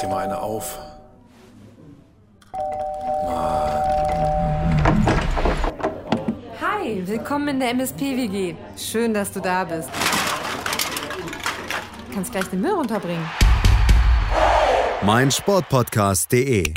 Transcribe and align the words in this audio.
dir 0.00 0.08
mal 0.08 0.24
eine 0.24 0.40
auf. 0.40 0.78
Hi, 6.60 7.06
willkommen 7.06 7.48
in 7.48 7.60
der 7.60 7.70
MSP-WG. 7.70 8.54
Schön, 8.76 9.12
dass 9.12 9.32
du 9.32 9.40
da 9.40 9.64
bist. 9.64 9.90
Du 12.08 12.14
kannst 12.14 12.32
gleich 12.32 12.46
den 12.46 12.60
Müll 12.60 12.72
runterbringen. 12.72 13.24
mein 15.02 15.30
Sportpodcast.de. 15.30 16.74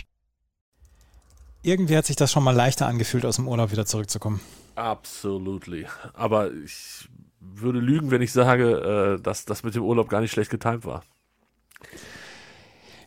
Irgendwie 1.62 1.96
hat 1.96 2.06
sich 2.06 2.18
das 2.18 2.32
schon 2.32 2.44
mal 2.44 2.56
leichter 2.56 2.88
angefühlt, 2.88 3.26
aus 3.26 3.38
dem 3.38 3.48
Urlaub 3.48 3.72
wieder 3.72 3.86
zurückzukommen. 3.86 4.42
Absolutely. 4.76 5.88
Aber 6.14 6.52
ich 6.52 7.08
würde 7.40 7.80
lügen, 7.80 8.12
wenn 8.12 8.22
ich 8.22 8.34
sage, 8.34 9.18
äh, 9.18 9.22
dass 9.22 9.46
das 9.46 9.64
mit 9.64 9.76
dem 9.76 9.84
Urlaub 9.84 10.10
gar 10.10 10.20
nicht 10.20 10.32
schlecht 10.32 10.50
getimt 10.50 10.84
war. 10.86 11.04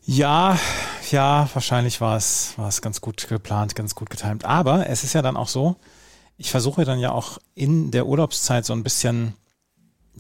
Ja, 0.08 0.56
ja, 1.10 1.48
wahrscheinlich 1.52 2.00
war 2.00 2.16
es, 2.16 2.56
war 2.56 2.68
es 2.68 2.80
ganz 2.80 3.00
gut 3.00 3.26
geplant, 3.28 3.74
ganz 3.74 3.94
gut 3.96 4.08
getimt. 4.08 4.44
Aber 4.44 4.88
es 4.88 5.02
ist 5.02 5.14
ja 5.14 5.22
dann 5.22 5.36
auch 5.36 5.48
so, 5.48 5.76
ich 6.38 6.50
versuche 6.50 6.84
dann 6.84 7.00
ja 7.00 7.10
auch 7.10 7.38
in 7.56 7.90
der 7.90 8.06
Urlaubszeit 8.06 8.64
so 8.64 8.72
ein 8.72 8.84
bisschen 8.84 9.34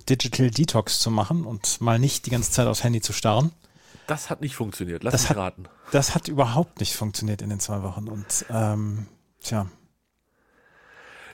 Digital 0.08 0.50
Detox 0.50 0.98
zu 0.98 1.10
machen 1.10 1.44
und 1.44 1.80
mal 1.80 1.98
nicht 2.00 2.26
die 2.26 2.30
ganze 2.30 2.50
Zeit 2.50 2.66
aufs 2.66 2.82
Handy 2.82 3.00
zu 3.00 3.12
starren. 3.12 3.52
Das 4.08 4.28
hat 4.28 4.40
nicht 4.40 4.56
funktioniert. 4.56 5.04
Lass 5.04 5.12
Das 5.12 5.22
mich 5.22 5.30
hat- 5.30 5.36
raten. 5.36 5.64
Das 5.92 6.14
hat 6.16 6.26
überhaupt 6.26 6.80
nicht 6.80 6.94
funktioniert 6.96 7.40
in 7.42 7.48
den 7.50 7.60
zwei 7.60 7.82
Wochen. 7.84 8.08
Und 8.08 8.44
ähm, 8.50 9.06
tja, 9.40 9.68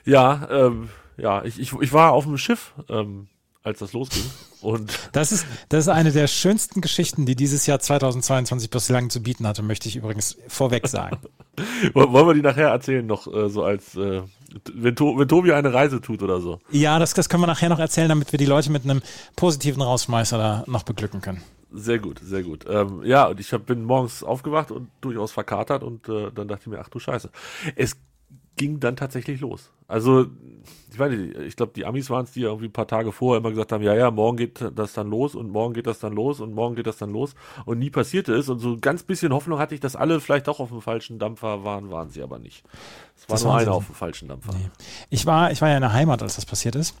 Ja, 0.05 0.47
ähm, 0.51 0.89
ja, 1.17 1.43
ich, 1.43 1.59
ich, 1.59 1.73
ich 1.73 1.91
war 1.93 2.11
auf 2.11 2.25
dem 2.25 2.37
Schiff, 2.37 2.73
ähm, 2.87 3.29
als 3.63 3.79
das 3.79 3.93
losging. 3.93 4.23
Und 4.63 4.97
das 5.11 5.31
ist, 5.31 5.45
das 5.69 5.85
ist 5.85 5.89
eine 5.89 6.11
der 6.11 6.27
schönsten 6.27 6.81
Geschichten, 6.81 7.25
die 7.25 7.35
dieses 7.35 7.65
Jahr 7.65 7.79
2022 7.79 8.69
bislang 8.69 9.09
zu 9.09 9.21
bieten 9.21 9.45
hatte, 9.45 9.61
möchte 9.61 9.89
ich 9.89 9.95
übrigens 9.95 10.37
vorweg 10.47 10.87
sagen. 10.87 11.17
wollen 11.93 12.27
wir 12.27 12.33
die 12.33 12.41
nachher 12.41 12.69
erzählen, 12.69 13.05
noch 13.05 13.27
äh, 13.27 13.49
so 13.49 13.63
als, 13.63 13.95
äh, 13.95 14.21
wenn, 14.73 14.95
to 14.95 15.17
wenn 15.17 15.27
Tobi 15.27 15.51
eine 15.53 15.73
Reise 15.73 16.01
tut 16.01 16.23
oder 16.23 16.39
so. 16.39 16.59
Ja, 16.71 16.99
das, 16.99 17.13
das 17.13 17.29
können 17.29 17.43
wir 17.43 17.47
nachher 17.47 17.69
noch 17.69 17.79
erzählen, 17.79 18.09
damit 18.09 18.31
wir 18.31 18.39
die 18.39 18.45
Leute 18.45 18.71
mit 18.71 18.83
einem 18.83 19.01
positiven 19.35 19.81
Rausschmeißer 19.81 20.37
da 20.37 20.63
noch 20.67 20.83
beglücken 20.83 21.21
können. 21.21 21.43
Sehr 21.71 21.99
gut, 21.99 22.19
sehr 22.23 22.43
gut. 22.43 22.65
Ähm, 22.69 23.01
ja, 23.03 23.27
und 23.27 23.39
ich 23.39 23.51
hab, 23.51 23.65
bin 23.65 23.83
morgens 23.83 24.23
aufgewacht 24.23 24.71
und 24.71 24.89
durchaus 25.01 25.31
verkatert 25.31 25.83
und 25.83 26.07
äh, 26.07 26.31
dann 26.33 26.47
dachte 26.47 26.61
ich 26.61 26.67
mir, 26.67 26.79
ach 26.79 26.89
du 26.89 26.99
Scheiße. 26.99 27.31
Es 27.75 27.97
ging 28.55 28.79
dann 28.79 28.95
tatsächlich 28.95 29.41
los. 29.41 29.71
Also, 29.87 30.27
ich 30.91 30.97
weiß 30.97 31.11
nicht, 31.11 31.37
ich 31.37 31.55
glaube, 31.55 31.73
die 31.75 31.85
Amis 31.85 32.09
waren 32.09 32.25
es, 32.25 32.31
die 32.31 32.41
irgendwie 32.41 32.67
ein 32.67 32.73
paar 32.73 32.87
Tage 32.87 33.11
vorher 33.11 33.39
immer 33.39 33.49
gesagt 33.49 33.71
haben, 33.71 33.83
ja, 33.83 33.95
ja, 33.95 34.11
morgen 34.11 34.37
geht 34.37 34.63
das 34.75 34.93
dann 34.93 35.09
los 35.09 35.35
und 35.35 35.49
morgen 35.49 35.73
geht 35.73 35.87
das 35.87 35.99
dann 35.99 36.13
los 36.13 36.39
und 36.39 36.53
morgen 36.53 36.75
geht 36.75 36.87
das 36.87 36.97
dann 36.97 37.11
los 37.11 37.35
und 37.65 37.79
nie 37.79 37.89
passierte 37.89 38.33
es 38.33 38.49
und 38.49 38.59
so 38.59 38.73
ein 38.73 38.81
ganz 38.81 39.03
bisschen 39.03 39.33
Hoffnung 39.33 39.59
hatte 39.59 39.75
ich, 39.75 39.81
dass 39.81 39.95
alle 39.95 40.19
vielleicht 40.19 40.47
doch 40.47 40.59
auf 40.59 40.69
dem 40.69 40.81
falschen 40.81 41.19
Dampfer 41.19 41.63
waren, 41.63 41.91
waren 41.91 42.09
sie 42.09 42.21
aber 42.21 42.39
nicht. 42.39 42.63
Es 43.15 43.27
war 43.27 43.35
Das 43.35 43.43
nur 43.43 43.55
einer 43.55 43.73
auf 43.73 43.87
dem 43.87 43.95
falschen 43.95 44.27
Dampfer. 44.27 44.53
Nee. 44.53 44.69
Ich 45.09 45.25
war, 45.25 45.51
ich 45.51 45.61
war 45.61 45.69
ja 45.69 45.75
in 45.75 45.81
der 45.81 45.93
Heimat, 45.93 46.21
als 46.21 46.35
das 46.35 46.45
passiert 46.45 46.75
ist. 46.75 46.95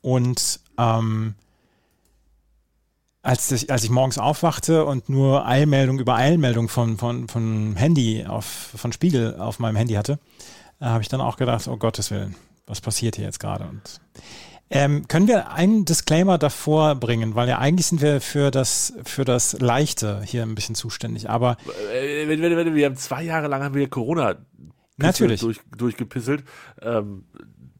Und 0.00 0.60
ähm, 0.78 1.34
als, 3.22 3.50
ich, 3.52 3.70
als 3.70 3.84
ich 3.84 3.90
morgens 3.90 4.18
aufwachte 4.18 4.84
und 4.84 5.08
nur 5.08 5.46
Eilmeldung 5.46 5.98
über 5.98 6.14
Eilmeldung 6.14 6.68
von, 6.68 6.96
von, 6.98 7.28
von 7.28 7.76
Handy 7.76 8.24
auf, 8.26 8.44
von 8.44 8.92
Spiegel 8.92 9.36
auf 9.36 9.58
meinem 9.58 9.76
Handy 9.76 9.94
hatte, 9.94 10.18
äh, 10.80 10.86
habe 10.86 11.02
ich 11.02 11.08
dann 11.08 11.20
auch 11.20 11.36
gedacht, 11.36 11.66
oh 11.68 11.76
Gottes 11.76 12.10
Willen, 12.10 12.36
was 12.66 12.80
passiert 12.80 13.16
hier 13.16 13.24
jetzt 13.24 13.40
gerade? 13.40 13.64
Und 13.64 14.00
ähm, 14.70 15.08
können 15.08 15.28
wir 15.28 15.50
einen 15.52 15.86
Disclaimer 15.86 16.36
davor 16.36 16.94
bringen, 16.94 17.34
weil 17.34 17.48
ja 17.48 17.58
eigentlich 17.58 17.86
sind 17.86 18.02
wir 18.02 18.20
für 18.20 18.50
das, 18.50 18.92
für 19.04 19.24
das 19.24 19.58
Leichte 19.60 20.22
hier 20.22 20.42
ein 20.42 20.54
bisschen 20.54 20.74
zuständig, 20.74 21.30
aber 21.30 21.56
Äh, 21.94 22.28
wenn, 22.28 22.42
wenn, 22.42 22.54
wenn, 22.56 22.74
wir 22.74 22.86
haben 22.86 22.96
zwei 22.96 23.22
Jahre 23.22 23.48
lang 23.48 23.62
haben 23.62 23.74
wir 23.74 23.88
Corona 23.88 24.36
Natürlich. 24.98 25.40
durch, 25.40 25.60
durchgepisselt. 25.76 26.44
Ähm, 26.82 27.24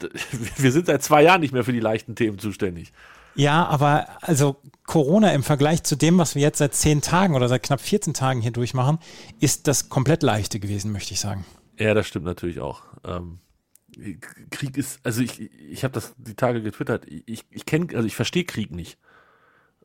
wir 0.57 0.73
sind 0.73 0.87
seit 0.87 1.03
zwei 1.03 1.23
Jahren 1.23 1.41
nicht 1.41 1.53
mehr 1.53 1.65
für 1.65 1.73
die 1.73 1.81
leichten 1.81 2.15
Themen 2.15 2.39
zuständig. 2.39 2.93
Ja, 3.35 3.67
aber 3.67 4.09
also 4.21 4.57
Corona 4.85 5.33
im 5.33 5.43
Vergleich 5.43 5.83
zu 5.83 5.97
dem, 5.97 6.19
was 6.19 6.35
wir 6.35 6.43
jetzt 6.43 6.59
seit 6.59 6.75
zehn 6.75 7.03
Tagen 7.03 7.35
oder 7.35 7.49
seit 7.49 7.63
knapp 7.63 7.81
14 7.81 8.15
Tagen 8.15 8.41
hier 8.41 8.51
durchmachen, 8.51 8.99
ist 9.39 9.69
das 9.69 9.89
komplett 9.89 10.23
leichte 10.23 10.61
gewesen, 10.61 10.93
möchte 10.93 11.13
ich 11.13 11.21
sagen. 11.21 11.45
Ja, 11.79 11.95
das 11.95 12.07
stimmt 12.07 12.25
natürlich 12.25 12.61
auch. 12.61 12.83
Ähm, 13.05 13.39
Krieg 14.51 14.77
ist, 14.77 15.01
also 15.05 15.23
ich, 15.23 15.41
ich 15.41 15.85
habe 15.85 15.93
das 15.93 16.15
die 16.17 16.35
Tage 16.35 16.63
getwittert. 16.63 17.07
Ich, 17.07 17.45
ich 17.51 17.67
kenne, 17.67 17.95
also 17.95 18.07
ich 18.07 18.17
verstehe 18.17 18.45
Krieg 18.45 18.71
nicht. 18.71 18.99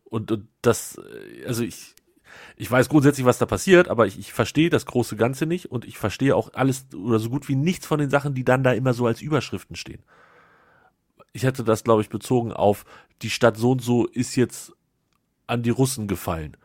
Und, 0.05 0.31
und 0.31 0.47
das, 0.61 0.97
äh, 0.97 1.45
also 1.45 1.63
ich, 1.63 1.95
ich 2.55 2.69
weiß 2.69 2.89
grundsätzlich, 2.89 3.25
was 3.25 3.39
da 3.39 3.45
passiert, 3.45 3.87
aber 3.87 4.07
ich, 4.07 4.17
ich 4.19 4.33
verstehe 4.33 4.69
das 4.69 4.85
große 4.85 5.15
Ganze 5.15 5.45
nicht 5.45 5.71
und 5.71 5.85
ich 5.85 5.97
verstehe 5.97 6.35
auch 6.35 6.53
alles 6.53 6.85
oder 6.93 7.19
so 7.19 7.29
gut 7.29 7.47
wie 7.47 7.55
nichts 7.55 7.85
von 7.85 7.99
den 7.99 8.09
Sachen, 8.09 8.33
die 8.33 8.43
dann 8.43 8.63
da 8.63 8.71
immer 8.71 8.93
so 8.93 9.05
als 9.05 9.21
Überschriften 9.21 9.75
stehen. 9.75 10.03
Ich 11.33 11.43
hätte 11.43 11.63
das, 11.63 11.83
glaube 11.83 12.01
ich, 12.01 12.09
bezogen 12.09 12.53
auf 12.53 12.85
die 13.21 13.29
Stadt 13.29 13.57
so 13.57 13.71
und 13.71 13.81
so 13.81 14.05
ist 14.05 14.35
jetzt 14.35 14.71
an 15.47 15.63
die 15.63 15.71
Russen 15.71 16.07
gefallen. 16.07 16.55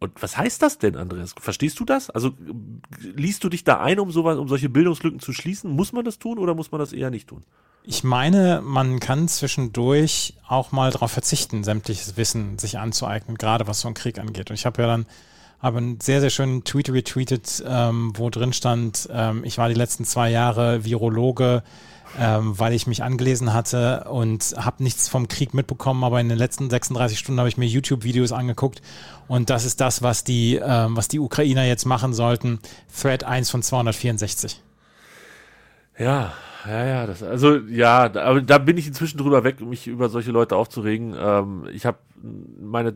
Und 0.00 0.22
was 0.22 0.36
heißt 0.36 0.60
das 0.60 0.78
denn, 0.78 0.96
Andreas? 0.96 1.34
Verstehst 1.38 1.80
du 1.80 1.84
das? 1.84 2.10
Also 2.10 2.32
liest 3.00 3.42
du 3.42 3.48
dich 3.48 3.64
da 3.64 3.80
ein, 3.80 3.98
um 3.98 4.10
sowas, 4.10 4.36
um 4.36 4.48
solche 4.48 4.68
Bildungslücken 4.68 5.18
zu 5.18 5.32
schließen? 5.32 5.70
Muss 5.70 5.92
man 5.92 6.04
das 6.04 6.18
tun 6.18 6.38
oder 6.38 6.54
muss 6.54 6.70
man 6.70 6.78
das 6.78 6.92
eher 6.92 7.10
nicht 7.10 7.28
tun? 7.28 7.42
Ich 7.84 8.04
meine, 8.04 8.60
man 8.62 9.00
kann 9.00 9.28
zwischendurch 9.28 10.34
auch 10.46 10.72
mal 10.72 10.90
darauf 10.90 11.10
verzichten, 11.10 11.64
sämtliches 11.64 12.16
Wissen 12.16 12.58
sich 12.58 12.78
anzueignen, 12.78 13.38
gerade 13.38 13.66
was 13.66 13.80
so 13.80 13.88
einen 13.88 13.94
Krieg 13.94 14.18
angeht. 14.18 14.50
Und 14.50 14.54
ich 14.54 14.66
habe 14.66 14.82
ja 14.82 14.88
dann 14.88 15.06
habe 15.60 15.78
einen 15.78 16.00
sehr, 16.00 16.20
sehr 16.20 16.30
schönen 16.30 16.64
Tweet 16.64 16.90
retweetet, 16.90 17.64
ähm, 17.66 18.12
wo 18.16 18.28
drin 18.28 18.52
stand, 18.52 19.08
ähm, 19.10 19.44
ich 19.44 19.56
war 19.56 19.68
die 19.68 19.74
letzten 19.74 20.04
zwei 20.04 20.30
Jahre 20.30 20.84
Virologe, 20.84 21.62
ähm, 22.18 22.58
weil 22.58 22.72
ich 22.72 22.86
mich 22.86 23.02
angelesen 23.02 23.52
hatte 23.52 24.04
und 24.08 24.54
habe 24.56 24.82
nichts 24.82 25.08
vom 25.08 25.28
Krieg 25.28 25.54
mitbekommen, 25.54 26.04
aber 26.04 26.20
in 26.20 26.28
den 26.28 26.38
letzten 26.38 26.70
36 26.70 27.18
Stunden 27.18 27.38
habe 27.38 27.48
ich 27.48 27.56
mir 27.56 27.66
YouTube-Videos 27.66 28.32
angeguckt 28.32 28.82
und 29.28 29.50
das 29.50 29.64
ist 29.64 29.80
das, 29.80 30.02
was 30.02 30.24
die, 30.24 30.60
ähm, 30.62 30.96
was 30.96 31.08
die 31.08 31.18
Ukrainer 31.18 31.64
jetzt 31.64 31.84
machen 31.86 32.14
sollten. 32.14 32.60
Thread 33.00 33.24
1 33.24 33.50
von 33.50 33.62
264. 33.62 34.62
Ja, 35.98 36.32
ja, 36.66 36.84
ja, 36.84 37.06
das, 37.06 37.22
also 37.22 37.56
ja, 37.56 38.04
aber 38.14 38.40
da 38.40 38.58
bin 38.58 38.78
ich 38.78 38.86
inzwischen 38.86 39.18
drüber 39.18 39.44
weg, 39.44 39.60
mich 39.60 39.86
über 39.86 40.08
solche 40.08 40.30
Leute 40.30 40.56
aufzuregen. 40.56 41.14
Ähm, 41.18 41.68
ich 41.72 41.84
habe 41.86 41.98
meine 42.60 42.94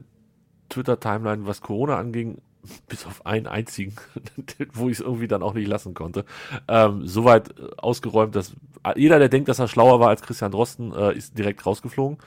Twitter-Timeline, 0.69 1.47
was 1.47 1.61
Corona 1.61 1.97
anging, 1.97 2.39
bis 2.89 3.07
auf 3.07 3.27
einen 3.27 3.47
einzigen, 3.47 3.95
wo 4.73 4.89
ich 4.89 4.99
es 4.99 5.01
irgendwie 5.01 5.29
dann 5.29 5.43
auch 5.43 5.55
nicht 5.55 5.69
lassen 5.69 5.95
konnte, 5.95 6.25
ähm, 6.69 7.07
soweit 7.07 7.51
äh, 7.59 7.71
ausgeräumt, 7.77 8.35
dass 8.35 8.53
jeder, 8.97 9.19
der 9.19 9.29
denkt, 9.29 9.49
dass 9.49 9.59
er 9.59 9.69
schlauer 9.69 10.01
war 10.01 10.09
als 10.09 10.23
Christian 10.23 10.53
Drosten, 10.53 10.93
äh, 10.93 11.13
ist 11.13 11.37
direkt 11.37 11.67
rausgeflogen. 11.67 12.19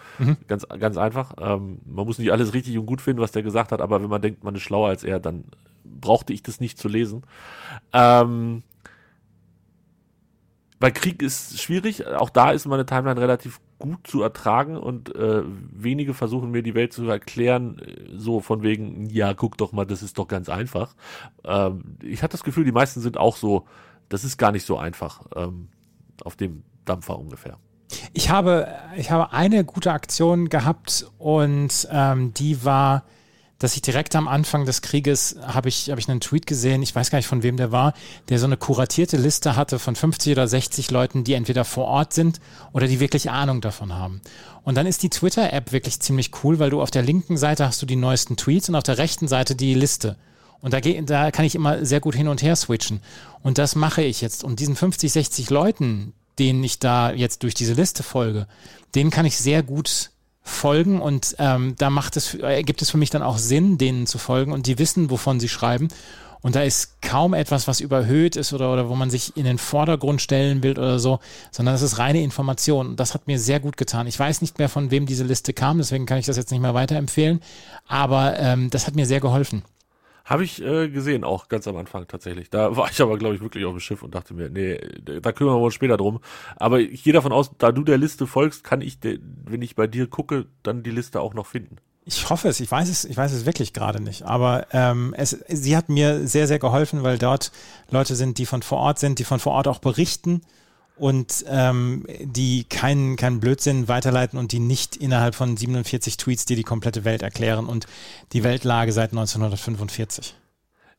Ganz, 0.47 0.67
ganz 0.67 0.97
einfach. 0.97 1.33
Ähm, 1.39 1.79
man 1.85 2.05
muss 2.05 2.19
nicht 2.19 2.31
alles 2.31 2.53
richtig 2.53 2.77
und 2.77 2.85
gut 2.85 3.01
finden, 3.01 3.21
was 3.21 3.31
der 3.31 3.41
gesagt 3.41 3.71
hat, 3.71 3.81
aber 3.81 4.01
wenn 4.01 4.09
man 4.09 4.21
denkt, 4.21 4.43
man 4.43 4.53
ist 4.55 4.61
schlauer 4.61 4.89
als 4.89 5.03
er, 5.03 5.19
dann 5.19 5.45
brauchte 5.83 6.33
ich 6.33 6.43
das 6.43 6.59
nicht 6.59 6.77
zu 6.77 6.87
lesen. 6.87 7.23
Ähm, 7.93 8.63
bei 10.79 10.91
Krieg 10.91 11.21
ist 11.21 11.61
schwierig. 11.61 12.05
Auch 12.07 12.29
da 12.29 12.51
ist 12.51 12.65
meine 12.65 12.85
Timeline 12.85 13.21
relativ 13.21 13.61
gut 13.81 14.07
zu 14.07 14.21
ertragen 14.21 14.77
und 14.77 15.13
äh, 15.15 15.43
wenige 15.45 16.13
versuchen 16.13 16.51
mir 16.51 16.63
die 16.63 16.75
Welt 16.75 16.93
zu 16.93 17.07
erklären, 17.09 17.79
äh, 17.79 18.15
so 18.15 18.39
von 18.39 18.63
wegen, 18.63 19.09
ja, 19.09 19.33
guck 19.33 19.57
doch 19.57 19.73
mal, 19.73 19.85
das 19.85 20.03
ist 20.03 20.17
doch 20.17 20.27
ganz 20.27 20.47
einfach. 20.47 20.95
Ähm, 21.43 21.97
ich 22.03 22.23
hatte 22.23 22.33
das 22.33 22.43
Gefühl, 22.43 22.63
die 22.63 22.71
meisten 22.71 23.01
sind 23.01 23.17
auch 23.17 23.35
so, 23.35 23.65
das 24.07 24.23
ist 24.23 24.37
gar 24.37 24.51
nicht 24.51 24.65
so 24.65 24.77
einfach 24.77 25.23
ähm, 25.35 25.69
auf 26.23 26.35
dem 26.35 26.63
Dampfer 26.85 27.17
ungefähr. 27.17 27.57
Ich 28.13 28.29
habe, 28.29 28.67
ich 28.95 29.11
habe 29.11 29.33
eine 29.33 29.65
gute 29.65 29.91
Aktion 29.91 30.49
gehabt 30.49 31.07
und 31.17 31.87
ähm, 31.91 32.33
die 32.33 32.63
war, 32.63 33.03
dass 33.61 33.75
ich 33.75 33.83
direkt 33.83 34.15
am 34.15 34.27
Anfang 34.27 34.65
des 34.65 34.81
Krieges 34.81 35.35
habe 35.45 35.69
ich, 35.69 35.91
habe 35.91 36.01
ich 36.01 36.09
einen 36.09 36.19
Tweet 36.19 36.47
gesehen, 36.47 36.81
ich 36.81 36.95
weiß 36.95 37.11
gar 37.11 37.19
nicht 37.19 37.27
von 37.27 37.43
wem 37.43 37.57
der 37.57 37.71
war, 37.71 37.93
der 38.29 38.39
so 38.39 38.47
eine 38.47 38.57
kuratierte 38.57 39.17
Liste 39.17 39.55
hatte 39.55 39.77
von 39.77 39.95
50 39.95 40.31
oder 40.31 40.47
60 40.47 40.89
Leuten, 40.89 41.23
die 41.23 41.35
entweder 41.35 41.63
vor 41.63 41.85
Ort 41.85 42.13
sind 42.13 42.39
oder 42.73 42.87
die 42.87 42.99
wirklich 42.99 43.29
Ahnung 43.29 43.61
davon 43.61 43.93
haben. 43.93 44.21
Und 44.63 44.75
dann 44.75 44.87
ist 44.87 45.03
die 45.03 45.11
Twitter-App 45.11 45.71
wirklich 45.71 45.99
ziemlich 45.99 46.31
cool, 46.43 46.57
weil 46.57 46.71
du 46.71 46.81
auf 46.81 46.89
der 46.89 47.03
linken 47.03 47.37
Seite 47.37 47.67
hast 47.67 47.79
du 47.83 47.85
die 47.85 47.95
neuesten 47.95 48.35
Tweets 48.35 48.67
und 48.67 48.75
auf 48.75 48.83
der 48.83 48.97
rechten 48.97 49.27
Seite 49.27 49.55
die 49.55 49.75
Liste. 49.75 50.17
Und 50.61 50.73
da, 50.73 50.79
geh, 50.79 50.99
da 51.01 51.29
kann 51.29 51.45
ich 51.45 51.53
immer 51.53 51.85
sehr 51.85 51.99
gut 51.99 52.15
hin 52.15 52.27
und 52.27 52.41
her 52.41 52.55
switchen. 52.55 53.01
Und 53.43 53.59
das 53.59 53.75
mache 53.75 54.01
ich 54.01 54.21
jetzt. 54.21 54.43
Und 54.43 54.59
diesen 54.59 54.75
50, 54.75 55.11
60 55.11 55.49
Leuten, 55.51 56.13
denen 56.39 56.63
ich 56.63 56.79
da 56.79 57.11
jetzt 57.11 57.43
durch 57.43 57.53
diese 57.53 57.73
Liste 57.73 58.01
folge, 58.01 58.47
denen 58.95 59.11
kann 59.11 59.25
ich 59.25 59.37
sehr 59.37 59.63
gut 59.63 60.10
folgen 60.43 61.01
und 61.01 61.35
ähm, 61.39 61.75
da 61.77 61.89
macht 61.89 62.17
es, 62.17 62.33
äh, 62.35 62.63
gibt 62.63 62.81
es 62.81 62.89
für 62.89 62.97
mich 62.97 63.09
dann 63.09 63.21
auch 63.21 63.37
Sinn, 63.37 63.77
denen 63.77 64.07
zu 64.07 64.17
folgen 64.17 64.51
und 64.51 64.67
die 64.67 64.79
wissen, 64.79 65.09
wovon 65.09 65.39
sie 65.39 65.49
schreiben. 65.49 65.87
Und 66.41 66.55
da 66.55 66.63
ist 66.63 67.01
kaum 67.03 67.35
etwas, 67.35 67.67
was 67.67 67.81
überhöht 67.81 68.35
ist 68.35 68.51
oder, 68.51 68.73
oder 68.73 68.89
wo 68.89 68.95
man 68.95 69.11
sich 69.11 69.37
in 69.37 69.45
den 69.45 69.59
Vordergrund 69.59 70.21
stellen 70.21 70.63
will 70.63 70.71
oder 70.71 70.97
so, 70.97 71.19
sondern 71.51 71.75
das 71.75 71.83
ist 71.83 71.99
reine 71.99 72.21
Information. 72.23 72.89
Und 72.89 72.99
das 72.99 73.13
hat 73.13 73.27
mir 73.27 73.37
sehr 73.37 73.59
gut 73.59 73.77
getan. 73.77 74.07
Ich 74.07 74.17
weiß 74.17 74.41
nicht 74.41 74.57
mehr, 74.57 74.67
von 74.67 74.89
wem 74.89 75.05
diese 75.05 75.23
Liste 75.23 75.53
kam, 75.53 75.77
deswegen 75.77 76.07
kann 76.07 76.17
ich 76.17 76.25
das 76.25 76.37
jetzt 76.37 76.51
nicht 76.51 76.61
mehr 76.61 76.73
weiterempfehlen. 76.73 77.41
Aber 77.87 78.39
ähm, 78.39 78.71
das 78.71 78.87
hat 78.87 78.95
mir 78.95 79.05
sehr 79.05 79.19
geholfen. 79.19 79.61
Habe 80.25 80.43
ich 80.43 80.61
äh, 80.61 80.89
gesehen, 80.89 81.23
auch 81.23 81.47
ganz 81.47 81.67
am 81.67 81.77
Anfang 81.77 82.07
tatsächlich. 82.07 82.49
Da 82.49 82.75
war 82.75 82.89
ich 82.89 83.01
aber, 83.01 83.17
glaube 83.17 83.35
ich, 83.35 83.41
wirklich 83.41 83.65
auf 83.65 83.73
dem 83.73 83.79
Schiff 83.79 84.03
und 84.03 84.13
dachte 84.13 84.33
mir, 84.33 84.49
nee, 84.49 84.79
da 85.21 85.31
kümmern 85.31 85.55
wir 85.55 85.61
uns 85.61 85.73
später 85.73 85.97
drum. 85.97 86.19
Aber 86.55 86.79
ich 86.79 87.03
gehe 87.03 87.13
davon 87.13 87.31
aus, 87.31 87.51
da 87.57 87.71
du 87.71 87.83
der 87.83 87.97
Liste 87.97 88.27
folgst, 88.27 88.63
kann 88.63 88.81
ich, 88.81 88.99
wenn 89.01 89.61
ich 89.61 89.75
bei 89.75 89.87
dir 89.87 90.07
gucke, 90.07 90.45
dann 90.63 90.83
die 90.83 90.91
Liste 90.91 91.21
auch 91.21 91.33
noch 91.33 91.47
finden. 91.47 91.77
Ich 92.03 92.29
hoffe 92.29 92.47
es, 92.47 92.59
ich 92.59 92.71
weiß 92.71 92.89
es, 92.89 93.05
ich 93.05 93.15
weiß 93.15 93.31
es 93.31 93.45
wirklich 93.45 93.73
gerade 93.73 94.01
nicht. 94.01 94.23
Aber 94.23 94.67
ähm, 94.71 95.13
es, 95.17 95.31
sie 95.47 95.77
hat 95.77 95.89
mir 95.89 96.27
sehr, 96.27 96.47
sehr 96.47 96.59
geholfen, 96.59 97.03
weil 97.03 97.17
dort 97.17 97.51
Leute 97.89 98.15
sind, 98.15 98.37
die 98.37 98.45
von 98.45 98.63
vor 98.63 98.79
Ort 98.79 98.99
sind, 98.99 99.19
die 99.19 99.23
von 99.23 99.39
vor 99.39 99.53
Ort 99.53 99.67
auch 99.67 99.79
berichten 99.79 100.41
und 100.97 101.45
ähm, 101.47 102.05
die 102.19 102.63
keinen, 102.65 103.15
keinen 103.15 103.39
Blödsinn 103.39 103.87
weiterleiten 103.87 104.37
und 104.37 104.51
die 104.51 104.59
nicht 104.59 104.95
innerhalb 104.95 105.35
von 105.35 105.57
47 105.57 106.17
Tweets 106.17 106.45
dir 106.45 106.55
die 106.55 106.63
komplette 106.63 107.05
Welt 107.05 107.21
erklären 107.21 107.65
und 107.65 107.87
die 108.33 108.43
Weltlage 108.43 108.91
seit 108.91 109.11
1945. 109.11 110.35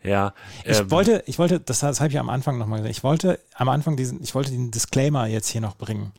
Ja. 0.02 0.34
Ich 0.64 0.80
ähm, 0.80 0.90
wollte, 0.90 1.22
ich 1.26 1.38
wollte, 1.38 1.60
das, 1.60 1.80
das 1.80 2.00
habe 2.00 2.10
ich 2.10 2.18
am 2.18 2.30
Anfang 2.30 2.58
nochmal 2.58 2.80
gesagt, 2.80 2.96
ich 2.96 3.04
wollte 3.04 3.38
am 3.54 3.68
Anfang 3.68 3.96
diesen, 3.96 4.22
ich 4.22 4.34
wollte 4.34 4.50
den 4.50 4.70
Disclaimer 4.70 5.26
jetzt 5.26 5.48
hier 5.48 5.60
noch 5.60 5.76
bringen. 5.76 6.12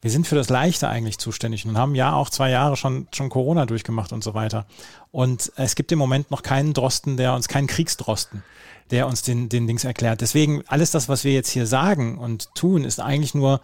Wir 0.00 0.10
sind 0.10 0.26
für 0.26 0.36
das 0.36 0.50
Leichte 0.50 0.88
eigentlich 0.88 1.18
zuständig 1.18 1.64
und 1.64 1.78
haben 1.78 1.94
ja 1.94 2.12
auch 2.12 2.28
zwei 2.28 2.50
Jahre 2.50 2.76
schon, 2.76 3.08
schon 3.12 3.30
Corona 3.30 3.64
durchgemacht 3.64 4.12
und 4.12 4.22
so 4.22 4.34
weiter. 4.34 4.66
Und 5.10 5.50
es 5.56 5.76
gibt 5.76 5.90
im 5.92 5.98
Moment 5.98 6.30
noch 6.30 6.42
keinen 6.42 6.74
Drosten, 6.74 7.16
der 7.16 7.32
uns, 7.34 7.48
keinen 7.48 7.66
Kriegsdrosten 7.66 8.42
der 8.90 9.06
uns 9.06 9.22
den, 9.22 9.48
den 9.48 9.66
Dings 9.66 9.84
erklärt. 9.84 10.20
Deswegen, 10.20 10.62
alles 10.66 10.90
das, 10.90 11.08
was 11.08 11.24
wir 11.24 11.32
jetzt 11.32 11.50
hier 11.50 11.66
sagen 11.66 12.18
und 12.18 12.54
tun, 12.54 12.84
ist 12.84 13.00
eigentlich 13.00 13.34
nur, 13.34 13.60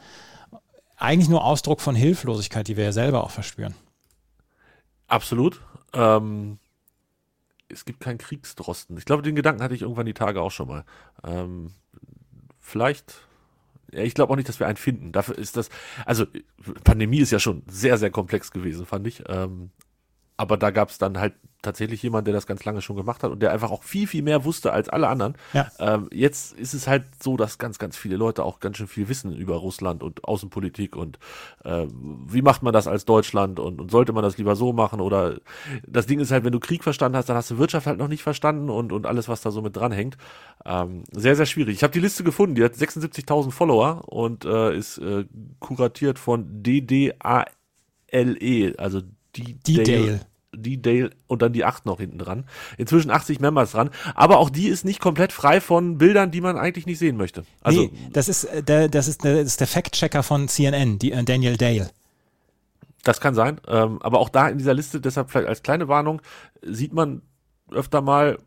eigentlich 0.97 1.29
nur 1.29 1.45
Ausdruck 1.45 1.81
von 1.81 1.95
Hilflosigkeit, 1.95 2.69
die 2.69 2.77
wir 2.77 2.85
ja 2.85 2.93
selber 2.93 3.25
auch 3.25 3.31
verspüren. 3.31 3.75
Absolut. 5.07 5.61
Ähm, 5.93 6.59
es 7.69 7.85
gibt 7.85 8.01
keinen 8.01 8.19
Kriegsdrosten. 8.19 8.97
Ich 8.97 9.05
glaube, 9.05 9.23
den 9.23 9.35
Gedanken 9.35 9.63
hatte 9.63 9.75
ich 9.75 9.83
irgendwann 9.83 10.07
die 10.07 10.15
Tage 10.15 10.41
auch 10.41 10.51
schon 10.51 10.69
mal. 10.69 10.85
Ähm, 11.25 11.73
vielleicht 12.61 13.15
ja, 13.93 14.03
ich 14.03 14.15
glaube 14.15 14.33
auch 14.33 14.37
nicht, 14.37 14.49
dass 14.49 14.61
wir 14.61 14.67
einen 14.67 14.77
finden. 14.77 15.13
Dafür 15.13 15.37
ist 15.37 15.57
das, 15.57 15.69
also 16.05 16.27
Pandemie 16.85 17.21
ist 17.21 17.33
ja 17.33 17.39
schon 17.39 17.63
sehr, 17.67 17.99
sehr 17.99 18.11
komplex 18.11 18.51
gewesen, 18.53 18.87
fand 18.87 19.07
ich. 19.07 19.25
Ähm, 19.29 19.71
aber 20.37 20.57
da 20.57 20.71
gab 20.71 20.91
es 20.91 20.99
dann 20.99 21.19
halt 21.19 21.35
tatsächlich 21.63 22.03
jemand, 22.03 22.27
der 22.27 22.35
das 22.35 22.47
ganz 22.47 22.65
lange 22.65 22.81
schon 22.81 22.97
gemacht 22.97 23.23
hat 23.23 23.31
und 23.31 23.41
der 23.41 23.53
einfach 23.53 23.71
auch 23.71 23.83
viel, 23.83 24.07
viel 24.07 24.23
mehr 24.23 24.45
wusste 24.45 24.73
als 24.73 24.89
alle 24.89 25.09
anderen. 25.09 25.35
Ja. 25.53 25.71
Ähm, 25.79 26.09
jetzt 26.13 26.59
ist 26.59 26.75
es 26.75 26.87
halt 26.87 27.05
so, 27.23 27.37
dass 27.37 27.59
ganz, 27.59 27.79
ganz 27.79 27.97
viele 27.97 28.17
Leute 28.17 28.45
auch 28.45 28.61
ganz 28.61 28.77
schön 28.77 28.89
viel 28.89 29.09
wissen 29.09 29.35
über 29.35 29.57
Russland 29.57 30.03
und 30.03 30.25
Außenpolitik 30.25 30.97
und 30.97 31.19
äh, 31.65 31.87
wie 32.27 32.43
macht 32.43 32.63
man 32.63 32.73
das 32.73 32.87
als 32.87 33.05
Deutschland 33.05 33.61
und, 33.61 33.81
und 33.81 33.91
sollte 33.91 34.13
man 34.13 34.23
das 34.23 34.39
lieber 34.39 34.57
so 34.57 34.73
machen 34.73 35.01
oder 35.01 35.39
das 35.87 36.07
Ding 36.07 36.21
ist 36.21 36.31
halt, 36.31 36.45
wenn 36.45 36.53
du 36.53 36.61
Krieg 36.61 36.83
verstanden 36.83 37.17
hast, 37.17 37.29
dann 37.29 37.37
hast 37.37 37.51
du 37.51 37.59
Wirtschaft 37.59 37.87
halt 37.87 37.99
noch 37.99 38.09
nicht 38.09 38.23
verstanden 38.23 38.71
und, 38.71 38.93
und 38.93 39.07
alles, 39.07 39.29
was 39.29 39.41
da 39.41 39.51
so 39.51 39.63
mit 39.63 39.77
dranhängt. 39.77 40.17
Ähm, 40.65 41.05
sehr, 41.13 41.37
sehr 41.37 41.47
schwierig. 41.47 41.77
Ich 41.77 41.83
habe 41.83 41.93
die 41.93 42.01
Liste 42.01 42.25
gefunden, 42.25 42.55
die 42.55 42.65
hat 42.65 42.75
76.000 42.75 43.51
Follower 43.51 44.03
und 44.07 44.45
äh, 44.45 44.77
ist 44.77 44.99
äh, 44.99 45.25
kuratiert 45.59 46.19
von 46.19 46.63
DDALE, 46.63 47.47
also 48.79 49.01
die, 49.37 49.55
die 50.55 50.81
Dale. 50.81 51.11
Und 51.27 51.43
dann 51.43 51.53
die 51.53 51.65
8 51.65 51.87
noch 51.87 51.99
hinten 52.01 52.19
dran. 52.19 52.45
Inzwischen 52.77 53.11
80 53.11 53.41
Members 53.41 53.73
dran. 53.73 53.91
Aber 54.15 54.39
auch 54.39 54.51
die 54.51 54.69
ist 54.69 54.85
nicht 54.85 55.01
komplett 55.01 55.33
frei 55.33 55.61
von 55.61 55.99
Bildern, 55.99 56.31
die 56.31 56.41
man 56.41 56.59
eigentlich 56.59 56.87
nicht 56.87 56.99
sehen 56.99 57.17
möchte. 57.17 57.45
Also, 57.63 57.83
nee, 57.83 57.93
das 58.13 58.29
ist 58.29 58.45
äh, 58.45 58.63
der, 58.63 58.89
das 58.89 59.09
ist 59.09 59.25
der, 59.25 59.37
das 59.37 59.47
ist 59.47 59.61
der 59.61 59.67
Fact-Checker 59.67 60.23
von 60.23 60.49
CNN, 60.49 60.99
die, 60.99 61.13
äh, 61.13 61.23
Daniel 61.23 61.57
Dale. 61.57 61.91
Das 63.03 63.21
kann 63.21 63.35
sein. 63.35 63.61
Ähm, 63.67 64.01
aber 64.03 64.19
auch 64.19 64.29
da 64.29 64.49
in 64.49 64.59
dieser 64.59 64.75
Liste, 64.75 65.01
deshalb 65.01 65.31
vielleicht 65.31 65.49
als 65.49 65.63
kleine 65.63 65.89
Warnung, 65.89 66.21
sieht 66.63 66.93
man 66.93 67.23
öfter 67.71 68.03
mal 68.03 68.39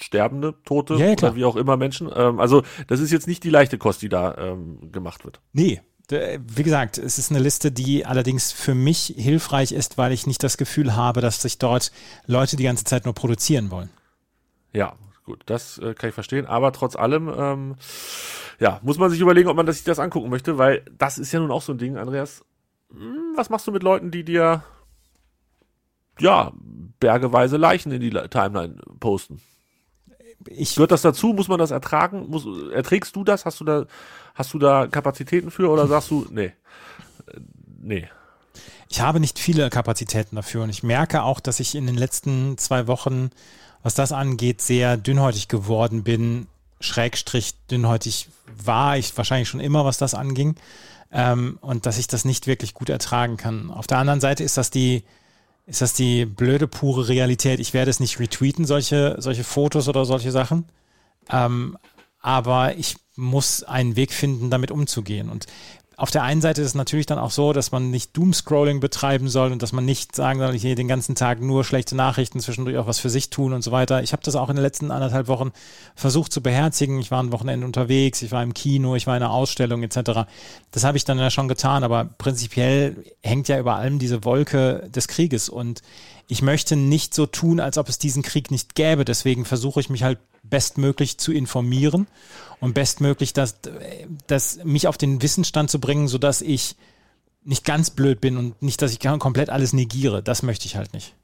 Sterbende, 0.00 0.54
Tote 0.64 0.94
ja, 0.94 1.06
ja, 1.06 1.12
oder 1.12 1.34
wie 1.34 1.44
auch 1.44 1.56
immer 1.56 1.76
Menschen. 1.76 2.10
Ähm, 2.14 2.38
also 2.38 2.62
das 2.86 3.00
ist 3.00 3.10
jetzt 3.10 3.26
nicht 3.26 3.42
die 3.42 3.50
leichte 3.50 3.78
Kost, 3.78 4.02
die 4.02 4.08
da 4.08 4.36
ähm, 4.36 4.92
gemacht 4.92 5.24
wird. 5.24 5.40
Nee, 5.52 5.80
wie 6.10 6.62
gesagt, 6.62 6.96
es 6.96 7.18
ist 7.18 7.30
eine 7.30 7.40
Liste, 7.40 7.70
die 7.70 8.06
allerdings 8.06 8.52
für 8.52 8.74
mich 8.74 9.14
hilfreich 9.16 9.72
ist, 9.72 9.98
weil 9.98 10.12
ich 10.12 10.26
nicht 10.26 10.42
das 10.42 10.56
Gefühl 10.56 10.96
habe, 10.96 11.20
dass 11.20 11.42
sich 11.42 11.58
dort 11.58 11.92
Leute 12.26 12.56
die 12.56 12.64
ganze 12.64 12.84
Zeit 12.84 13.04
nur 13.04 13.14
produzieren 13.14 13.70
wollen. 13.70 13.90
Ja, 14.72 14.94
gut, 15.24 15.42
das 15.46 15.78
äh, 15.78 15.94
kann 15.94 16.08
ich 16.08 16.14
verstehen. 16.14 16.46
Aber 16.46 16.72
trotz 16.72 16.96
allem, 16.96 17.32
ähm, 17.36 17.76
ja, 18.58 18.80
muss 18.82 18.98
man 18.98 19.10
sich 19.10 19.20
überlegen, 19.20 19.48
ob 19.48 19.56
man 19.56 19.70
sich 19.70 19.84
das 19.84 19.98
angucken 19.98 20.30
möchte, 20.30 20.56
weil 20.56 20.82
das 20.96 21.18
ist 21.18 21.32
ja 21.32 21.40
nun 21.40 21.50
auch 21.50 21.62
so 21.62 21.72
ein 21.72 21.78
Ding, 21.78 21.96
Andreas. 21.96 22.42
Hm, 22.90 23.34
was 23.36 23.50
machst 23.50 23.66
du 23.66 23.72
mit 23.72 23.82
Leuten, 23.82 24.10
die 24.10 24.24
dir 24.24 24.62
ja 26.18 26.52
bergeweise 27.00 27.58
Leichen 27.58 27.92
in 27.92 28.00
die 28.00 28.10
Timeline 28.10 28.76
posten? 28.98 29.42
Ich 30.50 30.74
Gehört 30.74 30.92
das 30.92 31.02
dazu? 31.02 31.28
Muss 31.28 31.48
man 31.48 31.58
das 31.58 31.70
ertragen? 31.70 32.26
Muss, 32.28 32.46
erträgst 32.72 33.14
du 33.16 33.24
das? 33.24 33.44
Hast 33.44 33.60
du 33.60 33.64
da, 33.64 33.86
hast 34.34 34.54
du 34.54 34.58
da 34.58 34.86
Kapazitäten 34.86 35.50
für 35.50 35.68
oder 35.70 35.86
sagst 35.86 36.10
du, 36.10 36.26
nee, 36.30 36.52
äh, 37.26 37.40
nee. 37.80 38.08
Ich 38.88 39.00
habe 39.00 39.20
nicht 39.20 39.38
viele 39.38 39.68
Kapazitäten 39.68 40.36
dafür 40.36 40.62
und 40.62 40.70
ich 40.70 40.82
merke 40.82 41.22
auch, 41.22 41.40
dass 41.40 41.60
ich 41.60 41.74
in 41.74 41.86
den 41.86 41.96
letzten 41.96 42.56
zwei 42.56 42.86
Wochen, 42.86 43.30
was 43.82 43.94
das 43.94 44.12
angeht, 44.12 44.62
sehr 44.62 44.96
dünnhäutig 44.96 45.48
geworden 45.48 46.04
bin. 46.04 46.46
Schrägstrich 46.80 47.54
dünnhäutig 47.70 48.28
war 48.64 48.96
ich 48.96 49.16
wahrscheinlich 49.16 49.48
schon 49.48 49.60
immer, 49.60 49.84
was 49.84 49.98
das 49.98 50.14
anging. 50.14 50.56
Ähm, 51.10 51.58
und 51.60 51.86
dass 51.86 51.98
ich 51.98 52.06
das 52.06 52.24
nicht 52.24 52.46
wirklich 52.46 52.74
gut 52.74 52.88
ertragen 52.90 53.36
kann. 53.36 53.70
Auf 53.70 53.86
der 53.86 53.98
anderen 53.98 54.20
Seite 54.20 54.44
ist 54.44 54.56
das 54.56 54.70
die, 54.70 55.04
ist 55.68 55.82
das 55.82 55.92
die 55.92 56.24
blöde, 56.24 56.66
pure 56.66 57.08
Realität? 57.08 57.60
Ich 57.60 57.74
werde 57.74 57.90
es 57.90 58.00
nicht 58.00 58.18
retweeten, 58.18 58.64
solche, 58.64 59.16
solche 59.18 59.44
Fotos 59.44 59.86
oder 59.86 60.06
solche 60.06 60.32
Sachen. 60.32 60.64
Ähm, 61.30 61.76
aber 62.20 62.76
ich 62.76 62.96
muss 63.16 63.62
einen 63.64 63.94
Weg 63.94 64.12
finden, 64.12 64.48
damit 64.48 64.70
umzugehen. 64.70 65.28
Und 65.28 65.46
auf 65.98 66.12
der 66.12 66.22
einen 66.22 66.40
Seite 66.40 66.62
ist 66.62 66.68
es 66.68 66.74
natürlich 66.76 67.06
dann 67.06 67.18
auch 67.18 67.32
so, 67.32 67.52
dass 67.52 67.72
man 67.72 67.90
nicht 67.90 68.16
Doomscrolling 68.16 68.78
betreiben 68.78 69.28
soll 69.28 69.50
und 69.50 69.64
dass 69.64 69.72
man 69.72 69.84
nicht 69.84 70.14
sagen 70.14 70.38
soll, 70.38 70.54
ich 70.54 70.62
den 70.62 70.86
ganzen 70.86 71.16
Tag 71.16 71.40
nur 71.40 71.64
schlechte 71.64 71.96
Nachrichten, 71.96 72.38
zwischendurch 72.38 72.78
auch 72.78 72.86
was 72.86 73.00
für 73.00 73.10
sich 73.10 73.30
tun 73.30 73.52
und 73.52 73.62
so 73.62 73.72
weiter. 73.72 74.00
Ich 74.04 74.12
habe 74.12 74.22
das 74.22 74.36
auch 74.36 74.48
in 74.48 74.54
den 74.54 74.62
letzten 74.62 74.92
anderthalb 74.92 75.26
Wochen 75.26 75.50
versucht 75.96 76.32
zu 76.32 76.40
beherzigen. 76.40 77.00
Ich 77.00 77.10
war 77.10 77.20
ein 77.20 77.32
Wochenende 77.32 77.66
unterwegs, 77.66 78.22
ich 78.22 78.30
war 78.30 78.44
im 78.44 78.54
Kino, 78.54 78.94
ich 78.94 79.08
war 79.08 79.16
in 79.16 79.24
einer 79.24 79.32
Ausstellung 79.32 79.82
etc. 79.82 80.28
Das 80.70 80.84
habe 80.84 80.96
ich 80.96 81.04
dann 81.04 81.18
ja 81.18 81.30
schon 81.30 81.48
getan, 81.48 81.82
aber 81.82 82.04
prinzipiell 82.04 83.04
hängt 83.20 83.48
ja 83.48 83.58
über 83.58 83.74
allem 83.74 83.98
diese 83.98 84.24
Wolke 84.24 84.88
des 84.94 85.08
Krieges 85.08 85.48
und 85.48 85.82
ich 86.28 86.42
möchte 86.42 86.76
nicht 86.76 87.14
so 87.14 87.26
tun, 87.26 87.58
als 87.58 87.78
ob 87.78 87.88
es 87.88 87.98
diesen 87.98 88.22
Krieg 88.22 88.50
nicht 88.50 88.74
gäbe. 88.74 89.06
Deswegen 89.06 89.46
versuche 89.46 89.80
ich 89.80 89.88
mich 89.88 90.02
halt 90.02 90.18
bestmöglich 90.42 91.18
zu 91.18 91.32
informieren 91.32 92.06
und 92.60 92.74
bestmöglich 92.74 93.32
das, 93.32 93.56
das 94.26 94.62
mich 94.62 94.86
auf 94.86 94.98
den 94.98 95.22
Wissensstand 95.22 95.70
zu 95.70 95.80
bringen, 95.80 96.06
sodass 96.06 96.42
ich 96.42 96.76
nicht 97.44 97.64
ganz 97.64 97.90
blöd 97.90 98.20
bin 98.20 98.36
und 98.36 98.60
nicht, 98.60 98.82
dass 98.82 98.92
ich 98.92 99.00
komplett 99.00 99.48
alles 99.48 99.72
negiere. 99.72 100.22
Das 100.22 100.42
möchte 100.42 100.66
ich 100.66 100.76
halt 100.76 100.92
nicht. 100.92 101.14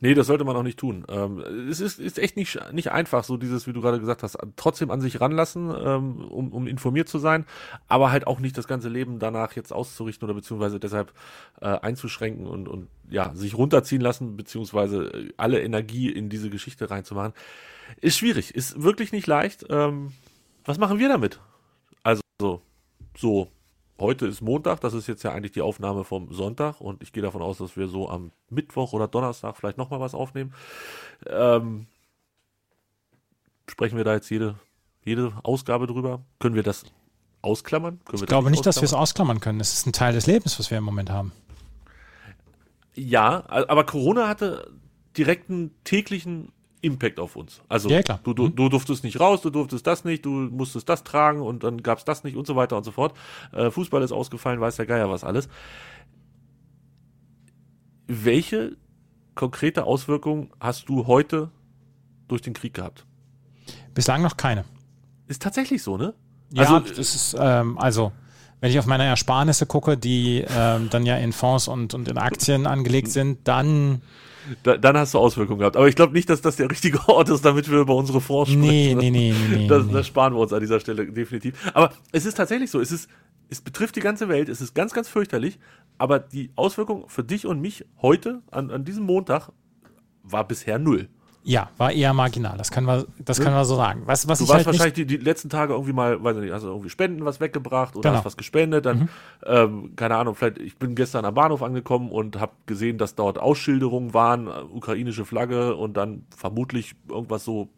Nee, 0.00 0.14
das 0.14 0.26
sollte 0.26 0.44
man 0.44 0.56
auch 0.56 0.62
nicht 0.62 0.78
tun. 0.78 1.04
Ähm, 1.08 1.38
es 1.68 1.80
ist, 1.80 1.98
ist 1.98 2.18
echt 2.18 2.36
nicht, 2.36 2.58
nicht 2.72 2.92
einfach, 2.92 3.24
so 3.24 3.36
dieses, 3.36 3.66
wie 3.66 3.72
du 3.72 3.80
gerade 3.80 4.00
gesagt 4.00 4.22
hast, 4.22 4.38
trotzdem 4.56 4.90
an 4.90 5.00
sich 5.00 5.20
ranlassen, 5.20 5.70
ähm, 5.76 6.24
um, 6.24 6.52
um 6.52 6.66
informiert 6.66 7.08
zu 7.08 7.18
sein, 7.18 7.44
aber 7.88 8.10
halt 8.10 8.26
auch 8.26 8.40
nicht 8.40 8.56
das 8.56 8.68
ganze 8.68 8.88
Leben 8.88 9.18
danach 9.18 9.52
jetzt 9.54 9.72
auszurichten 9.72 10.26
oder 10.26 10.34
beziehungsweise 10.34 10.78
deshalb 10.78 11.12
äh, 11.60 11.66
einzuschränken 11.66 12.46
und, 12.46 12.68
und 12.68 12.88
ja, 13.10 13.34
sich 13.34 13.56
runterziehen 13.56 14.00
lassen, 14.00 14.36
beziehungsweise 14.36 15.06
äh, 15.12 15.32
alle 15.36 15.60
Energie 15.62 16.10
in 16.10 16.28
diese 16.28 16.50
Geschichte 16.50 16.90
reinzumachen. 16.90 17.32
Ist 18.00 18.18
schwierig, 18.18 18.54
ist 18.54 18.82
wirklich 18.82 19.12
nicht 19.12 19.26
leicht. 19.26 19.66
Ähm, 19.68 20.12
was 20.64 20.78
machen 20.78 20.98
wir 20.98 21.08
damit? 21.08 21.40
Also, 22.02 22.22
so, 23.16 23.50
heute 23.98 24.26
ist 24.26 24.40
Montag, 24.40 24.80
das 24.80 24.94
ist 24.94 25.06
jetzt 25.06 25.22
ja 25.22 25.32
eigentlich 25.32 25.52
die 25.52 25.62
Aufnahme 25.62 26.04
vom 26.04 26.32
Sonntag 26.32 26.80
und 26.80 27.02
ich 27.02 27.12
gehe 27.12 27.22
davon 27.22 27.42
aus, 27.42 27.58
dass 27.58 27.76
wir 27.76 27.88
so 27.88 28.08
am 28.08 28.32
Mittwoch 28.50 28.92
oder 28.92 29.08
Donnerstag 29.08 29.56
vielleicht 29.56 29.78
nochmal 29.78 30.00
was 30.00 30.14
aufnehmen. 30.14 30.54
Ähm, 31.26 31.86
sprechen 33.68 33.96
wir 33.96 34.04
da 34.04 34.14
jetzt 34.14 34.30
jede, 34.30 34.56
jede 35.04 35.32
Ausgabe 35.42 35.86
drüber? 35.86 36.22
Können 36.38 36.54
wir 36.54 36.62
das 36.62 36.84
ausklammern? 37.42 38.00
ich 38.12 38.26
glaube 38.26 38.50
nicht, 38.50 38.66
dass 38.66 38.76
wir 38.76 38.84
es 38.84 38.94
ausklammern 38.94 39.40
können. 39.40 39.60
Es 39.60 39.74
ist 39.74 39.86
ein 39.86 39.92
Teil 39.92 40.14
des 40.14 40.26
Lebens, 40.26 40.58
was 40.58 40.70
wir 40.70 40.78
im 40.78 40.84
Moment 40.84 41.10
haben. 41.10 41.32
Ja, 42.94 43.44
aber 43.48 43.84
Corona 43.84 44.28
hatte 44.28 44.70
direkten 45.16 45.72
täglichen 45.84 46.52
Impact 46.84 47.18
auf 47.18 47.36
uns. 47.36 47.62
Also 47.68 47.88
ja, 47.88 48.02
klar. 48.02 48.20
Du, 48.22 48.34
du, 48.34 48.44
mhm. 48.44 48.56
du 48.56 48.68
durftest 48.68 49.04
nicht 49.04 49.18
raus, 49.20 49.40
du 49.40 49.50
durftest 49.50 49.86
das 49.86 50.04
nicht, 50.04 50.24
du 50.24 50.30
musstest 50.30 50.88
das 50.88 51.04
tragen 51.04 51.40
und 51.40 51.64
dann 51.64 51.82
gab 51.82 51.98
es 51.98 52.04
das 52.04 52.24
nicht 52.24 52.36
und 52.36 52.46
so 52.46 52.56
weiter 52.56 52.76
und 52.76 52.84
so 52.84 52.92
fort. 52.92 53.16
Äh, 53.52 53.70
Fußball 53.70 54.02
ist 54.02 54.12
ausgefallen, 54.12 54.60
weiß 54.60 54.76
der 54.76 54.86
Geier 54.86 55.10
was 55.10 55.24
alles. 55.24 55.48
Welche 58.06 58.76
konkrete 59.34 59.84
Auswirkungen 59.84 60.50
hast 60.60 60.88
du 60.88 61.06
heute 61.06 61.50
durch 62.28 62.42
den 62.42 62.52
Krieg 62.52 62.74
gehabt? 62.74 63.06
Bislang 63.94 64.22
noch 64.22 64.36
keine. 64.36 64.64
Ist 65.26 65.42
tatsächlich 65.42 65.82
so, 65.82 65.96
ne? 65.96 66.14
Ja, 66.52 66.64
also, 66.64 66.80
das 66.80 66.98
ist, 66.98 67.36
ähm, 67.38 67.78
also 67.78 68.12
Wenn 68.64 68.70
ich 68.70 68.78
auf 68.78 68.86
meine 68.86 69.04
Ersparnisse 69.04 69.66
gucke, 69.66 69.98
die 69.98 70.42
ähm, 70.48 70.88
dann 70.88 71.04
ja 71.04 71.18
in 71.18 71.34
Fonds 71.34 71.68
und, 71.68 71.92
und 71.92 72.08
in 72.08 72.16
Aktien 72.16 72.66
angelegt 72.66 73.10
sind, 73.10 73.46
dann 73.46 74.00
da, 74.62 74.78
dann 74.78 74.96
hast 74.96 75.12
du 75.12 75.18
Auswirkungen 75.18 75.58
gehabt. 75.58 75.76
Aber 75.76 75.86
ich 75.86 75.96
glaube 75.96 76.14
nicht, 76.14 76.30
dass 76.30 76.40
das 76.40 76.56
der 76.56 76.70
richtige 76.70 77.06
Ort 77.10 77.28
ist, 77.28 77.44
damit 77.44 77.70
wir 77.70 77.80
über 77.80 77.94
unsere 77.94 78.22
Fonds 78.22 78.50
sprechen. 78.50 78.66
Nee, 78.66 78.94
nee, 78.94 79.10
nee, 79.10 79.34
nee, 79.50 79.68
das, 79.68 79.84
nee. 79.84 79.92
das 79.92 80.06
sparen 80.06 80.32
wir 80.32 80.40
uns 80.40 80.54
an 80.54 80.60
dieser 80.60 80.80
Stelle 80.80 81.04
definitiv. 81.12 81.52
Aber 81.74 81.92
es 82.12 82.24
ist 82.24 82.38
tatsächlich 82.38 82.70
so. 82.70 82.80
Es 82.80 82.90
ist, 82.90 83.10
es 83.50 83.60
betrifft 83.60 83.96
die 83.96 84.00
ganze 84.00 84.30
Welt. 84.30 84.48
Es 84.48 84.62
ist 84.62 84.72
ganz, 84.72 84.94
ganz 84.94 85.10
fürchterlich. 85.10 85.58
Aber 85.98 86.18
die 86.18 86.50
Auswirkung 86.56 87.04
für 87.08 87.22
dich 87.22 87.44
und 87.44 87.60
mich 87.60 87.84
heute, 88.00 88.40
an, 88.50 88.70
an 88.70 88.86
diesem 88.86 89.04
Montag, 89.04 89.50
war 90.22 90.48
bisher 90.48 90.78
null. 90.78 91.10
Ja, 91.46 91.68
war 91.76 91.92
eher 91.92 92.14
marginal. 92.14 92.56
Das 92.56 92.70
können 92.70 92.86
wir, 92.86 93.06
das 93.18 93.38
können 93.38 93.54
wir 93.54 93.66
so 93.66 93.76
sagen. 93.76 94.02
Was, 94.06 94.26
was 94.26 94.38
Du 94.38 94.44
ich 94.44 94.50
warst 94.50 94.64
halt 94.64 94.78
wahrscheinlich 94.78 94.94
die, 94.94 95.04
die 95.04 95.18
letzten 95.18 95.50
Tage 95.50 95.74
irgendwie 95.74 95.92
mal, 95.92 96.24
weiß 96.24 96.36
ich 96.36 96.42
nicht, 96.44 96.52
hast 96.52 96.62
du 96.64 96.68
irgendwie 96.68 96.88
Spenden 96.88 97.24
was 97.26 97.38
weggebracht 97.38 97.96
oder 97.96 98.08
Genau. 98.08 98.18
hast 98.18 98.24
was 98.24 98.38
gespendet, 98.38 98.86
dann, 98.86 99.10
ähm, 99.44 99.92
keine 99.94 100.16
Ahnung, 100.16 100.34
vielleicht, 100.34 100.58
ich 100.58 100.78
bin 100.78 100.94
gestern 100.94 101.26
am 101.26 101.34
Bahnhof 101.34 101.62
angekommen 101.62 102.10
und 102.10 102.40
habe 102.40 102.52
gesehen, 102.64 102.96
dass 102.96 103.14
dort 103.14 103.38
Ausschilderungen 103.38 104.14
waren, 104.14 104.46
äh, 104.46 104.62
ukrainische 104.72 105.26
Flagge 105.26 105.76
und 105.76 105.98
dann 105.98 106.24
vermutlich 106.34 106.94
irgendwas 107.10 107.44
so 107.44 107.68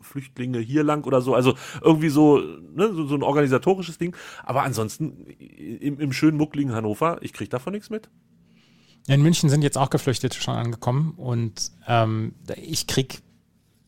Flüchtlinge 0.00 0.58
hier 0.60 0.84
lang 0.84 1.04
oder 1.04 1.20
so, 1.20 1.34
also 1.34 1.54
irgendwie 1.82 2.08
so, 2.10 2.38
ne, 2.38 2.92
so, 2.92 3.06
so 3.06 3.16
ein 3.16 3.22
organisatorisches 3.24 3.98
Ding. 3.98 4.14
Aber 4.44 4.62
ansonsten 4.62 5.26
im, 5.26 5.98
im 5.98 6.12
schönen 6.12 6.36
muckligen 6.38 6.72
Hannover, 6.72 7.18
ich 7.22 7.32
krieg 7.32 7.50
davon 7.50 7.72
nichts 7.72 7.90
mit. 7.90 8.08
In 9.06 9.22
München 9.22 9.50
sind 9.50 9.62
jetzt 9.62 9.78
auch 9.78 9.90
Geflüchtete 9.90 10.40
schon 10.40 10.54
angekommen 10.54 11.14
und 11.16 11.72
ähm, 11.86 12.34
ich 12.56 12.86
krieg, 12.86 13.22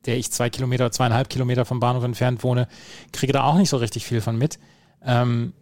der 0.07 0.17
ich 0.17 0.31
zwei 0.31 0.51
Kilometer, 0.51 0.91
zweieinhalb 0.91 1.29
Kilometer 1.29 1.65
vom 1.65 1.81
Bahnhof 1.81 2.05
entfernt 2.05 2.43
wohne, 2.43 2.69
kriege 3.13 3.33
da 3.33 3.45
auch 3.45 3.57
nicht 3.57 3.69
so 3.69 3.77
richtig 3.77 4.05
viel 4.05 4.21
von 4.21 4.37
mit. 4.37 4.59
Ähm, 5.05 5.53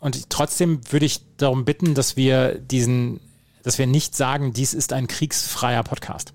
und 0.00 0.30
trotzdem 0.30 0.80
würde 0.92 1.06
ich 1.06 1.36
darum 1.36 1.64
bitten, 1.64 1.94
dass 1.94 2.16
wir 2.16 2.58
diesen, 2.58 3.20
dass 3.62 3.78
wir 3.78 3.86
nicht 3.86 4.14
sagen, 4.14 4.52
dies 4.52 4.74
ist 4.74 4.92
ein 4.92 5.08
kriegsfreier 5.08 5.82
Podcast. 5.82 6.32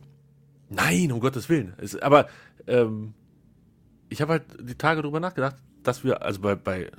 Nein, 0.69 1.11
um 1.11 1.19
Gottes 1.19 1.47
Willen. 1.49 1.73
Es, 1.77 1.95
aber 1.95 2.27
ähm, 2.67 3.13
ich 4.09 4.21
habe 4.21 4.33
halt 4.33 4.43
die 4.59 4.75
Tage 4.75 5.01
drüber 5.01 5.19
nachgedacht, 5.19 5.55
dass 5.83 6.03
wir, 6.03 6.21
also 6.21 6.41
bei, 6.41 6.55
bei 6.55 6.91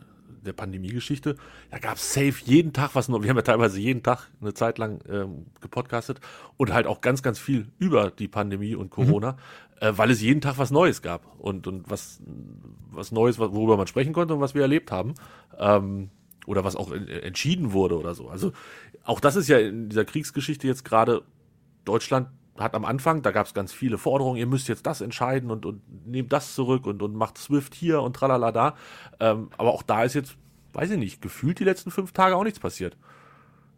der 0.45 0.53
Pandemie-Geschichte, 0.53 1.37
da 1.71 1.79
gab 1.79 1.97
es 1.97 2.13
safe 2.13 2.35
jeden 2.45 2.73
Tag 2.73 2.95
was 2.95 3.09
noch. 3.09 3.23
Wir 3.23 3.31
haben 3.31 3.37
ja 3.37 3.43
teilweise 3.43 3.81
jeden 3.81 4.03
Tag 4.03 4.31
eine 4.41 4.55
Zeit 4.55 4.79
lang 4.79 5.01
ähm, 5.09 5.47
gepodcastet 5.61 6.21
und 6.57 6.73
halt 6.73 6.87
auch 6.87 7.01
ganz, 7.01 7.23
ganz 7.23 7.39
viel 7.39 7.69
über 7.79 8.11
die 8.11 8.29
Pandemie 8.29 8.75
und 8.75 8.91
Corona, 8.91 9.37
äh, 9.81 9.93
weil 9.97 10.11
es 10.11 10.21
jeden 10.21 10.41
Tag 10.41 10.59
was 10.59 10.71
Neues 10.71 11.03
gab 11.03 11.27
und, 11.39 11.67
und 11.67 11.91
was, 11.91 12.21
was 12.91 13.13
Neues, 13.13 13.39
worüber 13.39 13.77
man 13.77 13.87
sprechen 13.87 14.13
konnte 14.13 14.35
und 14.35 14.41
was 14.41 14.55
wir 14.55 14.63
erlebt 14.63 14.93
haben. 14.93 15.15
Ähm, 15.59 16.11
oder 16.47 16.63
was 16.63 16.77
auch 16.77 16.93
en- 16.93 17.09
entschieden 17.09 17.73
wurde 17.73 17.99
oder 17.99 18.15
so. 18.15 18.29
Also 18.29 18.53
auch 19.03 19.19
das 19.21 19.35
ist 19.35 19.49
ja 19.49 19.59
in 19.59 19.89
dieser 19.89 20.05
Kriegsgeschichte 20.05 20.67
jetzt 20.67 20.85
gerade 20.85 21.23
Deutschland 21.87 22.29
hat 22.59 22.75
am 22.75 22.85
Anfang, 22.85 23.23
da 23.23 23.33
gab 23.33 23.47
es 23.47 23.55
ganz 23.55 23.73
viele 23.73 23.99
Forderungen, 23.99 24.37
ihr 24.37 24.47
müsst 24.47 24.69
jetzt 24.69 24.87
das 24.87 25.01
entscheiden 25.01 25.51
und, 25.51 25.67
und 25.67 25.83
nehmt 26.07 26.33
das 26.33 26.55
zurück 26.55 26.87
und, 26.87 27.03
und 27.03 27.15
macht 27.17 27.37
Swift 27.39 27.75
hier 27.75 28.01
und 28.01 28.15
tralala 28.15 28.53
da. 28.53 28.75
Ähm, 29.19 29.51
aber 29.57 29.73
auch 29.73 29.83
da 29.83 30.05
ist 30.05 30.15
jetzt, 30.15 30.37
weiß 30.73 30.91
ich 30.91 30.99
nicht, 30.99 31.21
gefühlt 31.21 31.59
die 31.59 31.65
letzten 31.65 31.91
fünf 31.91 32.13
Tage 32.13 32.37
auch 32.37 32.45
nichts 32.45 32.61
passiert. 32.61 32.97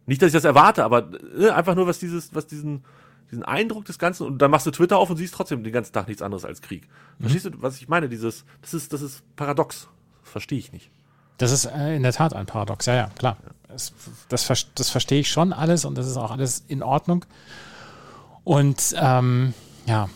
Nicht, 0.05 0.21
dass 0.21 0.27
ich 0.27 0.33
das 0.33 0.45
erwarte, 0.45 0.83
aber 0.83 1.09
äh, 1.37 1.49
einfach 1.49 1.75
nur, 1.75 1.87
was 1.87 1.99
dieses, 1.99 2.35
was 2.35 2.45
diesen, 2.45 2.83
diesen 3.31 3.43
Eindruck 3.43 3.85
des 3.85 3.99
Ganzen, 3.99 4.27
und 4.27 4.37
dann 4.37 4.51
machst 4.51 4.67
du 4.67 4.71
Twitter 4.71 4.97
auf 4.97 5.09
und 5.09 5.17
siehst 5.17 5.33
trotzdem 5.33 5.63
den 5.63 5.73
ganzen 5.73 5.91
Tag 5.93 6.07
nichts 6.07 6.21
anderes 6.21 6.45
als 6.45 6.61
Krieg. 6.61 6.87
Verstehst 7.19 7.45
du, 7.45 7.51
was 7.55 7.77
ich 7.77 7.87
meine? 7.87 8.07
Dieses, 8.09 8.45
das 8.61 8.73
ist, 8.73 8.93
das 8.93 9.01
ist 9.01 9.23
paradox. 9.35 9.89
Das 10.23 10.31
verstehe 10.31 10.59
ich 10.59 10.71
nicht. 10.71 10.91
Das 11.39 11.51
ist 11.51 11.65
äh, 11.65 11.95
in 11.95 12.03
der 12.03 12.13
Tat 12.13 12.33
ein 12.33 12.45
Paradox, 12.45 12.85
ja, 12.85 12.95
ja, 12.95 13.09
klar. 13.17 13.37
Das, 14.29 14.43
ver- 14.43 14.69
das 14.75 14.89
verstehe 14.89 15.19
ich 15.19 15.29
schon 15.29 15.51
alles 15.51 15.83
und 15.83 15.97
das 15.97 16.07
ist 16.07 16.17
auch 16.17 16.31
alles 16.31 16.63
in 16.67 16.81
Ordnung. 16.81 17.25
Und 18.47 18.95
ähm, 18.97 19.53
ja, 19.87 20.07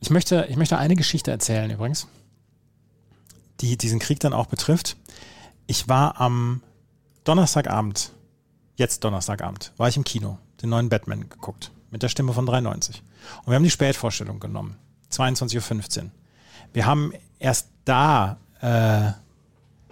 ich 0.00 0.08
möchte, 0.08 0.46
ich 0.48 0.56
möchte 0.56 0.78
eine 0.78 0.96
Geschichte 0.96 1.30
erzählen 1.30 1.70
übrigens, 1.70 2.08
die 3.60 3.76
diesen 3.76 3.98
Krieg 3.98 4.20
dann 4.20 4.32
auch 4.32 4.46
betrifft. 4.46 4.96
Ich 5.66 5.86
war 5.86 6.18
am 6.18 6.62
Donnerstagabend, 7.24 8.12
jetzt 8.76 9.04
Donnerstagabend, 9.04 9.74
war 9.76 9.86
ich 9.86 9.98
im 9.98 10.04
Kino, 10.04 10.38
den 10.62 10.70
neuen 10.70 10.88
Batman 10.88 11.28
geguckt, 11.28 11.72
mit 11.90 12.02
der 12.02 12.08
Stimme 12.08 12.32
von 12.32 12.46
93. 12.46 13.02
Und 13.40 13.48
wir 13.48 13.56
haben 13.56 13.62
die 13.64 13.70
Spätvorstellung 13.70 14.40
genommen, 14.40 14.78
22.15 15.12 16.04
Uhr. 16.04 16.10
Wir 16.72 16.86
haben 16.86 17.12
erst 17.38 17.68
da 17.84 18.38
äh, 18.62 19.12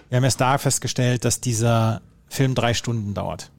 wir 0.08 0.16
haben 0.16 0.24
erst 0.24 0.40
da 0.40 0.56
festgestellt, 0.56 1.26
dass 1.26 1.42
dieser 1.42 2.00
Film 2.30 2.54
drei 2.54 2.72
Stunden 2.72 3.12
dauert. 3.12 3.50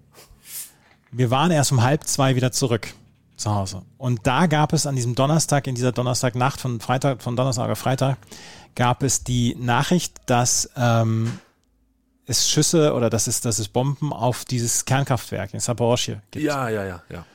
Wir 1.12 1.30
waren 1.30 1.52
erst 1.52 1.72
um 1.72 1.84
halb 1.84 2.06
zwei 2.06 2.36
wieder 2.36 2.52
zurück 2.52 2.96
zu 3.36 3.54
Hause. 3.54 3.84
Und 3.98 4.26
da 4.28 4.48
gab 4.48 4.74
es 4.74 4.86
an 4.86 4.96
diesem 4.96 5.16
Donnerstag, 5.16 5.68
in 5.68 5.76
dieser 5.76 5.92
Donnerstagnacht 5.92 6.60
von 6.60 6.80
Freitag, 6.80 7.22
von 7.22 7.36
Donnerstag 7.36 7.70
auf 7.70 7.80
Freitag, 7.80 8.18
gab 8.76 9.04
es 9.04 9.24
die 9.24 9.56
Nachricht, 9.56 10.22
dass 10.28 10.70
ähm, 10.76 11.40
es 12.26 12.50
Schüsse 12.50 12.94
oder 12.94 13.10
dass 13.10 13.28
es, 13.28 13.42
dass 13.42 13.60
es 13.60 13.68
Bomben 13.68 14.14
auf 14.14 14.46
dieses 14.46 14.86
Kernkraftwerk 14.86 15.54
in 15.54 15.60
Saporoschje 15.60 16.22
gibt. 16.32 16.46
Ja, 16.46 16.70
ja, 16.70 16.86
ja, 16.86 17.04
ja. 17.10 17.26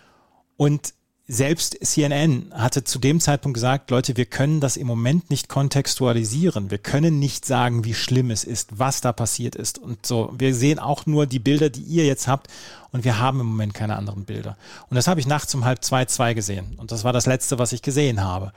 Und 0.56 0.94
selbst 1.30 1.76
CNN 1.82 2.50
hatte 2.54 2.84
zu 2.84 2.98
dem 2.98 3.20
Zeitpunkt 3.20 3.54
gesagt, 3.54 3.90
Leute, 3.90 4.16
wir 4.16 4.24
können 4.24 4.60
das 4.60 4.78
im 4.78 4.86
Moment 4.86 5.28
nicht 5.28 5.50
kontextualisieren. 5.50 6.70
Wir 6.70 6.78
können 6.78 7.18
nicht 7.18 7.44
sagen, 7.44 7.84
wie 7.84 7.92
schlimm 7.92 8.30
es 8.30 8.44
ist, 8.44 8.78
was 8.78 9.02
da 9.02 9.12
passiert 9.12 9.54
ist. 9.54 9.78
Und 9.78 10.06
so, 10.06 10.32
wir 10.36 10.54
sehen 10.54 10.78
auch 10.78 11.04
nur 11.04 11.26
die 11.26 11.38
Bilder, 11.38 11.68
die 11.68 11.82
ihr 11.82 12.06
jetzt 12.06 12.28
habt. 12.28 12.48
Und 12.92 13.04
wir 13.04 13.18
haben 13.18 13.40
im 13.40 13.46
Moment 13.46 13.74
keine 13.74 13.96
anderen 13.96 14.24
Bilder. 14.24 14.56
Und 14.88 14.94
das 14.94 15.06
habe 15.06 15.20
ich 15.20 15.26
nachts 15.26 15.54
um 15.54 15.66
halb 15.66 15.84
zwei, 15.84 16.06
zwei 16.06 16.32
gesehen. 16.32 16.76
Und 16.78 16.92
das 16.92 17.04
war 17.04 17.12
das 17.12 17.26
letzte, 17.26 17.58
was 17.58 17.72
ich 17.72 17.82
gesehen 17.82 18.24
habe. 18.24 18.52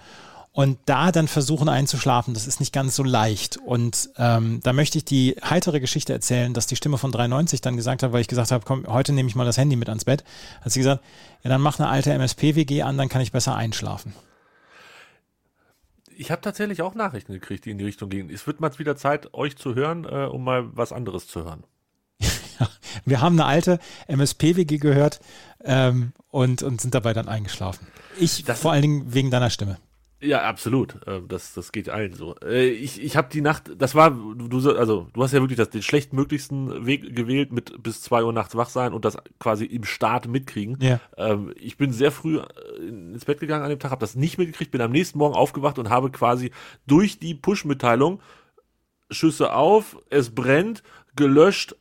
Und 0.54 0.80
da 0.86 1.14
dann 1.14 1.30
versuchen 1.30 1.70
einzuschlafen, 1.70 2.34
das 2.34 2.46
ist 2.46 2.60
nicht 2.60 2.74
ganz 2.74 2.96
so 2.98 3.04
leicht. 3.04 3.56
Und 3.56 4.10
ähm, 4.18 4.60
da 4.64 4.74
möchte 4.74 4.98
ich 4.98 5.06
die 5.06 5.38
heitere 5.42 5.80
Geschichte 5.80 6.12
erzählen, 6.12 6.54
dass 6.54 6.68
die 6.68 6.76
Stimme 6.76 6.98
von 6.98 7.12
93 7.14 7.62
dann 7.62 7.78
gesagt 7.78 8.04
hat, 8.04 8.12
weil 8.12 8.20
ich 8.20 8.28
gesagt 8.28 8.52
habe, 8.52 8.66
komm, 8.66 8.86
heute 8.88 9.14
nehme 9.14 9.30
ich 9.30 9.36
mal 9.36 9.46
das 9.46 9.58
Handy 9.58 9.78
mit 9.78 9.88
ans 9.88 10.04
Bett, 10.04 10.26
hat 10.60 10.74
sie 10.74 10.80
gesagt, 10.82 11.02
ja, 11.44 11.50
dann 11.50 11.62
mach 11.62 11.80
eine 11.80 11.88
alte 11.88 12.12
MSP-WG 12.12 12.82
an, 12.82 12.98
dann 12.98 13.08
kann 13.08 13.22
ich 13.22 13.32
besser 13.32 13.56
einschlafen. 13.56 14.14
Ich 16.18 16.30
habe 16.32 16.42
tatsächlich 16.42 16.82
auch 16.82 16.96
Nachrichten 16.96 17.32
gekriegt, 17.34 17.66
die 17.66 17.72
in 17.72 17.78
die 17.78 17.86
Richtung 17.86 18.10
gehen. 18.10 18.30
Es 18.30 18.46
wird 18.46 18.60
mal 18.60 18.78
wieder 18.78 18.96
Zeit, 18.98 19.34
euch 19.34 19.56
zu 19.58 19.74
hören, 19.76 20.04
äh, 20.06 20.26
um 20.26 20.44
mal 20.44 20.66
was 20.76 20.92
anderes 20.92 21.28
zu 21.28 21.46
hören. 21.46 21.64
Wir 23.06 23.22
haben 23.22 23.40
eine 23.40 23.46
alte 23.46 23.80
MSP-WG 24.08 24.78
gehört 24.78 25.22
ähm, 25.64 26.12
und, 26.30 26.62
und 26.62 26.82
sind 26.82 26.94
dabei 26.94 27.14
dann 27.14 27.30
eingeschlafen. 27.30 27.88
Ich 28.20 28.44
Das- 28.44 28.60
vor 28.60 28.74
allen 28.74 28.82
Dingen 28.82 29.14
wegen 29.14 29.32
deiner 29.32 29.50
Stimme. 29.50 29.78
Ja, 30.24 30.44
absolut. 30.44 30.98
Ähm, 31.08 31.28
Das, 31.28 31.54
das 31.54 31.72
geht 31.72 31.90
allen 31.90 32.14
so. 32.14 32.36
Äh, 32.44 32.70
Ich, 32.70 33.02
ich 33.02 33.18
habe 33.18 33.30
die 33.32 33.42
Nacht, 33.42 33.72
das 33.78 33.96
war, 33.96 34.12
du, 34.12 34.48
du 34.48 34.60
so- 34.60 34.76
also 34.76 35.08
du 35.14 35.24
hast 35.24 35.32
ja 35.34 35.40
wirklich 35.42 35.58
das, 35.58 35.70
den 35.72 35.82
schlechtmöglichsten 35.82 36.86
Weg 36.86 37.16
gewählt 37.16 37.52
mit 37.52 37.82
bis 37.82 38.02
zwei 38.02 38.24
Uhr 38.24 38.32
nachts 38.32 38.56
wach 38.56 38.70
sein 38.70 38.94
und 38.94 39.04
das 39.04 39.18
quasi 39.40 39.66
im 39.66 39.84
Start 39.84 40.28
mitkriegen. 40.28 40.78
Ja. 40.80 41.00
Ähm, 41.18 41.54
Ich 41.58 41.78
bin 41.78 41.92
sehr 41.92 42.12
früh 42.12 42.38
äh, 42.38 42.44
ins 42.88 43.26
Bett 43.26 43.40
gegangen 43.40 43.64
an 43.64 43.70
dem 43.72 43.80
Tag, 43.80 43.92
habe 43.92 44.00
das 44.02 44.16
nicht 44.16 44.38
mitgekriegt, 44.38 44.72
bin 44.72 44.82
am 44.82 44.92
nächsten 44.92 45.18
Morgen 45.18 45.36
aufgewacht 45.36 45.80
und 45.80 45.90
habe 45.90 46.12
quasi 46.12 46.52
durch 46.86 47.18
die 47.20 47.34
Push-Mitteilung 47.34 48.22
Schüsse 49.10 49.54
auf, 49.54 49.98
es 50.10 50.34
brennt, 50.34 50.84
gelöscht, 51.16 51.76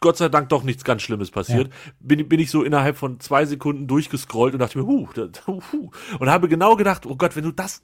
Gott 0.00 0.16
sei 0.16 0.28
Dank 0.28 0.48
doch 0.50 0.62
nichts 0.62 0.84
ganz 0.84 1.02
Schlimmes 1.02 1.30
passiert. 1.30 1.70
Bin, 2.00 2.28
bin 2.28 2.40
ich 2.40 2.50
so 2.50 2.62
innerhalb 2.62 2.96
von 2.96 3.20
zwei 3.20 3.46
Sekunden 3.46 3.86
durchgescrollt 3.86 4.54
und 4.54 4.60
dachte 4.60 4.78
mir, 4.78 4.86
huh, 4.86 5.08
huh, 5.46 5.62
huh. 5.72 5.90
und 6.18 6.30
habe 6.30 6.48
genau 6.48 6.76
gedacht, 6.76 7.06
oh 7.06 7.16
Gott, 7.16 7.36
wenn 7.36 7.44
du 7.44 7.52
das 7.52 7.82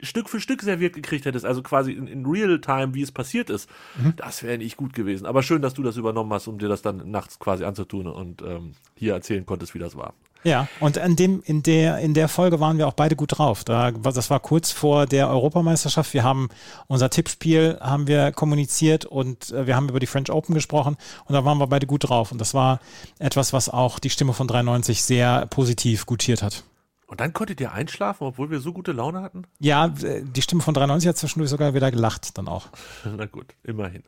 Stück 0.00 0.28
für 0.28 0.40
Stück 0.40 0.62
serviert 0.62 0.94
gekriegt 0.94 1.24
hättest, 1.24 1.44
also 1.44 1.62
quasi 1.62 1.92
in, 1.92 2.06
in 2.06 2.24
real 2.24 2.60
time, 2.60 2.94
wie 2.94 3.02
es 3.02 3.10
passiert 3.10 3.50
ist, 3.50 3.68
das 4.16 4.44
wäre 4.44 4.58
nicht 4.58 4.76
gut 4.76 4.92
gewesen. 4.92 5.26
Aber 5.26 5.42
schön, 5.42 5.60
dass 5.60 5.74
du 5.74 5.82
das 5.82 5.96
übernommen 5.96 6.32
hast, 6.32 6.46
um 6.46 6.58
dir 6.58 6.68
das 6.68 6.82
dann 6.82 7.10
nachts 7.10 7.40
quasi 7.40 7.64
anzutun 7.64 8.06
und 8.06 8.42
ähm, 8.42 8.74
hier 8.94 9.14
erzählen 9.14 9.44
konntest, 9.44 9.74
wie 9.74 9.80
das 9.80 9.96
war. 9.96 10.14
Ja, 10.44 10.68
und 10.80 10.96
in, 10.96 11.16
dem, 11.16 11.42
in, 11.44 11.62
der, 11.62 11.98
in 11.98 12.14
der 12.14 12.28
Folge 12.28 12.60
waren 12.60 12.78
wir 12.78 12.86
auch 12.86 12.92
beide 12.92 13.16
gut 13.16 13.38
drauf. 13.38 13.64
Da, 13.64 13.90
das 13.90 14.30
war 14.30 14.40
kurz 14.40 14.70
vor 14.70 15.06
der 15.06 15.28
Europameisterschaft. 15.28 16.14
Wir 16.14 16.22
haben 16.22 16.48
unser 16.86 17.10
Tippspiel 17.10 17.78
haben 17.80 18.06
wir 18.06 18.30
kommuniziert 18.32 19.04
und 19.04 19.50
äh, 19.50 19.66
wir 19.66 19.74
haben 19.74 19.88
über 19.88 20.00
die 20.00 20.06
French 20.06 20.30
Open 20.30 20.54
gesprochen 20.54 20.96
und 21.24 21.34
da 21.34 21.44
waren 21.44 21.58
wir 21.58 21.66
beide 21.66 21.86
gut 21.86 22.08
drauf. 22.08 22.30
Und 22.30 22.40
das 22.40 22.54
war 22.54 22.80
etwas, 23.18 23.52
was 23.52 23.68
auch 23.68 23.98
die 23.98 24.10
Stimme 24.10 24.32
von 24.32 24.46
93 24.46 25.02
sehr 25.02 25.46
positiv 25.46 26.06
gutiert 26.06 26.42
hat. 26.42 26.64
Und 27.08 27.20
dann 27.20 27.32
konntet 27.32 27.58
ihr 27.60 27.72
einschlafen, 27.72 28.26
obwohl 28.26 28.50
wir 28.50 28.60
so 28.60 28.72
gute 28.74 28.92
Laune 28.92 29.22
hatten? 29.22 29.44
Ja, 29.58 29.86
äh, 30.02 30.22
die 30.22 30.42
Stimme 30.42 30.62
von 30.62 30.74
93 30.74 31.08
hat 31.08 31.16
zwischendurch 31.16 31.50
sogar 31.50 31.74
wieder 31.74 31.90
gelacht 31.90 32.36
dann 32.36 32.48
auch. 32.48 32.68
Na 33.04 33.24
gut, 33.26 33.54
immerhin. 33.64 34.04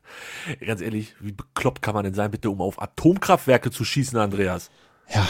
Ganz 0.64 0.80
ehrlich, 0.80 1.14
wie 1.18 1.32
bekloppt 1.32 1.82
kann 1.82 1.94
man 1.94 2.04
denn 2.04 2.14
sein, 2.14 2.30
bitte, 2.30 2.50
um 2.50 2.60
auf 2.60 2.80
Atomkraftwerke 2.80 3.70
zu 3.70 3.84
schießen, 3.84 4.18
Andreas? 4.18 4.70
Ja, 5.12 5.26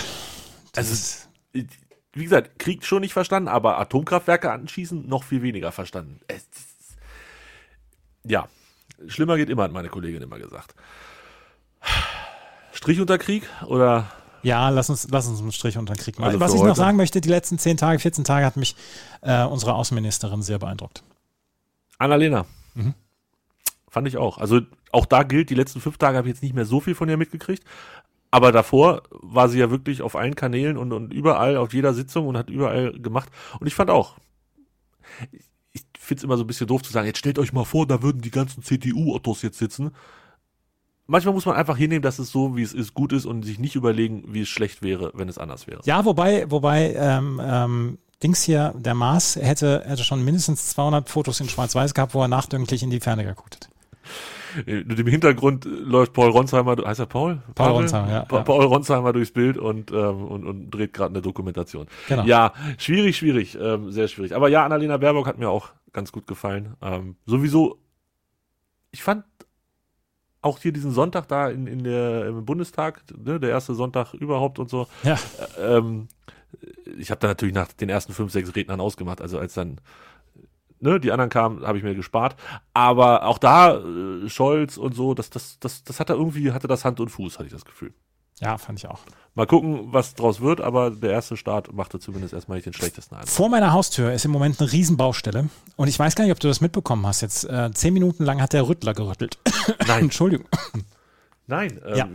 Also, 0.77 1.29
wie 1.53 2.25
gesagt, 2.25 2.59
Krieg 2.59 2.85
schon 2.85 3.01
nicht 3.01 3.13
verstanden, 3.13 3.49
aber 3.49 3.79
Atomkraftwerke 3.79 4.51
anschießen 4.51 5.09
noch 5.09 5.25
viel 5.25 5.43
weniger 5.43 5.73
verstanden. 5.73 6.21
Es, 6.29 6.45
ja, 8.25 8.49
schlimmer 9.07 9.37
geht 9.37 9.49
immer, 9.51 9.65
hat 9.65 9.73
meine 9.73 9.89
Kollegin 9.89 10.23
immer 10.23 10.39
gesagt. 10.39 10.75
Strich 12.73 13.01
unter 13.01 13.19
Krieg 13.19 13.49
oder? 13.67 14.11
Ja, 14.43 14.71
lass 14.71 14.89
uns, 14.89 15.09
lass 15.11 15.29
uns 15.29 15.41
einen 15.41 15.53
Strich 15.53 15.77
unter 15.77 15.95
den 15.95 16.01
Krieg 16.01 16.19
machen. 16.19 16.29
Also 16.29 16.41
Was 16.41 16.55
ich 16.55 16.61
noch 16.61 16.69
heute? 16.69 16.77
sagen 16.77 16.97
möchte, 16.97 17.21
die 17.21 17.29
letzten 17.29 17.59
10 17.59 17.77
Tage, 17.77 17.99
14 17.99 18.25
Tage 18.25 18.47
hat 18.47 18.57
mich 18.57 18.75
äh, 19.21 19.45
unsere 19.45 19.75
Außenministerin 19.75 20.43
sehr 20.43 20.59
beeindruckt. 20.59 21.03
Annalena. 21.99 22.47
Mhm. 22.75 22.95
Fand 23.89 24.09
ich 24.09 24.17
auch. 24.17 24.39
Also 24.39 24.61
auch 24.93 25.05
da 25.05 25.25
gilt, 25.25 25.51
die 25.51 25.55
letzten 25.55 25.81
fünf 25.81 25.99
Tage 25.99 26.17
habe 26.17 26.29
ich 26.29 26.35
jetzt 26.35 26.43
nicht 26.43 26.55
mehr 26.55 26.65
so 26.65 26.81
viel 26.81 26.95
von 26.95 27.09
ihr 27.09 27.17
mitgekriegt. 27.17 27.65
Aber 28.31 28.53
davor 28.53 29.03
war 29.11 29.49
sie 29.49 29.59
ja 29.59 29.71
wirklich 29.71 30.03
auf 30.03 30.15
allen 30.15 30.37
Kanälen 30.37 30.77
und, 30.77 30.93
und 30.93 31.13
überall, 31.13 31.57
auf 31.57 31.75
jeder 31.75 31.95
Sitzung 31.95 32.27
und 32.29 32.37
hat 32.37 32.49
überall 32.49 32.93
gemacht. 32.93 33.31
Und 33.59 33.67
ich 33.67 33.75
fand 33.75 33.91
auch, 33.91 34.17
ich, 35.33 35.43
ich 35.73 35.83
finde 35.99 36.21
es 36.21 36.25
immer 36.25 36.37
so 36.37 36.45
ein 36.45 36.47
bisschen 36.47 36.67
doof 36.67 36.83
zu 36.83 36.93
sagen, 36.93 37.07
jetzt 37.07 37.19
stellt 37.19 37.39
euch 37.39 37.53
mal 37.53 37.65
vor, 37.65 37.87
da 37.87 38.03
würden 38.03 38.21
die 38.21 38.31
ganzen 38.31 38.63
CDU-Ottos 38.63 39.43
jetzt 39.43 39.59
sitzen. 39.59 39.91
Manchmal 41.07 41.35
muss 41.35 41.47
man 41.47 41.57
einfach 41.57 41.77
hinnehmen, 41.77 42.03
dass 42.03 42.21
es 42.21 42.31
so, 42.31 42.57
wie 42.57 42.63
es 42.63 42.73
ist, 42.73 42.95
gut 42.95 43.13
ist 43.13 43.27
und 43.27 43.43
sich 43.43 43.59
nicht 43.59 43.75
überlegen, 43.75 44.23
wie 44.29 44.43
es 44.43 44.49
schlecht 44.49 44.81
wäre, 44.81 45.11
wenn 45.15 45.29
es 45.29 45.39
anders 45.39 45.67
wäre. 45.67 45.81
Ja, 45.85 46.05
wobei, 46.05 46.49
wobei, 46.49 46.95
ähm, 46.95 47.41
ähm, 47.43 47.99
Dings 48.23 48.43
hier, 48.43 48.75
der 48.77 48.95
Mars 48.95 49.35
hätte, 49.35 49.83
hätte 49.87 50.05
schon 50.05 50.25
mindestens 50.25 50.69
200 50.71 51.09
Fotos 51.09 51.41
in 51.41 51.49
Schwarz-Weiß 51.49 51.95
gehabt, 51.95 52.15
wo 52.15 52.23
er 52.23 52.29
nachdenklich 52.29 52.83
in 52.83 52.91
die 52.91 53.01
Ferne 53.01 53.25
geguckt 53.25 53.57
hat. 53.57 53.71
Mit 54.67 54.99
dem 54.99 55.07
Hintergrund 55.07 55.65
läuft 55.65 56.13
Paul 56.13 56.31
Ronsheimer, 56.31 56.77
heißt 56.77 57.01
er 57.01 57.07
Paul? 57.07 57.37
Paul 57.37 57.55
Pavel? 57.55 57.73
Ronsheimer, 57.73 58.09
ja, 58.09 58.27
ja. 58.31 58.43
Paul 58.43 58.65
Ronsheimer 58.65 59.13
durchs 59.13 59.31
Bild 59.33 59.57
und, 59.57 59.91
ähm, 59.91 60.25
und, 60.25 60.47
und 60.47 60.71
dreht 60.71 60.93
gerade 60.93 61.11
eine 61.11 61.23
Dokumentation. 61.23 61.87
Genau. 62.09 62.25
Ja, 62.25 62.53
schwierig, 62.79 63.17
schwierig, 63.17 63.59
ähm, 63.61 63.91
sehr 63.91 64.09
schwierig. 64.09 64.35
Aber 64.35 64.49
ja, 64.49 64.65
Annalena 64.65 64.97
Baerbock 64.97 65.27
hat 65.27 65.39
mir 65.39 65.51
auch 65.51 65.71
ganz 65.93 66.13
gut 66.13 66.27
gefallen. 66.27 66.75
Ähm, 66.83 67.17
sowieso, 67.27 67.79
ich 68.93 69.03
fand 69.03 69.25
auch 70.43 70.59
hier 70.59 70.73
diesen 70.73 70.93
Sonntag 70.93 71.29
da 71.29 71.49
in, 71.51 71.67
in 71.67 71.85
der, 71.85 72.27
im 72.27 72.45
Bundestag, 72.45 73.03
ne, 73.17 73.39
der 73.39 73.51
erste 73.51 73.75
Sonntag 73.75 74.15
überhaupt 74.15 74.59
und 74.59 74.71
so, 74.71 74.87
Ja, 75.03 75.19
äh, 75.59 75.77
ähm, 75.77 76.09
ich 76.99 77.11
habe 77.11 77.21
da 77.21 77.29
natürlich 77.29 77.55
nach 77.55 77.73
den 77.73 77.89
ersten 77.89 78.13
fünf, 78.13 78.33
sechs 78.33 78.55
Rednern 78.57 78.81
ausgemacht. 78.81 79.21
Also 79.21 79.39
als 79.39 79.55
dann 79.55 79.81
ne, 80.81 81.01
die 81.01 81.13
anderen 81.13 81.31
kamen, 81.31 81.67
habe 81.67 81.79
ich 81.79 81.85
mir 81.85 81.95
gespart. 81.95 82.37
Aber 82.75 83.25
auch 83.25 83.39
da 83.39 83.79
äh, 83.79 84.29
Scholz 84.29 84.77
und 84.77 84.95
so, 84.95 85.15
das, 85.15 85.31
das, 85.31 85.59
das, 85.61 85.85
das 85.85 86.01
hatte 86.01 86.15
irgendwie 86.15 86.53
hatte 86.53 86.69
das 86.69 86.85
Hand 86.85 87.01
und 87.01 87.09
Fuß, 87.09 87.35
hatte 87.39 87.47
ich 87.47 87.53
das 87.53 87.65
Gefühl. 87.65 87.93
ja, 88.41 88.59
fand 88.59 88.79
ich 88.79 88.89
auch. 88.89 89.01
Mal 89.35 89.47
gucken, 89.47 89.93
was 89.93 90.15
draus 90.15 90.41
wird. 90.41 90.61
Aber 90.61 90.91
der 90.91 91.13
erste 91.13 91.37
Start 91.37 91.73
machte 91.73 92.01
zumindest 92.01 92.35
erstmal 92.35 92.59
nicht 92.59 92.67
den 92.67 92.73
schlechtesten 92.73 93.15
Eindruck. 93.15 93.31
Vor 93.31 93.49
meiner 93.49 93.73
Haustür 93.73 94.13
ist 94.13 94.25
im 94.25 94.33
Moment 94.33 94.61
eine 94.61 94.73
Riesenbaustelle. 94.73 95.49
Und 95.77 95.89
ich 95.89 95.99
weiß 95.99 96.17
gar 96.17 96.25
nicht, 96.25 96.33
ob 96.33 96.41
du 96.41 96.49
das 96.49 96.61
mitbekommen 96.61 97.07
hast. 97.07 97.21
Jetzt 97.21 97.45
äh, 97.45 97.71
zehn 97.73 97.95
Minuten 97.95 98.25
lang 98.25 98.43
hat 98.43 98.53
der 98.53 98.67
Rüttler 98.67 98.93
gerüttelt. 98.93 99.39
Nein, 99.87 100.05
Entschuldigung. 100.05 100.47
Nein. 101.51 101.79
Ähm, 101.87 101.97
Ja. 101.97 102.09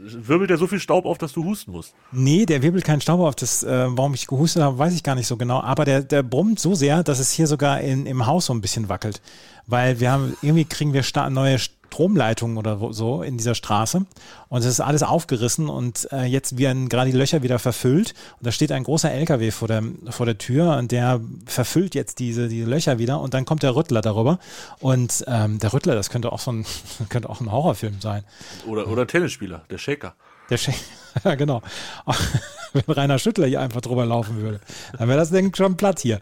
Wirbelt 0.00 0.50
der 0.50 0.58
so 0.58 0.66
viel 0.66 0.78
Staub 0.78 1.06
auf, 1.06 1.18
dass 1.18 1.32
du 1.32 1.44
husten 1.44 1.72
musst? 1.72 1.92
Nee, 2.12 2.46
der 2.46 2.62
wirbelt 2.62 2.84
keinen 2.84 3.00
Staub 3.00 3.20
auf. 3.20 3.34
Das, 3.34 3.64
äh, 3.64 3.86
warum 3.90 4.14
ich 4.14 4.26
gehustet 4.28 4.62
habe, 4.62 4.78
weiß 4.78 4.94
ich 4.94 5.02
gar 5.02 5.14
nicht 5.14 5.26
so 5.26 5.36
genau. 5.36 5.60
Aber 5.60 5.84
der, 5.84 6.02
der 6.02 6.22
brummt 6.22 6.60
so 6.60 6.74
sehr, 6.74 7.02
dass 7.02 7.18
es 7.18 7.32
hier 7.32 7.46
sogar 7.48 7.80
in, 7.80 8.06
im 8.06 8.26
Haus 8.26 8.46
so 8.46 8.52
ein 8.54 8.60
bisschen 8.60 8.88
wackelt. 8.88 9.20
Weil 9.66 9.98
wir 10.00 10.10
haben, 10.12 10.36
irgendwie 10.40 10.64
kriegen 10.64 10.92
wir 10.92 11.02
neue 11.30 11.58
Stromleitungen 11.98 12.58
oder 12.58 12.78
so 12.92 13.22
in 13.22 13.38
dieser 13.38 13.56
Straße. 13.56 14.06
Und 14.48 14.60
es 14.60 14.66
ist 14.66 14.78
alles 14.78 15.02
aufgerissen 15.02 15.68
und 15.68 16.06
äh, 16.12 16.26
jetzt 16.26 16.56
werden 16.56 16.88
gerade 16.88 17.10
die 17.10 17.16
Löcher 17.16 17.42
wieder 17.42 17.58
verfüllt. 17.58 18.14
Und 18.38 18.46
da 18.46 18.52
steht 18.52 18.70
ein 18.70 18.84
großer 18.84 19.10
LKW 19.10 19.50
vor 19.50 19.66
der, 19.66 19.82
vor 20.08 20.24
der 20.24 20.38
Tür 20.38 20.76
und 20.76 20.92
der 20.92 21.20
verfüllt 21.46 21.96
jetzt 21.96 22.20
diese, 22.20 22.46
diese 22.46 22.70
Löcher 22.70 23.00
wieder. 23.00 23.20
Und 23.20 23.34
dann 23.34 23.44
kommt 23.44 23.64
der 23.64 23.74
Rüttler 23.74 24.00
darüber. 24.00 24.38
Und 24.78 25.24
ähm, 25.26 25.58
der 25.58 25.72
Rüttler, 25.72 25.96
das 25.96 26.08
könnte 26.08 26.30
auch 26.30 26.38
so 26.38 26.52
ein, 26.52 26.66
könnte 27.08 27.28
auch 27.28 27.40
ein 27.40 27.50
Horrorfilm 27.50 28.00
sein. 28.00 28.22
Oder, 28.64 28.86
oder 28.86 29.04
Tennisspieler, 29.04 29.62
der 29.68 29.78
Shaker. 29.78 30.14
Der 30.50 30.58
Che 30.58 30.72
ja, 31.24 31.34
genau. 31.34 31.62
Wenn 32.74 32.94
Rainer 32.94 33.18
Schüttler 33.18 33.48
hier 33.48 33.60
einfach 33.60 33.80
drüber 33.80 34.06
laufen 34.06 34.40
würde, 34.40 34.60
dann 34.96 35.08
wäre 35.08 35.18
das 35.18 35.30
Ding 35.30 35.52
schon 35.52 35.76
platt 35.76 35.98
hier. 35.98 36.20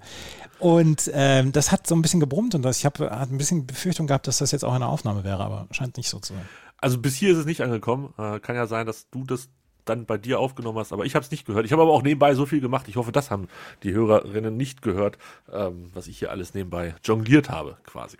Und 0.59 1.11
ähm, 1.13 1.53
das 1.53 1.71
hat 1.71 1.87
so 1.87 1.95
ein 1.95 2.03
bisschen 2.03 2.21
gebrummt 2.21 2.55
und 2.55 2.63
das, 2.63 2.79
ich 2.79 2.87
habe 2.87 3.11
hab 3.11 3.31
ein 3.31 3.39
bisschen 3.39 3.67
Befürchtung 3.67 4.07
gehabt, 4.07 4.27
dass 4.27 4.39
das 4.39 4.53
jetzt 4.53 4.65
auch 4.65 4.73
eine 4.73 4.87
Aufnahme 4.87 5.23
wäre, 5.25 5.45
aber 5.45 5.67
scheint 5.71 5.97
nicht 5.97 6.09
so 6.09 6.19
zu 6.19 6.35
sein. 6.35 6.49
Also 6.79 6.99
bis 6.99 7.15
hier 7.15 7.33
ist 7.33 7.39
es 7.39 7.47
nicht 7.47 7.63
angekommen. 7.63 8.15
Äh, 8.19 8.41
kann 8.41 8.57
ja 8.57 8.67
sein, 8.67 8.87
dass 8.87 9.09
du 9.11 9.25
das 9.25 9.49
dann 9.85 10.05
bei 10.05 10.19
dir 10.19 10.41
aufgenommen 10.41 10.79
hast, 10.79 10.93
aber 10.93 11.05
ich 11.05 11.15
habe 11.15 11.25
es 11.25 11.31
nicht 11.31 11.47
gehört. 11.47 11.65
Ich 11.65 11.73
habe 11.73 11.83
aber 11.83 11.93
auch 11.93 12.03
nebenbei 12.03 12.35
so 12.35 12.45
viel 12.45 12.61
gemacht. 12.61 12.89
Ich 12.89 12.97
hoffe, 12.97 13.13
das 13.13 13.31
haben 13.31 13.49
die 13.83 13.93
Hörerinnen 13.93 14.57
nicht 14.57 14.83
gehört, 14.83 15.17
ähm, 15.53 15.91
was 15.95 16.07
ich 16.09 16.19
hier 16.19 16.31
alles 16.31 16.55
nebenbei 16.55 16.95
jongliert 17.05 17.51
habe, 17.51 17.77
quasi. 17.85 18.19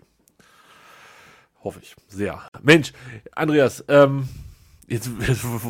Hoffe 1.63 1.79
ich 1.81 1.95
sehr. 2.07 2.41
Mensch, 2.61 2.93
Andreas, 3.35 3.83
ähm, 3.89 4.29
jetzt, 4.87 5.09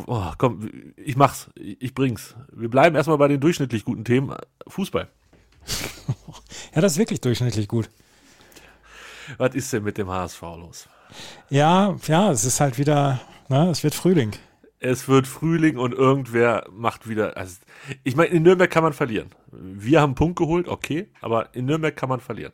oh, 0.06 0.32
komm, 0.38 0.70
ich 0.96 1.16
mach's, 1.16 1.50
ich 1.56 1.94
bring's. 1.94 2.36
Wir 2.52 2.70
bleiben 2.70 2.96
erstmal 2.96 3.18
bei 3.18 3.28
den 3.28 3.40
durchschnittlich 3.40 3.84
guten 3.84 4.06
Themen. 4.06 4.36
Fußball. 4.68 5.10
Ja, 6.76 6.82
das 6.82 6.94
ist 6.94 6.98
wirklich 7.00 7.22
durchschnittlich 7.22 7.68
gut. 7.68 7.90
Was 9.38 9.56
ist 9.56 9.74
denn 9.74 9.84
mit 9.84 9.98
dem 9.98 10.10
HSV 10.10 10.42
los? 10.42 10.88
Ja, 11.50 11.96
ja, 12.08 12.32
es 12.32 12.46
ist 12.46 12.60
halt 12.60 12.78
wieder, 12.78 13.20
ne, 13.50 13.70
es 13.70 13.84
wird 13.84 13.96
Frühling. 13.96 14.32
es 14.80 15.08
wird 15.08 15.26
Frühling 15.28 15.78
und 15.78 15.94
irgendwer 15.94 16.68
macht 16.72 17.10
wieder. 17.10 17.36
Also, 17.36 17.56
ich 18.04 18.16
meine, 18.16 18.30
in 18.30 18.44
Nürnberg 18.44 18.70
kann 18.70 18.84
man 18.84 18.94
verlieren. 18.94 19.32
Wir 19.52 20.02
haben 20.02 20.10
einen 20.10 20.16
Punkt 20.16 20.38
geholt, 20.38 20.68
okay, 20.68 21.10
aber 21.20 21.56
in 21.56 21.66
Nürnberg 21.66 21.96
kann 21.96 22.10
man 22.10 22.20
verlieren. 22.20 22.54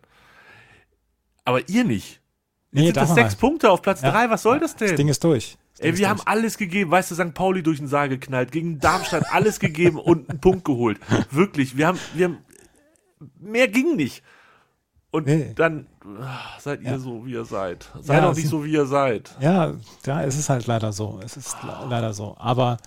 Aber 1.43 1.67
ihr 1.67 1.84
nicht. 1.84 2.21
Jetzt 2.71 2.80
Nee, 2.80 2.86
sind 2.86 2.97
das 2.97 3.13
sechs 3.13 3.34
man. 3.34 3.39
Punkte 3.39 3.69
auf 3.71 3.82
Platz 3.82 4.02
Ja. 4.02 4.12
drei. 4.12 4.30
Was 4.30 4.41
soll 4.43 4.60
das 4.60 4.76
Das 4.76 4.88
denn? 4.88 4.97
Ding 4.97 5.08
ist 5.10 5.23
durch. 5.23 5.58
Das 5.73 5.82
Ding 5.82 5.91
Ey, 5.91 5.97
wir 5.97 6.10
haben 6.10 6.21
alles 6.26 6.58
gegeben. 6.58 6.89
Weißt 6.91 7.12
du, 7.12 7.15
St. 7.15 7.34
Pauli 7.34 7.62
durch 7.62 7.80
den 7.80 7.88
Saal 7.88 8.08
geknallt, 8.10 8.52
gegen 8.52 8.80
Darmstadt 8.80 9.26
alles 9.32 9.60
gegeben 9.60 9.97
und 9.99 10.30
einen 10.30 10.39
Punkt 10.39 10.63
geholt. 10.65 10.99
Wirklich. 11.30 11.76
Wir 11.78 11.88
haben, 11.88 11.99
wir 12.13 12.26
haben, 12.26 12.38
mehr 13.40 13.68
ging 13.68 13.96
nicht. 13.96 14.24
Und 15.12 15.28
Nee. 15.28 15.54
dann 15.56 15.86
ah, 16.22 16.40
seid 16.60 16.82
ihr 16.82 16.92
Ja. 16.92 16.98
so, 17.00 17.26
wie 17.26 17.34
ihr 17.34 17.46
seid. 17.46 17.88
Seid 18.02 18.18
Ja, 18.22 18.28
doch 18.30 18.36
nicht 18.36 18.48
so, 18.48 18.66
wie 18.66 18.72
ihr 18.72 18.86
seid. 18.88 19.30
Ja, 19.40 19.74
ja, 20.06 20.24
es 20.24 20.38
ist 20.38 20.50
halt 20.50 20.66
leider 20.66 20.92
so. 20.92 21.20
Es 21.24 21.38
ist 21.38 21.56
le- 21.64 21.86
leider 21.88 22.14
so. 22.14 22.36
Aber 22.40 22.78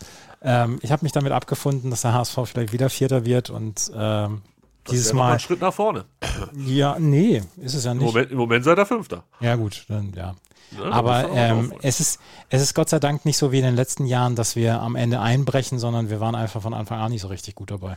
ähm, 0.42 0.78
ich 0.82 0.90
habe 0.90 1.04
mich 1.04 1.12
damit 1.12 1.30
abgefunden, 1.32 1.90
dass 1.90 2.02
der 2.02 2.14
HSV 2.14 2.36
vielleicht 2.46 2.72
wieder 2.72 2.90
Vierter 2.90 3.24
wird 3.24 3.48
und 3.50 3.92
ähm, 3.94 4.42
Das 4.84 4.90
dieses 4.92 5.12
Mal. 5.12 5.34
ein 5.34 5.38
Schritt 5.40 5.60
nach 5.60 5.72
vorne. 5.72 6.04
Ja, 6.56 6.96
nee, 6.98 7.42
ist 7.58 7.74
es 7.74 7.84
ja 7.84 7.92
Im 7.92 7.98
nicht. 7.98 8.06
Moment, 8.06 8.30
Im 8.32 8.38
Moment 8.38 8.64
seid 8.64 8.78
ihr 8.78 8.86
Fünfter. 8.86 9.22
Ja, 9.40 9.54
gut, 9.56 9.84
dann 9.88 10.12
ja. 10.14 10.34
Ja, 10.76 10.90
Aber 10.90 11.30
ähm, 11.32 11.72
es, 11.82 12.00
ist, 12.00 12.18
es 12.50 12.60
ist 12.60 12.74
Gott 12.74 12.88
sei 12.88 12.98
Dank 12.98 13.24
nicht 13.24 13.36
so 13.36 13.52
wie 13.52 13.58
in 13.58 13.64
den 13.64 13.76
letzten 13.76 14.04
Jahren, 14.04 14.34
dass 14.34 14.56
wir 14.56 14.80
am 14.80 14.96
Ende 14.96 15.20
einbrechen, 15.20 15.78
sondern 15.78 16.10
wir 16.10 16.18
waren 16.18 16.34
einfach 16.34 16.60
von 16.60 16.74
Anfang 16.74 16.98
an 16.98 17.12
nicht 17.12 17.20
so 17.22 17.28
richtig 17.28 17.54
gut 17.54 17.70
dabei. 17.70 17.96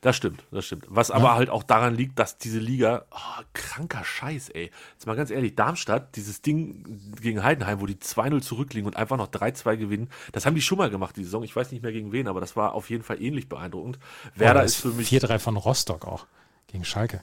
Das 0.00 0.16
stimmt, 0.16 0.44
das 0.50 0.64
stimmt. 0.66 0.86
Was 0.88 1.10
aber 1.10 1.34
halt 1.34 1.50
auch 1.50 1.62
daran 1.62 1.94
liegt, 1.94 2.18
dass 2.18 2.38
diese 2.38 2.58
Liga, 2.58 3.04
oh, 3.10 3.42
kranker 3.52 4.04
Scheiß, 4.04 4.50
ey. 4.50 4.70
Jetzt 4.92 5.06
mal 5.06 5.16
ganz 5.16 5.30
ehrlich, 5.30 5.54
Darmstadt, 5.54 6.16
dieses 6.16 6.42
Ding 6.42 7.14
gegen 7.20 7.42
Heidenheim, 7.42 7.80
wo 7.80 7.86
die 7.86 7.96
2-0 7.96 8.40
zurückliegen 8.42 8.86
und 8.86 8.96
einfach 8.96 9.16
noch 9.16 9.28
3-2 9.28 9.76
gewinnen, 9.76 10.10
das 10.32 10.46
haben 10.46 10.54
die 10.54 10.62
schon 10.62 10.78
mal 10.78 10.90
gemacht, 10.90 11.16
die 11.16 11.24
Saison. 11.24 11.42
Ich 11.42 11.54
weiß 11.54 11.72
nicht 11.72 11.82
mehr 11.82 11.92
gegen 11.92 12.12
wen, 12.12 12.28
aber 12.28 12.40
das 12.40 12.56
war 12.56 12.74
auf 12.74 12.90
jeden 12.90 13.02
Fall 13.02 13.22
ähnlich 13.22 13.48
beeindruckend. 13.48 13.98
Werder 14.34 14.62
das 14.62 14.72
ist 14.72 14.80
für 14.82 14.88
mich. 14.88 15.08
4-3 15.10 15.38
von 15.38 15.56
Rostock 15.56 16.06
auch 16.06 16.26
gegen 16.66 16.84
Schalke. 16.84 17.22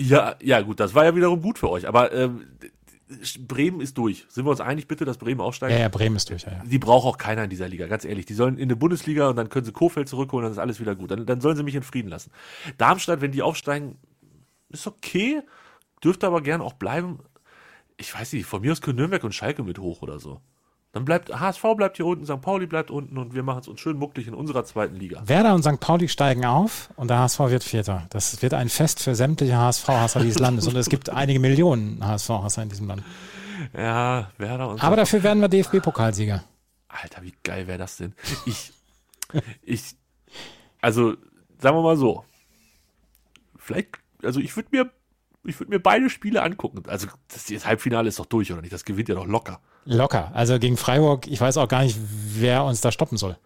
Ja, 0.00 0.36
ja, 0.40 0.60
gut, 0.60 0.78
das 0.78 0.94
war 0.94 1.04
ja 1.04 1.16
wiederum 1.16 1.42
gut 1.42 1.58
für 1.58 1.70
euch. 1.70 1.88
Aber 1.88 2.12
ähm, 2.12 2.46
Bremen 3.46 3.80
ist 3.80 3.96
durch. 3.96 4.26
Sind 4.28 4.44
wir 4.44 4.50
uns 4.50 4.60
einig 4.60 4.86
bitte, 4.86 5.04
dass 5.04 5.16
Bremen 5.16 5.40
aufsteigt? 5.40 5.72
Ja, 5.72 5.78
ja, 5.78 5.88
Bremen 5.88 6.16
ist 6.16 6.28
durch, 6.28 6.42
ja, 6.42 6.52
ja. 6.52 6.62
Die 6.64 6.78
braucht 6.78 7.06
auch 7.06 7.18
keiner 7.18 7.44
in 7.44 7.50
dieser 7.50 7.68
Liga, 7.68 7.86
ganz 7.86 8.04
ehrlich. 8.04 8.26
Die 8.26 8.34
sollen 8.34 8.58
in 8.58 8.68
die 8.68 8.74
Bundesliga 8.74 9.28
und 9.30 9.36
dann 9.36 9.48
können 9.48 9.64
sie 9.64 9.72
Kofeld 9.72 10.08
zurückholen, 10.08 10.44
dann 10.44 10.52
ist 10.52 10.58
alles 10.58 10.78
wieder 10.78 10.94
gut. 10.94 11.10
Dann, 11.10 11.24
dann 11.24 11.40
sollen 11.40 11.56
sie 11.56 11.62
mich 11.62 11.74
in 11.74 11.82
Frieden 11.82 12.08
lassen. 12.08 12.30
Darmstadt, 12.76 13.20
wenn 13.20 13.32
die 13.32 13.42
aufsteigen, 13.42 13.96
ist 14.68 14.86
okay, 14.86 15.42
dürfte 16.04 16.26
aber 16.26 16.42
gern 16.42 16.60
auch 16.60 16.74
bleiben. 16.74 17.20
Ich 17.96 18.14
weiß 18.14 18.34
nicht, 18.34 18.46
von 18.46 18.60
mir 18.60 18.72
aus 18.72 18.82
können 18.82 18.98
Nürnberg 18.98 19.24
und 19.24 19.34
Schalke 19.34 19.62
mit 19.62 19.78
hoch 19.78 20.02
oder 20.02 20.20
so. 20.20 20.40
Dann 20.98 21.04
bleibt 21.04 21.32
HSV 21.32 21.62
bleibt 21.76 21.96
hier 21.96 22.06
unten, 22.06 22.26
St. 22.26 22.40
Pauli 22.40 22.66
bleibt 22.66 22.90
unten 22.90 23.18
und 23.18 23.32
wir 23.32 23.44
machen 23.44 23.60
es 23.60 23.68
uns 23.68 23.78
schön 23.78 23.96
mucklig 23.96 24.26
in 24.26 24.34
unserer 24.34 24.64
zweiten 24.64 24.96
Liga. 24.96 25.22
Werder 25.24 25.54
und 25.54 25.62
St. 25.62 25.78
Pauli 25.78 26.08
steigen 26.08 26.44
auf 26.44 26.90
und 26.96 27.08
der 27.08 27.20
HSV 27.20 27.38
wird 27.38 27.62
Vierter. 27.62 28.08
Das 28.10 28.42
wird 28.42 28.52
ein 28.52 28.68
Fest 28.68 29.00
für 29.00 29.14
sämtliche 29.14 29.56
HSV-Hasser 29.56 30.18
dieses 30.18 30.40
Landes. 30.40 30.66
Und 30.66 30.74
es 30.74 30.88
gibt 30.88 31.08
einige 31.10 31.38
Millionen 31.38 32.04
HSV-Hasser 32.04 32.64
in 32.64 32.68
diesem 32.68 32.88
Land. 32.88 33.04
Ja, 33.76 34.32
Werder 34.38 34.70
und 34.70 34.82
Aber 34.82 34.96
dafür 34.96 35.22
werden 35.22 35.40
wir 35.40 35.48
DFB-Pokalsieger. 35.48 36.42
Alter, 36.88 37.22
wie 37.22 37.32
geil 37.44 37.68
wäre 37.68 37.78
das 37.78 37.98
denn? 37.98 38.12
Ich, 38.44 38.72
ich, 39.62 39.94
also, 40.80 41.14
sagen 41.60 41.76
wir 41.76 41.82
mal 41.82 41.96
so. 41.96 42.24
Vielleicht, 43.56 43.90
also 44.24 44.40
ich 44.40 44.56
würde 44.56 44.70
mir, 44.72 44.90
ich 45.44 45.60
würde 45.60 45.70
mir 45.70 45.78
beide 45.78 46.10
Spiele 46.10 46.42
angucken. 46.42 46.82
Also, 46.88 47.06
das, 47.28 47.46
das 47.46 47.66
Halbfinale 47.66 48.08
ist 48.08 48.18
doch 48.18 48.26
durch, 48.26 48.50
oder 48.50 48.62
nicht? 48.62 48.72
Das 48.72 48.84
gewinnt 48.84 49.08
ja 49.08 49.14
doch 49.14 49.26
locker. 49.26 49.60
Locker. 49.88 50.30
Also 50.34 50.58
gegen 50.58 50.76
Freiburg, 50.76 51.26
ich 51.26 51.40
weiß 51.40 51.56
auch 51.56 51.68
gar 51.68 51.82
nicht, 51.82 51.98
wer 52.34 52.64
uns 52.64 52.80
da 52.80 52.92
stoppen 52.92 53.16
soll. 53.16 53.36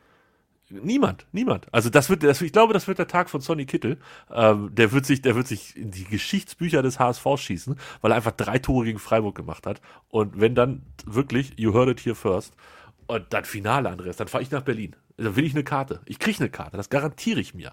Niemand, 0.70 1.26
niemand. 1.32 1.66
Also 1.72 1.90
das 1.90 2.08
wird, 2.08 2.22
das, 2.22 2.40
ich 2.40 2.52
glaube, 2.52 2.72
das 2.72 2.88
wird 2.88 2.98
der 2.98 3.06
Tag 3.06 3.28
von 3.28 3.40
Sonny 3.40 3.66
Kittel. 3.66 3.98
Ähm, 4.32 4.74
der 4.74 4.90
wird 4.90 5.04
sich, 5.06 5.20
der 5.22 5.36
wird 5.36 5.46
sich 5.46 5.76
in 5.76 5.90
die 5.90 6.04
Geschichtsbücher 6.04 6.82
des 6.82 6.98
HSV 6.98 7.26
schießen, 7.36 7.76
weil 8.00 8.10
er 8.10 8.16
einfach 8.16 8.32
drei 8.32 8.58
Tore 8.58 8.86
gegen 8.86 8.98
Freiburg 8.98 9.34
gemacht 9.34 9.66
hat. 9.66 9.80
Und 10.08 10.40
wenn 10.40 10.54
dann 10.54 10.82
wirklich, 11.04 11.52
you 11.58 11.74
heard 11.74 11.90
it 11.90 12.00
here 12.00 12.16
first. 12.16 12.54
Und 13.06 13.26
dann 13.30 13.44
Finale, 13.44 13.90
Andreas, 13.90 14.16
dann 14.16 14.28
fahre 14.28 14.42
ich 14.42 14.50
nach 14.50 14.62
Berlin. 14.62 14.96
Da 15.18 15.36
will 15.36 15.44
ich 15.44 15.52
eine 15.52 15.64
Karte. 15.64 16.00
Ich 16.06 16.18
kriege 16.18 16.40
eine 16.40 16.48
Karte, 16.48 16.76
das 16.76 16.88
garantiere 16.88 17.40
ich 17.40 17.54
mir. 17.54 17.72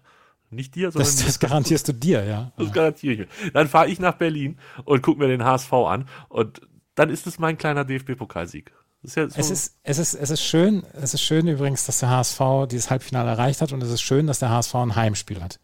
Nicht 0.51 0.75
dir, 0.75 0.91
sondern 0.91 1.11
Das, 1.11 1.23
das 1.23 1.39
garantierst 1.39 1.87
du 1.87 1.93
dir, 1.93 2.23
ja. 2.25 2.51
das 2.57 2.73
garantiere 2.73 3.13
ich 3.13 3.19
mir. 3.19 3.51
Dann 3.53 3.67
fahre 3.67 3.87
ich 3.87 3.99
nach 3.99 4.15
Berlin 4.15 4.57
und 4.83 5.03
gucke 5.03 5.19
mir 5.19 5.27
den 5.27 5.45
HSV 5.45 5.71
an 5.73 6.09
und 6.27 6.61
dann 6.99 7.09
ist 7.09 7.25
es 7.27 7.39
mein 7.39 7.57
kleiner 7.57 7.85
DFB-Pokalsieg. 7.85 8.71
Ist 9.01 9.15
ja 9.15 9.29
so, 9.29 9.39
Es 9.39 9.49
ist, 9.49 9.77
es 9.83 9.97
ist, 9.97 10.13
es 10.15 10.29
ist 10.29 10.43
schön, 10.43 10.83
es 10.93 11.13
ist 11.13 11.21
schön 11.21 11.47
übrigens, 11.47 11.85
dass 11.85 11.99
der 11.99 12.09
HSV 12.09 12.41
dieses 12.69 12.89
Halbfinale 12.89 13.29
erreicht 13.29 13.61
hat 13.61 13.71
und 13.71 13.81
es 13.81 13.89
ist 13.89 14.01
schön, 14.01 14.27
dass 14.27 14.39
der 14.39 14.49
HSV 14.49 14.75
ein 14.75 14.95
Heimspiel 14.95 15.41
hat. 15.41 15.59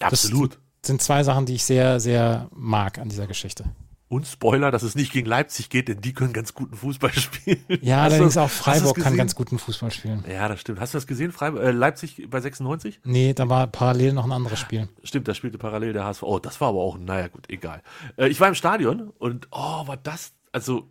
absolut. 0.00 0.58
Das 0.82 0.86
sind 0.88 1.02
zwei 1.02 1.22
Sachen, 1.22 1.44
die 1.44 1.54
ich 1.56 1.64
sehr, 1.64 2.00
sehr 2.00 2.48
mag 2.52 2.98
an 2.98 3.10
dieser 3.10 3.26
Geschichte. 3.26 3.64
Und 4.08 4.26
Spoiler, 4.26 4.72
dass 4.72 4.82
es 4.82 4.96
nicht 4.96 5.12
gegen 5.12 5.28
Leipzig 5.28 5.68
geht, 5.68 5.86
denn 5.86 6.00
die 6.00 6.12
können 6.14 6.32
ganz 6.32 6.52
guten 6.54 6.74
Fußball 6.74 7.12
spielen. 7.16 7.62
Ja, 7.82 7.98
Hast 7.98 8.10
du- 8.10 8.14
allerdings 8.14 8.36
auch 8.38 8.48
du 8.48 8.54
Freiburg 8.54 8.94
das 8.96 9.04
kann 9.04 9.16
ganz 9.16 9.34
guten 9.36 9.58
Fußball 9.58 9.90
spielen. 9.92 10.24
Ja, 10.28 10.48
das 10.48 10.60
stimmt. 10.62 10.80
Hast 10.80 10.94
du 10.94 10.96
das 10.98 11.06
gesehen? 11.06 11.30
Freiburg, 11.30 11.62
äh, 11.62 11.70
Leipzig 11.70 12.26
bei 12.30 12.40
96? 12.40 13.00
Nee, 13.04 13.34
da 13.34 13.48
war 13.48 13.66
parallel 13.68 14.14
noch 14.14 14.24
ein 14.24 14.32
anderes 14.32 14.58
Spiel. 14.58 14.88
Stimmt, 15.04 15.28
da 15.28 15.34
spielte 15.34 15.58
parallel 15.58 15.92
der 15.92 16.04
HSV. 16.06 16.22
Oh, 16.24 16.38
das 16.40 16.60
war 16.60 16.70
aber 16.70 16.80
auch, 16.80 16.98
naja, 16.98 17.28
gut, 17.28 17.44
egal. 17.50 17.82
Äh, 18.16 18.28
ich 18.28 18.40
war 18.40 18.48
im 18.48 18.54
Stadion 18.56 19.10
und, 19.18 19.46
oh, 19.52 19.86
war 19.86 19.98
das, 19.98 20.32
also, 20.52 20.88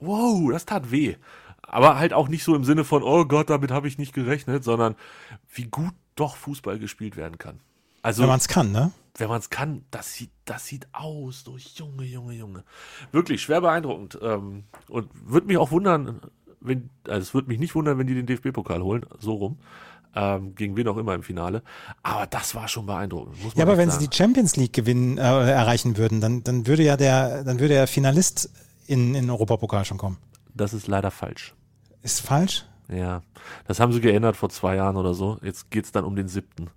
wow, 0.00 0.50
das 0.50 0.66
tat 0.66 0.90
weh. 0.90 1.16
Aber 1.62 1.98
halt 1.98 2.12
auch 2.12 2.28
nicht 2.28 2.44
so 2.44 2.54
im 2.54 2.64
Sinne 2.64 2.84
von, 2.84 3.02
oh 3.02 3.24
Gott, 3.24 3.50
damit 3.50 3.70
habe 3.70 3.88
ich 3.88 3.98
nicht 3.98 4.12
gerechnet, 4.12 4.64
sondern 4.64 4.96
wie 5.54 5.64
gut 5.64 5.94
doch 6.16 6.36
Fußball 6.36 6.78
gespielt 6.78 7.16
werden 7.16 7.38
kann. 7.38 7.60
Also, 8.02 8.22
Wenn 8.22 8.28
man 8.28 8.38
es 8.38 8.48
kann, 8.48 8.72
ne? 8.72 8.92
wenn 9.18 9.28
man 9.28 9.40
es 9.40 9.50
kann, 9.50 9.84
das 9.90 10.14
sieht, 10.14 10.30
das 10.44 10.66
sieht 10.66 10.86
aus, 10.92 11.44
so 11.44 11.56
Junge, 11.56 12.04
Junge, 12.04 12.34
Junge. 12.34 12.64
Wirklich 13.12 13.42
schwer 13.42 13.60
beeindruckend. 13.60 14.18
Ähm, 14.22 14.64
und 14.88 15.08
würde 15.24 15.46
mich 15.46 15.58
auch 15.58 15.70
wundern, 15.70 16.20
wenn, 16.60 16.90
also 17.06 17.20
es 17.20 17.34
würde 17.34 17.48
mich 17.48 17.58
nicht 17.58 17.74
wundern, 17.74 17.98
wenn 17.98 18.06
die 18.06 18.14
den 18.14 18.26
DFB-Pokal 18.26 18.82
holen, 18.82 19.04
so 19.18 19.34
rum. 19.34 19.58
Ähm, 20.14 20.54
gegen 20.54 20.76
wen 20.76 20.88
auch 20.88 20.98
immer 20.98 21.14
im 21.14 21.22
Finale. 21.22 21.62
Aber 22.02 22.26
das 22.26 22.54
war 22.54 22.68
schon 22.68 22.84
beeindruckend. 22.84 23.36
Ja, 23.54 23.64
aber 23.64 23.78
wenn 23.78 23.88
sagen. 23.88 24.02
sie 24.02 24.08
die 24.08 24.16
Champions 24.16 24.56
League 24.56 24.74
gewinnen, 24.74 25.16
äh, 25.16 25.22
erreichen 25.22 25.96
würden, 25.96 26.20
dann, 26.20 26.44
dann 26.44 26.66
würde 26.66 26.82
ja 26.82 26.98
der, 26.98 27.44
dann 27.44 27.60
würde 27.60 27.74
der 27.74 27.86
Finalist 27.86 28.50
in, 28.92 29.14
in 29.14 29.22
den 29.24 29.30
Europapokal 29.30 29.84
schon 29.84 29.98
kommen. 29.98 30.18
Das 30.54 30.74
ist 30.74 30.86
leider 30.86 31.10
falsch. 31.10 31.54
Ist 32.02 32.20
falsch? 32.20 32.64
Ja, 32.88 33.22
das 33.66 33.80
haben 33.80 33.92
sie 33.92 34.00
geändert 34.00 34.36
vor 34.36 34.50
zwei 34.50 34.76
Jahren 34.76 34.96
oder 34.96 35.14
so. 35.14 35.38
Jetzt 35.42 35.70
geht's 35.70 35.92
dann 35.92 36.04
um 36.04 36.14
den 36.16 36.28
siebten. 36.28 36.68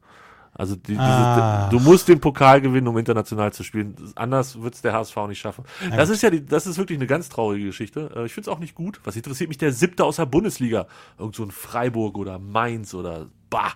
Also 0.58 0.76
die, 0.78 0.94
diese, 0.94 1.02
Ah. 1.02 1.68
du 1.70 1.80
musst 1.82 2.08
den 2.08 2.22
Pokal 2.22 2.62
gewinnen, 2.62 2.88
um 2.88 2.98
international 2.98 3.52
zu 3.52 3.64
spielen. 3.64 3.94
Anders 4.16 4.62
wird's 4.62 4.82
der 4.82 4.94
HSV 4.94 5.18
nicht 5.28 5.40
schaffen. 5.40 5.66
das 5.94 6.08
ist 6.10 6.22
ja 6.24 6.30
die, 6.30 6.46
das 6.46 6.66
ist 6.66 6.78
wirklich 6.78 6.98
eine 6.98 7.08
ganz 7.08 7.28
traurige 7.28 7.66
Geschichte. 7.66 8.10
Äh, 8.16 8.26
Ich 8.26 8.34
find's 8.34 8.48
auch 8.48 8.60
nicht 8.60 8.74
gut. 8.76 9.02
Was 9.04 9.18
interessiert 9.18 9.50
mich 9.50 9.58
der 9.58 9.74
siebte 9.74 10.06
aus 10.06 10.16
der 10.16 10.26
Bundesliga? 10.28 10.88
Irgend 11.18 11.36
so 11.36 11.44
ein 11.44 11.52
Freiburg 11.52 12.18
oder 12.18 12.40
Mainz 12.40 12.94
oder 12.94 13.28
bah. 13.50 13.74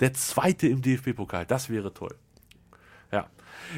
Der 0.00 0.14
zweite 0.14 0.68
im 0.68 0.80
DFB-Pokal, 0.80 1.44
das 1.44 1.68
wäre 1.68 1.92
toll. 1.92 2.14
Ja. 3.12 3.26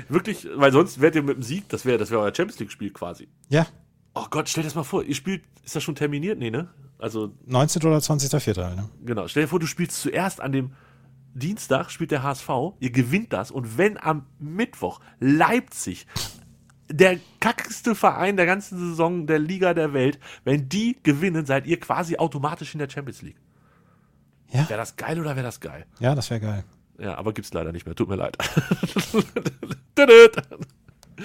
Wirklich, 0.08 0.46
weil 0.54 0.70
sonst 0.70 1.00
wärt 1.00 1.16
ihr 1.16 1.22
mit 1.24 1.36
dem 1.38 1.42
Sieg, 1.42 1.68
das 1.68 1.84
wäre 1.84 1.98
das 1.98 2.10
wäre 2.12 2.20
euer 2.20 2.32
Champions 2.34 2.60
League-Spiel 2.60 2.90
quasi. 2.92 3.26
Ja. 3.48 3.66
Oh 4.14 4.26
Gott, 4.30 4.48
stell 4.48 4.62
dir 4.62 4.68
das 4.68 4.74
mal 4.74 4.82
vor, 4.82 5.04
ihr 5.04 5.14
spielt, 5.14 5.42
ist 5.64 5.76
das 5.76 5.82
schon 5.82 5.94
terminiert? 5.94 6.38
Nee, 6.38 6.50
ne? 6.50 6.68
Also 6.98 7.32
19. 7.46 7.82
oder 7.82 7.98
20.04. 7.98 8.62
halt, 8.62 8.76
ne? 8.76 8.88
Genau. 9.04 9.28
Stell 9.28 9.44
dir 9.44 9.48
vor, 9.48 9.60
du 9.60 9.66
spielst 9.66 10.00
zuerst 10.00 10.40
an 10.40 10.52
dem 10.52 10.72
Dienstag, 11.34 11.90
spielt 11.90 12.10
der 12.10 12.22
HSV, 12.22 12.48
ihr 12.80 12.90
gewinnt 12.90 13.32
das 13.32 13.50
und 13.50 13.78
wenn 13.78 13.98
am 13.98 14.26
Mittwoch 14.38 15.00
Leipzig, 15.20 16.06
der 16.88 17.18
kackste 17.38 17.94
Verein 17.94 18.36
der 18.36 18.46
ganzen 18.46 18.78
Saison 18.78 19.26
der 19.26 19.38
Liga 19.38 19.74
der 19.74 19.92
Welt, 19.92 20.18
wenn 20.44 20.68
die 20.68 20.98
gewinnen, 21.02 21.46
seid 21.46 21.66
ihr 21.66 21.78
quasi 21.78 22.16
automatisch 22.16 22.74
in 22.74 22.80
der 22.80 22.90
Champions 22.90 23.22
League. 23.22 23.40
Ja. 24.48 24.68
Wäre 24.68 24.80
das 24.80 24.96
geil 24.96 25.20
oder 25.20 25.36
wäre 25.36 25.46
das 25.46 25.60
geil? 25.60 25.86
Ja, 26.00 26.16
das 26.16 26.30
wäre 26.30 26.40
geil. 26.40 26.64
Ja, 26.98 27.16
aber 27.16 27.32
gibt's 27.32 27.52
leider 27.54 27.72
nicht 27.72 27.86
mehr. 27.86 27.94
Tut 27.94 28.08
mir 28.08 28.16
leid. 28.16 28.36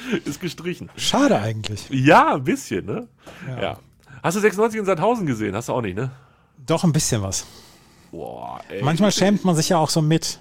Ist 0.26 0.40
gestrichen. 0.40 0.90
Schade 0.96 1.40
eigentlich. 1.40 1.88
Ja, 1.90 2.36
ein 2.36 2.44
bisschen, 2.44 2.86
ne? 2.86 3.08
Ja. 3.48 3.62
ja. 3.62 3.80
Hast 4.24 4.38
du 4.38 4.42
96 4.42 4.80
in 4.80 4.86
Sandhausen 4.86 5.26
gesehen? 5.26 5.56
Hast 5.56 5.70
du 5.70 5.74
auch 5.74 5.82
nicht, 5.82 5.96
ne? 5.96 6.12
Doch 6.66 6.84
ein 6.84 6.92
bisschen 6.92 7.22
was. 7.22 7.46
Boah, 8.12 8.62
ey. 8.70 8.82
Manchmal 8.84 9.12
schämt 9.12 9.46
man 9.46 9.56
sich 9.56 9.70
ja 9.70 9.78
auch 9.78 9.90
so 9.90 10.02
mit. 10.02 10.40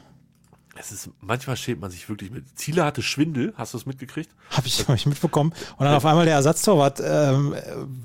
Es 0.77 0.91
ist, 0.91 1.11
manchmal 1.21 1.57
schämt 1.57 1.81
man 1.81 1.91
sich 1.91 2.09
wirklich 2.09 2.31
mit. 2.31 2.59
Ziele 2.59 2.85
hatte 2.85 3.03
Schwindel, 3.03 3.53
hast 3.57 3.75
du 3.75 3.79
es 3.79 3.87
mitgekriegt? 3.87 4.31
Habe 4.51 4.67
ich, 4.67 4.87
hab 4.89 4.95
ich 4.95 5.07
mitbekommen. 5.07 5.53
Und 5.77 5.85
dann 5.85 5.95
auf 5.95 6.05
einmal 6.05 6.25
der 6.25 6.35
Ersatztorwart 6.35 7.01
ähm, 7.05 7.55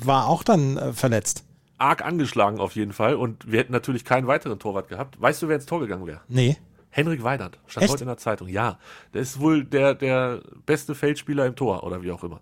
war 0.04 0.28
auch 0.28 0.44
dann 0.44 0.78
äh, 0.78 0.94
verletzt. 0.94 1.44
Arg 1.78 2.04
angeschlagen 2.04 2.60
auf 2.60 2.76
jeden 2.76 2.94
Fall 2.94 3.16
und 3.16 3.50
wir 3.50 3.60
hätten 3.60 3.72
natürlich 3.72 4.04
keinen 4.06 4.28
weiteren 4.28 4.60
Torwart 4.60 4.90
gehabt. 4.90 5.20
Weißt 5.20 5.42
du, 5.42 5.48
wer 5.48 5.56
ins 5.56 5.66
Tor 5.66 5.80
gegangen 5.80 6.06
wäre? 6.06 6.22
Nee. 6.28 6.58
Henrik 6.90 7.24
Weidand, 7.24 7.60
stand 7.68 7.84
Echt? 7.84 7.94
heute 7.94 8.04
in 8.04 8.08
der 8.08 8.18
Zeitung. 8.18 8.48
Ja, 8.48 8.80
der 9.14 9.22
ist 9.22 9.40
wohl 9.40 9.64
der, 9.64 9.94
der 9.96 10.42
beste 10.66 10.96
Feldspieler 10.96 11.46
im 11.46 11.56
Tor 11.56 11.84
oder 11.84 12.02
wie 12.02 12.12
auch 12.12 12.24
immer. 12.24 12.42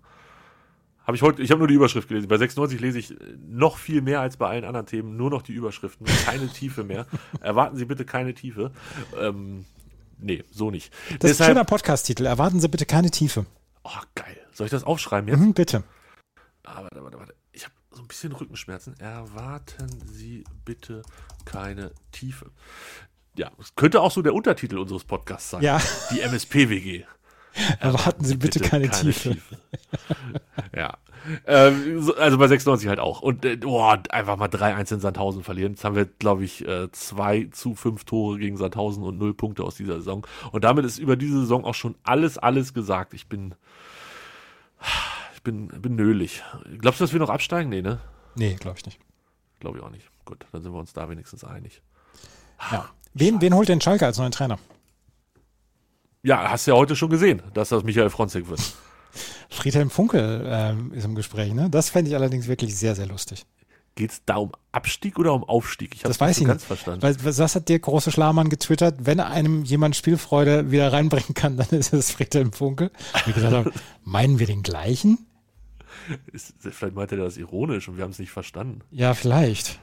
Habe 1.06 1.16
ich 1.16 1.22
heute, 1.22 1.40
ich 1.42 1.50
habe 1.50 1.58
nur 1.58 1.68
die 1.68 1.74
Überschrift 1.74 2.08
gelesen. 2.08 2.28
Bei 2.28 2.36
96 2.36 2.80
lese 2.80 2.98
ich 2.98 3.14
noch 3.48 3.78
viel 3.78 4.02
mehr 4.02 4.20
als 4.20 4.36
bei 4.36 4.46
allen 4.48 4.64
anderen 4.64 4.86
Themen, 4.86 5.16
nur 5.16 5.30
noch 5.30 5.40
die 5.42 5.52
Überschriften, 5.52 6.06
keine 6.26 6.48
Tiefe 6.48 6.84
mehr. 6.84 7.06
Erwarten 7.40 7.76
Sie 7.76 7.86
bitte 7.86 8.04
keine 8.04 8.34
Tiefe. 8.34 8.72
Ähm, 9.18 9.64
nee, 10.18 10.44
so 10.50 10.70
nicht. 10.70 10.92
Das 11.20 11.30
ist 11.30 11.40
ein 11.40 11.46
schöner 11.48 11.64
Podcast-Titel. 11.64 12.26
Erwarten 12.26 12.60
Sie 12.60 12.68
bitte 12.68 12.84
keine 12.84 13.10
Tiefe. 13.10 13.46
oh, 13.84 13.90
geil. 14.14 14.36
Soll 14.52 14.66
ich 14.66 14.70
das 14.70 14.84
aufschreiben 14.84 15.28
jetzt? 15.28 15.38
Mhm, 15.38 15.54
bitte. 15.54 15.82
Ah, 16.64 16.82
warte, 16.82 17.02
warte, 17.02 17.18
warte. 17.18 17.34
Ich 17.52 17.64
habe 17.64 17.74
so 17.90 18.02
ein 18.02 18.08
bisschen 18.08 18.32
Rückenschmerzen. 18.32 18.98
Erwarten 19.00 19.88
Sie 20.04 20.44
bitte 20.66 21.02
keine 21.46 21.92
Tiefe. 22.12 22.50
Ja, 23.38 23.50
es 23.60 23.74
könnte 23.76 24.00
auch 24.00 24.10
so 24.10 24.20
der 24.22 24.34
Untertitel 24.34 24.78
unseres 24.78 25.04
Podcasts 25.04 25.50
sein. 25.50 25.62
Ja. 25.62 25.80
Die 26.10 26.20
MSP-WG. 26.20 27.04
Erwarten 27.80 28.24
Sie 28.24 28.36
bitte, 28.36 28.60
keine, 28.60 28.90
Tiefe. 28.90 29.36
ja. 30.76 30.96
Ähm, 31.46 32.00
so- 32.02 32.14
also 32.16 32.38
bei 32.38 32.46
96 32.48 32.88
halt 32.88 33.00
auch. 33.00 33.20
Und 33.20 33.44
äh, 33.44 33.56
boah, 33.56 34.00
einfach 34.10 34.36
mal 34.36 34.48
3-1 34.48 34.94
in 34.94 35.00
Sandhausen 35.00 35.42
verlieren. 35.42 35.72
Jetzt 35.72 35.84
haben 35.84 35.96
wir, 35.96 36.04
glaube 36.04 36.44
ich, 36.44 36.66
äh, 36.66 36.90
2 36.90 37.48
zu 37.52 37.74
5 37.74 38.04
Tore 38.04 38.38
gegen 38.38 38.56
Sandhausen 38.56 39.02
und 39.02 39.18
0 39.18 39.34
Punkte 39.34 39.64
aus 39.64 39.76
dieser 39.76 39.94
Saison. 39.96 40.26
Und 40.52 40.64
damit 40.64 40.84
ist 40.84 40.98
über 40.98 41.16
diese 41.16 41.40
Saison 41.40 41.64
auch 41.64 41.74
schon 41.74 41.96
alles, 42.04 42.38
alles 42.38 42.74
gesagt. 42.74 43.12
Ich 43.14 43.28
bin, 43.28 43.54
ich 45.34 45.42
bin, 45.42 45.68
bin 45.68 45.96
nölig. 45.96 46.42
Glaubst 46.78 47.00
du, 47.00 47.04
dass 47.04 47.12
wir 47.12 47.20
noch 47.20 47.30
absteigen? 47.30 47.70
Nee, 47.70 47.82
ne? 47.82 47.98
Nee, 48.36 48.54
glaube 48.54 48.78
ich 48.78 48.86
nicht. 48.86 48.98
Glaube 49.60 49.78
ich 49.78 49.84
auch 49.84 49.90
nicht. 49.90 50.08
Gut, 50.24 50.46
dann 50.52 50.62
sind 50.62 50.72
wir 50.72 50.78
uns 50.78 50.92
da 50.92 51.08
wenigstens 51.10 51.42
einig. 51.44 51.82
Ja. 52.72 52.88
Wen, 53.14 53.40
wen 53.40 53.54
holt 53.54 53.68
denn 53.68 53.80
Schalke 53.80 54.06
als 54.06 54.18
neuen 54.18 54.32
Trainer? 54.32 54.58
Ja, 56.22 56.50
hast 56.50 56.66
ja 56.66 56.74
heute 56.74 56.96
schon 56.96 57.10
gesehen, 57.10 57.42
dass 57.54 57.68
das 57.70 57.84
Michael 57.84 58.10
Fronzek 58.10 58.48
wird. 58.48 58.60
Friedhelm 59.50 59.90
Funkel 59.90 60.44
ähm, 60.46 60.92
ist 60.92 61.04
im 61.04 61.14
Gespräch, 61.14 61.52
ne? 61.54 61.70
Das 61.70 61.90
fände 61.90 62.10
ich 62.10 62.16
allerdings 62.16 62.48
wirklich 62.48 62.76
sehr, 62.76 62.94
sehr 62.94 63.06
lustig. 63.06 63.46
Geht 63.94 64.12
es 64.12 64.22
da 64.26 64.36
um 64.36 64.52
Abstieg 64.70 65.18
oder 65.18 65.32
um 65.32 65.42
Aufstieg? 65.42 65.94
Ich 65.94 66.00
habe 66.04 66.08
Das 66.08 66.20
weiß 66.20 66.36
so 66.36 66.42
ich 66.42 66.46
ganz 66.46 66.60
nicht. 66.62 66.66
verstanden. 66.68 67.02
Weil, 67.02 67.16
was 67.24 67.54
hat 67.54 67.68
der 67.68 67.78
große 67.80 68.12
Schlamann 68.12 68.48
getwittert? 68.48 68.94
Wenn 69.00 69.18
einem 69.18 69.64
jemand 69.64 69.96
Spielfreude 69.96 70.70
wieder 70.70 70.92
reinbringen 70.92 71.34
kann, 71.34 71.56
dann 71.56 71.68
ist 71.70 71.92
es 71.92 72.12
Friedhelm 72.12 72.52
Funkel. 72.52 72.90
Und 73.14 73.26
ich 73.26 73.34
gesagt 73.34 73.54
habe, 73.54 73.72
meinen 74.04 74.38
wir 74.38 74.46
den 74.46 74.62
gleichen? 74.62 75.26
Ist, 76.32 76.54
vielleicht 76.60 76.94
meint 76.94 77.10
er 77.10 77.18
das 77.18 77.36
ironisch 77.38 77.88
und 77.88 77.96
wir 77.96 78.04
haben 78.04 78.12
es 78.12 78.18
nicht 78.18 78.30
verstanden. 78.30 78.82
Ja, 78.90 79.14
vielleicht. 79.14 79.80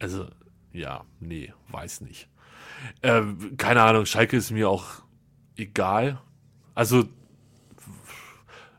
Also, 0.00 0.26
ja, 0.72 1.04
nee, 1.20 1.52
weiß 1.68 2.00
nicht. 2.00 2.28
Ähm, 3.02 3.56
keine 3.56 3.82
Ahnung, 3.82 4.06
Schalke 4.06 4.36
ist 4.36 4.50
mir 4.50 4.68
auch 4.70 4.84
egal. 5.56 6.20
Also, 6.74 7.04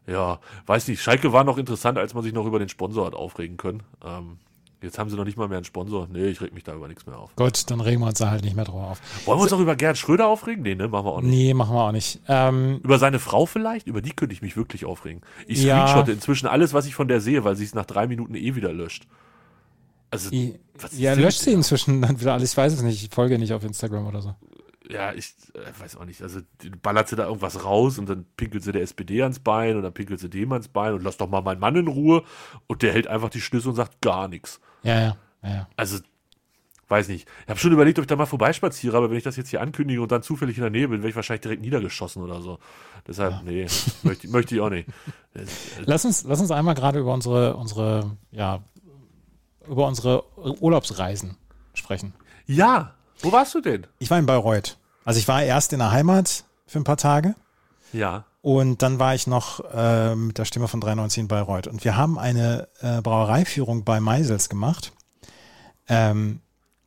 ja, 0.05 0.39
weiß 0.65 0.87
nicht. 0.87 1.01
Schalke 1.01 1.33
war 1.33 1.43
noch 1.43 1.57
interessant, 1.57 1.97
als 1.97 2.13
man 2.13 2.23
sich 2.23 2.33
noch 2.33 2.45
über 2.45 2.59
den 2.59 2.69
Sponsor 2.69 3.05
hat 3.05 3.13
aufregen 3.13 3.57
können. 3.57 3.83
Ähm, 4.05 4.37
jetzt 4.81 4.97
haben 4.99 5.09
sie 5.09 5.17
noch 5.17 5.25
nicht 5.25 5.37
mal 5.37 5.49
mehr 5.49 5.57
einen 5.57 5.65
Sponsor. 5.65 6.07
Nee, 6.09 6.27
ich 6.27 6.39
reg 6.39 6.53
mich 6.53 6.63
da 6.63 6.73
über 6.75 6.87
nichts 6.87 7.05
mehr 7.05 7.17
auf. 7.17 7.35
Gut, 7.35 7.69
dann 7.69 7.81
regen 7.81 7.99
wir 8.01 8.07
uns 8.07 8.19
da 8.19 8.29
halt 8.29 8.43
nicht 8.45 8.55
mehr 8.55 8.63
drauf 8.63 8.91
auf. 8.91 9.01
Wollen 9.27 9.39
wir 9.39 9.43
uns 9.43 9.51
auch 9.53 9.59
über 9.59 9.75
Gerd 9.75 9.97
Schröder 9.97 10.27
aufregen? 10.27 10.63
Nee, 10.63 10.75
ne, 10.75 10.87
machen 10.87 11.05
wir 11.07 11.11
auch 11.11 11.21
nicht. 11.21 11.29
Nee, 11.31 11.53
machen 11.53 11.75
wir 11.75 11.81
auch 11.83 11.91
nicht. 11.91 12.21
Ähm, 12.29 12.79
Über 12.83 12.99
seine 12.99 13.19
Frau 13.19 13.45
vielleicht? 13.45 13.87
Über 13.87 14.01
die 14.01 14.11
könnte 14.11 14.33
ich 14.33 14.41
mich 14.41 14.55
wirklich 14.55 14.85
aufregen. 14.85 15.21
Ich 15.45 15.61
Ja. 15.63 15.85
screenshotte 15.85 16.11
inzwischen 16.13 16.47
alles, 16.47 16.73
was 16.73 16.85
ich 16.85 16.95
von 16.95 17.09
der 17.09 17.19
sehe, 17.19 17.43
weil 17.43 17.55
sie 17.57 17.65
es 17.65 17.73
nach 17.75 17.85
drei 17.85 18.07
Minuten 18.07 18.35
eh 18.35 18.55
wieder 18.55 18.71
löscht. 18.71 19.07
Also, 20.09 20.29
ist 20.31 20.57
ja, 20.93 21.13
löscht 21.13 21.41
sie 21.41 21.51
inzwischen 21.51 22.01
dann 22.01 22.19
wieder 22.19 22.33
alles. 22.33 22.51
Ich 22.51 22.57
weiß 22.57 22.73
es 22.73 22.81
nicht. 22.81 23.03
Ich 23.03 23.09
folge 23.13 23.37
nicht 23.37 23.53
auf 23.53 23.63
Instagram 23.63 24.07
oder 24.07 24.21
so. 24.21 24.35
ja, 24.89 25.13
ich 25.13 25.33
äh, 25.53 25.81
weiß 25.81 25.97
auch 25.97 26.05
nicht. 26.05 26.21
Also, 26.21 26.39
ballert 26.81 27.09
sie 27.09 27.15
da 27.15 27.25
irgendwas 27.25 27.63
raus 27.63 27.99
und 27.99 28.07
dann 28.09 28.25
pinkelt 28.37 28.63
sie 28.63 28.71
der 28.71 28.83
SPD 28.83 29.21
ans 29.21 29.39
Bein 29.39 29.75
und 29.75 29.83
dann 29.83 29.93
pinkelt 29.93 30.19
sie 30.19 30.29
dem 30.29 30.51
ans 30.51 30.67
Bein 30.69 30.93
und 30.93 31.03
lass 31.03 31.17
doch 31.17 31.29
mal 31.29 31.41
meinen 31.41 31.59
Mann 31.59 31.75
in 31.75 31.87
Ruhe. 31.87 32.23
Und 32.67 32.81
der 32.83 32.93
hält 32.93 33.07
einfach 33.07 33.29
die 33.29 33.41
Schlüsse 33.41 33.69
und 33.69 33.75
sagt 33.75 34.01
gar 34.01 34.27
nichts. 34.27 34.61
Ja, 34.83 34.99
ja, 34.99 35.17
ja. 35.43 35.49
ja. 35.49 35.67
Also, 35.75 35.99
weiß 36.87 37.09
nicht. 37.09 37.27
Ich 37.43 37.49
habe 37.49 37.59
schon 37.59 37.73
überlegt, 37.73 37.99
ob 37.99 38.03
ich 38.03 38.07
da 38.07 38.15
mal 38.15 38.25
vorbeispaziere, 38.25 38.95
aber 38.95 39.09
wenn 39.09 39.17
ich 39.17 39.23
das 39.23 39.35
jetzt 39.35 39.49
hier 39.49 39.61
ankündige 39.61 40.01
und 40.01 40.11
dann 40.11 40.23
zufällig 40.23 40.57
in 40.57 40.61
der 40.61 40.71
Nähe 40.71 40.87
bin, 40.87 40.99
werde 40.99 41.09
ich 41.09 41.15
wahrscheinlich 41.15 41.41
direkt 41.41 41.61
niedergeschossen 41.61 42.23
oder 42.23 42.41
so. 42.41 42.59
Deshalb, 43.05 43.43
nee, 43.43 43.67
möchte, 44.03 44.29
möchte 44.29 44.55
ich 44.55 44.61
auch 44.61 44.69
nicht. 44.69 44.87
Lass 45.85 46.05
uns, 46.05 46.23
lass 46.23 46.39
uns 46.39 46.49
einmal 46.49 46.73
gerade 46.73 46.99
über 46.99 47.13
unsere, 47.13 47.55
unsere, 47.57 48.17
ja, 48.31 48.63
über 49.69 49.87
unsere 49.87 50.23
Urlaubsreisen 50.61 51.37
sprechen. 51.73 52.13
Ja, 52.45 52.93
wo 53.21 53.31
warst 53.31 53.53
du 53.55 53.61
denn? 53.61 53.87
Ich 53.99 54.09
war 54.09 54.19
in 54.19 54.25
Bayreuth. 54.25 54.77
Also 55.05 55.19
ich 55.19 55.27
war 55.27 55.43
erst 55.43 55.73
in 55.73 55.79
der 55.79 55.91
Heimat 55.91 56.43
für 56.65 56.79
ein 56.79 56.83
paar 56.83 56.97
Tage 56.97 57.35
Ja. 57.93 58.25
und 58.41 58.81
dann 58.81 58.99
war 58.99 59.15
ich 59.15 59.27
noch 59.27 59.61
äh, 59.73 60.15
mit 60.15 60.37
der 60.37 60.45
Stimme 60.45 60.67
von 60.67 60.81
93 60.81 61.21
in 61.21 61.27
Bayreuth. 61.27 61.67
Und 61.67 61.83
wir 61.83 61.95
haben 61.97 62.19
eine 62.19 62.67
äh, 62.81 63.01
Brauereiführung 63.01 63.83
bei 63.83 63.99
Meisels 63.99 64.49
gemacht. 64.49 64.91
Ähm, 65.87 66.41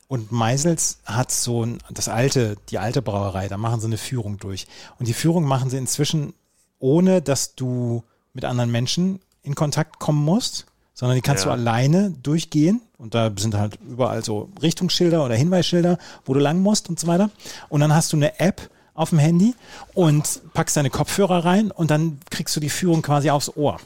und 0.09 0.33
Meisels 0.33 0.99
hat 1.05 1.31
so 1.31 1.65
ein, 1.65 1.79
das 1.91 2.09
alte, 2.09 2.57
die 2.69 2.79
alte 2.79 3.01
Brauerei, 3.01 3.49
da 3.49 3.57
machen 3.57 3.81
sie 3.81 3.87
eine 3.87 3.97
Führung 3.97 4.39
durch. 4.39 4.67
Und 4.99 5.07
die 5.09 5.15
Führung 5.15 5.45
machen 5.45 5.71
sie 5.71 5.79
inzwischen 5.79 6.35
ohne, 6.79 7.23
dass 7.23 7.55
du 7.55 8.03
mit 8.33 8.45
anderen 8.45 8.71
Menschen 8.73 9.21
in 9.43 9.55
Kontakt 9.55 9.99
kommen 9.99 10.25
musst, 10.25 10.67
sondern 11.01 11.17
die 11.17 11.23
kannst 11.23 11.45
Ja. 11.47 11.51
du 11.51 11.59
alleine 11.59 12.11
durchgehen. 12.23 12.83
Und 12.99 13.15
da 13.15 13.31
sind 13.35 13.55
halt 13.55 13.79
überall 13.81 14.23
so 14.23 14.51
Richtungsschilder 14.61 15.25
oder 15.25 15.35
Hinweisschilder, 15.35 15.97
wo 16.27 16.35
du 16.35 16.41
lang 16.41 16.61
musst 16.61 16.91
und 16.91 17.01
so 17.01 17.07
weiter. 17.07 17.31
Und 17.71 17.81
dann 17.81 17.95
hast 17.95 18.13
du 18.13 18.19
eine 18.19 18.39
App 18.39 18.69
auf 18.93 19.09
dem 19.09 19.19
Handy 19.19 19.55
und 19.95 20.43
packst 20.53 20.77
deine 20.77 20.91
Kopfhörer 20.91 21.43
rein 21.47 21.71
und 21.71 21.91
dann 21.91 22.19
kriegst 22.31 22.55
du 22.55 22.61
die 22.61 22.69
Führung 22.69 23.01
quasi 23.01 23.31
aufs 23.31 23.57
Ohr. 23.57 23.79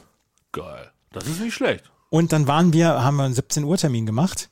Geil. 0.51 0.91
Das 1.13 1.25
ist 1.25 1.39
nicht 1.39 1.53
schlecht. 1.53 1.89
Und 2.09 2.33
dann 2.33 2.47
waren 2.47 2.73
wir, 2.73 3.01
haben 3.01 3.15
wir 3.15 3.23
einen 3.23 3.33
17 3.33 3.63
Uhr 3.63 3.77
Termin 3.77 4.05
gemacht. 4.05 4.49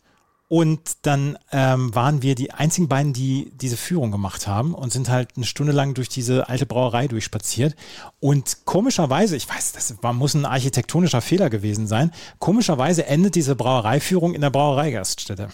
Und 0.56 1.08
dann 1.08 1.40
ähm, 1.52 1.96
waren 1.96 2.22
wir 2.22 2.36
die 2.36 2.52
einzigen 2.52 2.88
beiden, 2.88 3.12
die 3.12 3.52
diese 3.60 3.76
Führung 3.76 4.12
gemacht 4.12 4.46
haben 4.46 4.76
und 4.76 4.94
sind 4.94 5.10
halt 5.10 5.30
eine 5.36 5.48
Stunde 5.48 5.72
lang 5.72 5.96
durch 5.96 6.10
diese 6.10 6.48
alte 6.48 6.68
Brauerei 6.68 7.08
durchspaziert. 7.08 7.76
Und 8.20 8.64
komischerweise, 8.64 9.36
ich 9.36 9.50
weiß, 9.50 9.72
das 9.72 9.96
war, 10.04 10.14
muss 10.14 10.36
ein 10.36 10.46
architektonischer 10.46 11.22
Fehler 11.22 11.50
gewesen 11.50 11.88
sein, 11.88 12.12
komischerweise 12.38 13.08
endet 13.08 13.34
diese 13.34 13.56
Brauereiführung 13.56 14.36
in 14.36 14.42
der 14.42 14.52
Brauereigaststätte. 14.52 15.48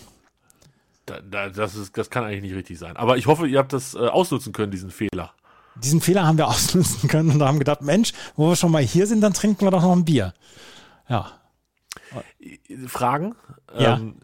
Da, 1.06 1.22
da, 1.22 1.48
das, 1.48 1.76
ist, 1.76 1.98
das 1.98 2.10
kann 2.10 2.26
eigentlich 2.26 2.42
nicht 2.42 2.56
richtig 2.56 2.78
sein. 2.78 2.98
Aber 2.98 3.16
ich 3.16 3.26
hoffe, 3.26 3.48
ihr 3.48 3.60
habt 3.60 3.72
das 3.72 3.94
äh, 3.94 4.00
ausnutzen 4.00 4.52
können, 4.52 4.74
diesen 4.74 4.92
Fehler. 4.92 5.32
Diesen 5.76 6.02
Fehler 6.02 6.28
haben 6.28 6.38
wir 6.38 6.48
ausnutzen 6.50 7.08
können 7.08 7.32
und 7.32 7.42
haben 7.42 7.60
gedacht, 7.60 7.82
Mensch, 7.82 8.12
wo 8.36 8.50
wir 8.50 8.58
schon 8.58 8.74
mal 8.74 8.84
hier 8.84 9.08
sind, 9.08 9.22
dann 9.22 9.34
trinken 9.34 9.66
wir 9.66 9.72
doch 9.72 9.82
noch 9.82 9.94
ein 9.94 10.04
Bier. 10.04 10.34
Ja. 11.08 11.39
Fragen? 12.88 13.36
Ja. 13.78 13.98
Ähm, 13.98 14.16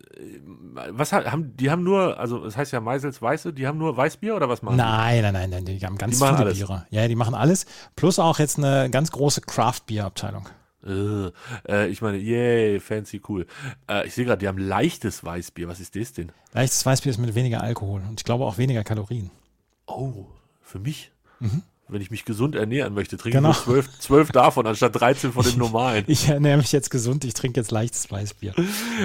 was 0.91 1.12
ha- 1.13 1.25
haben 1.32 1.56
die 1.58 1.69
haben 1.69 1.84
nur, 1.84 2.19
also 2.19 2.39
das 2.43 2.58
heißt 2.58 2.71
ja 2.73 2.80
Meisels 2.80 3.21
Weiße, 3.21 3.54
die 3.54 3.67
haben 3.67 3.78
nur 3.78 3.95
Weißbier 3.95 4.36
oder 4.36 4.49
was 4.49 4.62
machen 4.62 4.78
Nein, 4.78 5.21
nein, 5.21 5.34
nein, 5.34 5.49
nein, 5.49 5.65
die 5.65 5.80
haben 5.86 5.97
ganz 5.97 6.17
Die 6.17 6.23
viele 6.23 6.38
alles. 6.38 6.58
Biere. 6.58 6.86
Ja, 6.89 7.08
die 7.08 7.15
machen 7.15 7.36
alles. 7.36 7.65
Plus 7.95 8.19
auch 8.19 8.39
jetzt 8.39 8.58
eine 8.58 8.89
ganz 8.89 9.12
große 9.12 9.41
Craft-Bier-Abteilung. 9.41 10.47
die? 10.84 10.89
Äh, 10.89 11.32
äh, 11.67 11.88
ich 11.88 12.01
meine, 12.01 12.17
yay, 12.17 12.80
fancy, 12.80 13.21
cool. 13.28 13.45
Äh, 13.89 14.08
ich 14.08 14.13
sehe 14.13 14.25
gerade, 14.25 14.39
die 14.39 14.47
haben 14.47 14.58
leichtes 14.60 15.23
Weißbier. 15.23 15.67
Was 15.67 15.80
ist 15.80 15.95
das 15.95 16.13
denn? 16.13 16.32
Leichtes 16.54 16.86
Weißbier 16.86 17.10
ist 17.12 17.17
mit 17.17 17.34
weniger 17.36 17.62
Alkohol 17.62 18.01
und 18.08 18.19
ich 18.19 18.23
glaube 18.23 18.45
auch 18.45 18.58
weniger 18.58 18.84
Kalorien. 18.84 19.32
Oh, 19.88 20.25
für 20.62 20.80
mich? 20.80 21.12
Wenn 21.88 22.02
ich 22.02 22.10
mich 22.10 22.26
gesund 22.26 22.56
ernähren 22.56 22.95
möchte, 22.95 23.15
trinke. 23.15 23.38
Genau. 23.38 23.52
ich 23.52 23.58
zwölf, 23.58 24.00
zwölf 24.00 24.32
davon 24.32 24.65
anstatt 24.65 25.00
13 25.00 25.32
von 25.32 25.43
dem 25.43 25.60
normalen. 25.60 26.04
Ich 26.08 26.28
ernähre 26.28 26.58
mich 26.58 26.71
jetzt 26.71 26.89
gesund, 26.89 27.24
ich 27.26 27.36
trinke 27.36 27.60
jetzt 27.60 27.69
leichtes 27.69 28.10
Weißbier. 28.10 28.56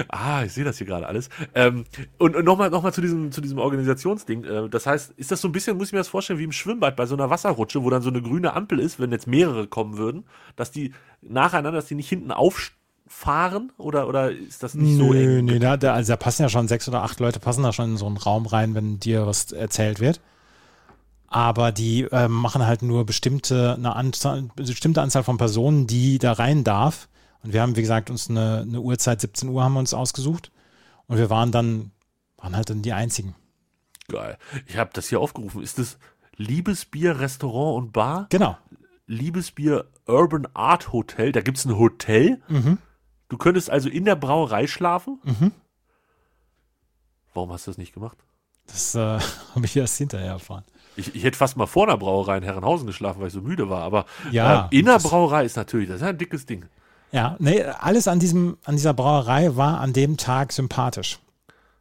Ah, 0.07 0.43
ich 0.43 0.53
sehe 0.53 0.63
das 0.63 0.79
hier 0.79 0.87
gerade 0.87 1.05
alles. 1.05 1.29
Ähm, 1.53 1.85
und 2.17 2.35
und 2.35 2.45
nochmal 2.45 2.69
noch 2.69 2.81
mal 2.81 2.91
zu 2.91 3.01
diesem, 3.01 3.31
zu 3.31 3.41
diesem 3.41 3.59
Organisationsding. 3.59 4.43
Äh, 4.43 4.69
das 4.69 4.87
heißt, 4.87 5.11
ist 5.17 5.31
das 5.31 5.41
so 5.41 5.47
ein 5.47 5.51
bisschen, 5.51 5.77
muss 5.77 5.87
ich 5.87 5.93
mir 5.93 5.99
das 5.99 6.07
vorstellen, 6.07 6.39
wie 6.39 6.43
im 6.43 6.51
Schwimmbad 6.51 6.95
bei 6.95 7.05
so 7.05 7.15
einer 7.15 7.29
Wasserrutsche, 7.29 7.83
wo 7.83 7.89
dann 7.89 8.01
so 8.01 8.09
eine 8.09 8.21
grüne 8.21 8.53
Ampel 8.53 8.79
ist, 8.79 8.99
wenn 8.99 9.11
jetzt 9.11 9.27
mehrere 9.27 9.67
kommen 9.67 9.97
würden, 9.97 10.25
dass 10.55 10.71
die 10.71 10.93
nacheinander, 11.21 11.73
dass 11.73 11.85
die 11.85 11.95
nicht 11.95 12.09
hinten 12.09 12.31
auffahren? 12.31 13.71
Oder, 13.77 14.07
oder 14.07 14.31
ist 14.31 14.63
das 14.63 14.73
nicht 14.73 14.97
so 14.97 15.13
nö, 15.13 15.39
eng? 15.39 15.45
nö, 15.45 15.59
da, 15.59 15.77
da, 15.77 15.93
also 15.93 16.13
da 16.13 16.17
passen 16.17 16.41
ja 16.41 16.49
schon 16.49 16.67
sechs 16.67 16.87
oder 16.87 17.03
acht 17.03 17.19
Leute, 17.19 17.39
passen 17.39 17.63
da 17.63 17.73
schon 17.73 17.91
in 17.91 17.97
so 17.97 18.07
einen 18.07 18.17
Raum 18.17 18.47
rein, 18.47 18.73
wenn 18.73 18.99
dir 18.99 19.27
was 19.27 19.51
erzählt 19.51 19.99
wird. 19.99 20.19
Aber 21.33 21.71
die 21.71 22.01
äh, 22.11 22.27
machen 22.27 22.67
halt 22.67 22.81
nur 22.81 23.05
bestimmte, 23.05 23.75
eine 23.75 23.95
Anzahl, 23.95 24.49
bestimmte 24.53 25.01
Anzahl 25.01 25.23
von 25.23 25.37
Personen, 25.37 25.87
die 25.87 26.19
da 26.19 26.33
rein 26.33 26.65
darf. 26.65 27.07
Und 27.41 27.53
wir 27.53 27.61
haben, 27.61 27.77
wie 27.77 27.81
gesagt, 27.81 28.09
uns 28.09 28.29
eine, 28.29 28.65
eine 28.67 28.81
Uhrzeit, 28.81 29.21
17 29.21 29.47
Uhr 29.47 29.63
haben 29.63 29.73
wir 29.73 29.79
uns 29.79 29.93
ausgesucht. 29.93 30.51
Und 31.07 31.17
wir 31.17 31.29
waren 31.29 31.53
dann, 31.53 31.91
waren 32.35 32.53
halt 32.53 32.69
dann 32.69 32.81
die 32.81 32.91
einzigen. 32.91 33.33
Geil. 34.09 34.37
Ich 34.67 34.75
habe 34.75 34.89
das 34.91 35.07
hier 35.07 35.21
aufgerufen. 35.21 35.63
Ist 35.63 35.79
das 35.79 35.97
Liebesbier, 36.35 37.21
Restaurant 37.21 37.77
und 37.81 37.93
Bar? 37.93 38.27
Genau. 38.29 38.57
Liebesbier 39.07 39.85
Urban 40.07 40.49
Art 40.53 40.91
Hotel. 40.91 41.31
Da 41.31 41.39
gibt's 41.39 41.63
ein 41.63 41.77
Hotel. 41.77 42.41
Mhm. 42.49 42.77
Du 43.29 43.37
könntest 43.37 43.69
also 43.69 43.87
in 43.87 44.03
der 44.03 44.17
Brauerei 44.17 44.67
schlafen. 44.67 45.21
Warum 47.33 47.53
hast 47.53 47.67
du 47.67 47.71
das 47.71 47.77
nicht 47.77 47.93
gemacht? 47.93 48.17
Das 48.67 48.95
äh, 48.95 48.99
habe 49.55 49.65
ich 49.65 49.77
erst 49.77 49.97
hinterher 49.97 50.31
erfahren. 50.31 50.65
Ich, 51.01 51.15
ich 51.15 51.23
hätte 51.23 51.37
fast 51.37 51.57
mal 51.57 51.65
vor 51.67 51.87
der 51.87 51.97
Brauerei 51.97 52.37
in 52.37 52.43
Herrenhausen 52.43 52.87
geschlafen, 52.87 53.19
weil 53.19 53.27
ich 53.27 53.33
so 53.33 53.41
müde 53.41 53.69
war. 53.69 53.83
Aber 53.83 54.05
Ja, 54.31 54.69
äh, 54.71 54.79
in 54.79 54.85
der 54.85 54.99
Brauerei 54.99 55.45
ist 55.45 55.57
natürlich, 55.57 55.87
das 55.89 55.97
ist 55.97 56.03
ein 56.07 56.17
dickes 56.17 56.45
Ding. 56.45 56.65
Ja, 57.11 57.35
nee, 57.39 57.61
alles 57.63 58.07
an 58.07 58.19
diesem, 58.19 58.57
an 58.63 58.75
dieser 58.77 58.93
Brauerei 58.93 59.55
war 59.57 59.81
an 59.81 59.91
dem 59.93 60.15
Tag 60.17 60.53
sympathisch. 60.53 61.19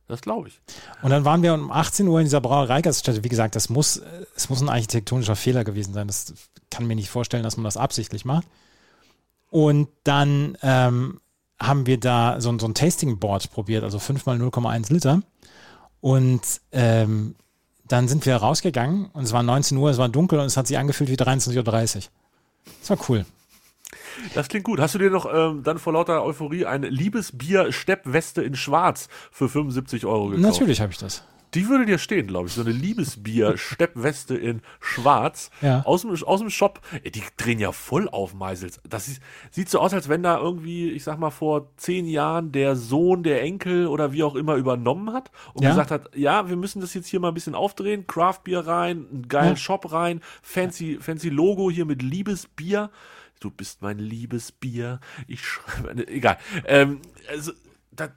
Das 0.09 0.23
glaube 0.23 0.49
ich. 0.49 0.61
Und 1.03 1.11
dann 1.11 1.25
waren 1.25 1.43
wir 1.45 1.55
um 1.55 1.71
18 1.71 2.09
Uhr 2.09 2.19
in 2.19 2.25
dieser 2.27 2.41
Brauereigaststätte. 2.41 3.23
Wie 3.23 3.29
gesagt, 3.29 3.55
das 3.55 3.69
muss, 3.69 4.03
es 4.35 4.49
muss 4.51 4.61
ein 4.61 4.69
architektonischer 4.69 5.37
Fehler 5.37 5.63
gewesen 5.63 5.95
sein. 5.95 6.09
Das 6.09 6.35
kann 6.69 6.87
mir 6.89 6.97
nicht 6.97 7.11
vorstellen, 7.11 7.45
dass 7.45 7.57
man 7.57 7.63
das 7.63 7.77
absichtlich 7.77 8.25
macht. 8.25 8.49
Und 9.51 9.89
dann 10.03 10.57
ähm, 10.63 11.21
haben 11.61 11.87
wir 11.87 11.99
da 12.01 12.41
so, 12.41 12.51
ein- 12.51 12.59
so 12.59 12.67
ein 12.67 12.75
Tasting 12.75 13.19
Board 13.19 13.53
probiert, 13.53 13.85
also 13.85 13.99
5 14.01 14.27
mal 14.27 14.37
0,1 14.37 14.93
Liter. 14.93 15.23
Und 16.01 16.41
ähm, 16.73 17.35
dann 17.91 18.09
sind 18.09 18.25
wir 18.25 18.37
rausgegangen 18.37 19.07
und 19.13 19.25
es 19.25 19.33
war 19.33 19.43
19 19.43 19.77
Uhr, 19.77 19.91
es 19.91 19.99
war 19.99 20.09
dunkel 20.09 20.39
und 20.39 20.47
es 20.47 20.57
hat 20.57 20.67
sich 20.67 20.79
angefühlt 20.79 21.11
wie 21.11 21.17
23.30 21.17 21.97
Uhr. 21.97 22.03
Das 22.81 22.91
war 22.91 22.99
cool. 23.09 23.27
Das 24.35 24.49
klingt 24.49 24.65
gut. 24.65 24.81
Hast 24.81 24.95
du 24.95 24.99
dir 24.99 25.11
noch 25.11 25.27
ähm, 25.33 25.63
dann 25.63 25.79
vor 25.79 25.93
lauter 25.93 26.23
Euphorie 26.25 26.67
eine 26.67 26.89
Liebesbier-Steppweste 26.89 28.43
in 28.43 28.55
Schwarz 28.55 29.09
für 29.33 29.49
75 29.49 30.05
Euro 30.07 30.29
gekauft? 30.29 30.43
Natürlich 30.43 30.81
habe 30.81 30.93
ich 30.93 30.99
das. 30.99 31.25
Die 31.55 31.69
würde 31.69 31.87
dir 31.87 31.99
stehen, 31.99 32.27
glaube 32.29 32.49
ich. 32.49 32.55
So 32.55 32.61
eine 32.63 32.71
Liebesbier-Steppweste 32.71 34.37
in 34.37 34.63
Schwarz. 34.81 35.51
Ja. 35.61 35.83
Aus 35.85 36.03
dem, 36.03 36.11
aus 36.23 36.41
dem 36.41 36.51
Shop. 36.51 36.81
Die 37.05 37.23
drehen 37.37 37.59
ja 37.59 37.73
voll 37.73 38.09
auf 38.09 38.35
Meisels. 38.35 38.81
Das 38.89 39.09
ist, 39.09 39.21
sieht 39.51 39.69
so 39.69 39.81
aus, 39.81 39.93
als 39.93 40.09
wenn 40.09 40.23
da 40.23 40.39
irgendwie, 40.39 40.91
ich 40.91 41.05
sag 41.05 41.19
mal, 41.19 41.31
vor 41.31 41.71
zehn 41.77 42.07
Jahren 42.07 42.53
der 42.53 42.77
Sohn, 42.77 43.23
der 43.23 43.43
Enkel 43.43 43.87
oder 43.87 44.13
wie 44.13 44.23
auch 44.23 44.35
immer 44.37 44.55
übernommen 44.57 45.13
hat 45.13 45.31
und 45.55 45.63
Ja. 45.65 45.71
gesagt 45.71 45.91
hat, 45.91 46.17
ja, 46.17 46.49
wir 46.49 46.57
müssen 46.57 46.81
das 46.81 46.95
jetzt 46.95 47.07
hier 47.09 47.21
mal 47.21 47.29
ein 47.29 47.35
bisschen 47.35 47.55
aufdrehen. 47.55 48.07
Craftbier 48.07 48.61
rein, 48.67 49.07
einen 49.11 49.29
geilen 49.29 49.51
Ja. 49.51 49.57
Shop 49.57 49.93
rein, 49.93 50.21
fancy, 50.43 50.99
fancy 51.01 51.29
Logo 51.31 51.71
hier 51.71 51.85
mit 51.85 52.03
Liebesbier. 52.03 52.91
Du 53.41 53.51
bist 53.51 53.81
mein 53.83 53.99
Liebesbier. 53.99 55.01
Ich 55.27 55.45
schreibe, 55.47 56.07
egal. 56.09 56.37
Ähm, 56.67 57.01
also, 57.29 57.53
da, 57.91 58.09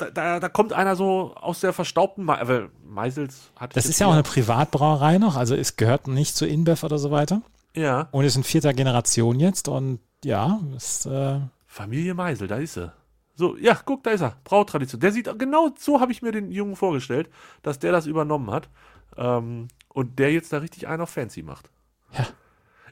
da, 0.00 0.10
da, 0.10 0.40
da 0.40 0.48
kommt 0.48 0.72
einer 0.72 0.96
so 0.96 1.34
aus 1.34 1.60
der 1.60 1.72
verstaubten 1.72 2.24
Me 2.24 2.38
weil 2.42 2.70
Meisels 2.84 3.50
hat 3.56 3.76
Das 3.76 3.86
ist 3.86 3.98
ja 4.00 4.06
auch 4.06 4.12
eine 4.12 4.22
Privatbrauerei 4.22 5.18
noch, 5.18 5.36
also 5.36 5.54
es 5.54 5.76
gehört 5.76 6.08
nicht 6.08 6.34
zu 6.36 6.46
InBev 6.46 6.84
oder 6.84 6.98
so 6.98 7.10
weiter. 7.10 7.42
ja 7.74 8.08
Und 8.10 8.24
ist 8.24 8.36
in 8.36 8.44
vierter 8.44 8.72
Generation 8.72 9.38
jetzt 9.38 9.68
und 9.68 10.00
ja, 10.24 10.60
ist, 10.76 11.06
äh, 11.06 11.40
Familie 11.66 12.14
Meisel, 12.14 12.48
da 12.48 12.56
ist 12.56 12.74
sie. 12.74 12.92
So, 13.36 13.56
ja, 13.56 13.78
guck, 13.84 14.02
da 14.02 14.10
ist 14.10 14.20
er. 14.20 14.36
Brautradition. 14.44 15.00
Der 15.00 15.12
sieht 15.12 15.38
genau 15.38 15.70
so 15.78 16.00
habe 16.00 16.12
ich 16.12 16.20
mir 16.20 16.32
den 16.32 16.50
Jungen 16.50 16.76
vorgestellt, 16.76 17.30
dass 17.62 17.78
der 17.78 17.92
das 17.92 18.06
übernommen 18.06 18.50
hat 18.50 18.68
ähm, 19.16 19.68
und 19.88 20.18
der 20.18 20.32
jetzt 20.32 20.52
da 20.52 20.58
richtig 20.58 20.88
einen 20.88 21.02
auf 21.02 21.10
Fancy 21.10 21.42
macht. 21.42 21.70
Ja. 22.12 22.26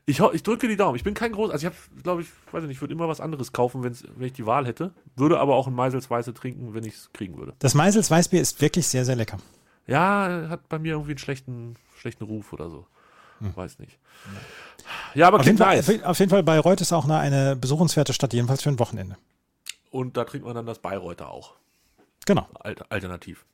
Ich, 0.08 0.20
ich 0.20 0.42
drücke 0.42 0.66
die 0.68 0.76
Daumen. 0.76 0.96
Ich 0.96 1.04
bin 1.04 1.12
kein 1.12 1.32
groß, 1.32 1.50
also 1.50 1.66
ich 1.66 1.72
habe, 1.72 2.02
glaube 2.02 2.22
ich, 2.22 2.28
weiß 2.50 2.62
ich 2.62 2.68
nicht, 2.68 2.76
ich 2.76 2.80
würde 2.80 2.94
immer 2.94 3.08
was 3.08 3.20
anderes 3.20 3.52
kaufen, 3.52 3.84
wenn 3.84 4.26
ich 4.26 4.32
die 4.32 4.46
Wahl 4.46 4.66
hätte. 4.66 4.92
Würde 5.16 5.38
aber 5.38 5.54
auch 5.54 5.66
ein 5.66 5.74
Meisels 5.74 6.08
Weiße 6.08 6.32
trinken, 6.32 6.72
wenn 6.72 6.84
ich 6.84 6.94
es 6.94 7.12
kriegen 7.12 7.36
würde. 7.36 7.52
das 7.58 7.74
Meisels 7.74 8.10
Weißbier 8.10 8.40
ist 8.40 8.62
wirklich 8.62 8.86
sehr, 8.88 9.04
sehr 9.04 9.16
lecker. 9.16 9.36
Ja, 9.86 10.46
hat 10.48 10.66
bei 10.70 10.78
mir 10.78 10.92
irgendwie 10.92 11.10
einen 11.10 11.18
schlechten, 11.18 11.76
schlechten 11.98 12.24
Ruf 12.24 12.54
oder 12.54 12.70
so. 12.70 12.86
Weiß 13.40 13.78
nicht. 13.78 13.98
Ja, 15.14 15.28
aber 15.28 15.40
Auf 15.40 15.46
jeden, 15.46 15.58
Fall, 15.58 15.76
nice. 15.76 16.02
auf 16.02 16.18
jeden 16.18 16.30
Fall 16.30 16.42
Bayreuth 16.42 16.80
ist 16.80 16.92
auch 16.92 17.04
eine, 17.04 17.18
eine 17.18 17.54
besuchenswerte 17.54 18.12
Stadt, 18.14 18.32
jedenfalls 18.32 18.62
für 18.62 18.70
ein 18.70 18.78
Wochenende. 18.78 19.16
Und 19.90 20.16
da 20.16 20.24
trinkt 20.24 20.46
man 20.46 20.54
dann 20.54 20.66
das 20.66 20.78
Bayreuther 20.78 21.30
auch. 21.30 21.54
Genau. 22.26 22.48
Alter, 22.54 22.86
alternativ. 22.88 23.44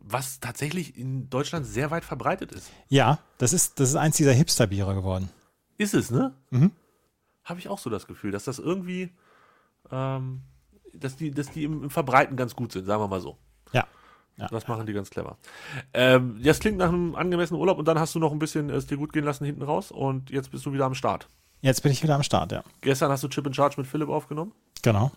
Was 0.00 0.38
tatsächlich 0.38 0.96
in 0.96 1.28
Deutschland 1.28 1.66
sehr 1.66 1.90
weit 1.90 2.04
verbreitet 2.04 2.52
ist. 2.52 2.70
Ja, 2.88 3.18
das 3.38 3.52
ist, 3.52 3.80
das 3.80 3.90
ist 3.90 3.96
eins 3.96 4.16
dieser 4.16 4.32
Hipster-Biere 4.32 4.94
geworden. 4.94 5.28
Ist 5.78 5.94
es, 5.94 6.10
ne? 6.10 6.34
Mhm. 6.50 6.72
Habe 7.44 7.60
ich 7.60 7.68
auch 7.68 7.78
so 7.78 7.88
das 7.88 8.06
Gefühl, 8.06 8.32
dass 8.32 8.44
das 8.44 8.58
irgendwie, 8.58 9.10
ähm, 9.90 10.42
dass 10.92 11.16
die, 11.16 11.30
dass 11.30 11.50
die 11.50 11.64
im, 11.64 11.84
im 11.84 11.90
Verbreiten 11.90 12.36
ganz 12.36 12.54
gut 12.54 12.72
sind, 12.72 12.84
sagen 12.84 13.00
wir 13.00 13.08
mal 13.08 13.20
so. 13.20 13.38
Ja. 13.72 13.86
Ja. 14.36 14.48
Das 14.48 14.68
machen 14.68 14.86
die 14.86 14.92
ganz 14.92 15.10
clever. 15.10 15.36
Ähm, 15.94 16.40
das 16.42 16.60
klingt 16.60 16.78
nach 16.78 16.88
einem 16.88 17.14
angemessenen 17.14 17.60
Urlaub 17.60 17.78
und 17.78 17.88
dann 17.88 17.98
hast 17.98 18.14
du 18.14 18.18
noch 18.18 18.32
ein 18.32 18.38
bisschen 18.38 18.70
es 18.70 18.86
dir 18.86 18.96
gut 18.96 19.12
gehen 19.12 19.24
lassen 19.24 19.44
hinten 19.44 19.62
raus 19.62 19.90
und 19.90 20.30
jetzt 20.30 20.50
bist 20.50 20.66
du 20.66 20.72
wieder 20.72 20.84
am 20.84 20.94
Start. 20.94 21.28
Jetzt 21.60 21.82
bin 21.82 21.90
ich 21.90 22.02
wieder 22.02 22.14
am 22.14 22.22
Start, 22.22 22.52
ja. 22.52 22.62
Gestern 22.80 23.10
hast 23.10 23.24
du 23.24 23.28
Chip 23.28 23.46
and 23.46 23.56
Charge 23.56 23.74
mit 23.78 23.86
Philipp 23.86 24.08
aufgenommen. 24.08 24.52
Genau. 24.82 25.10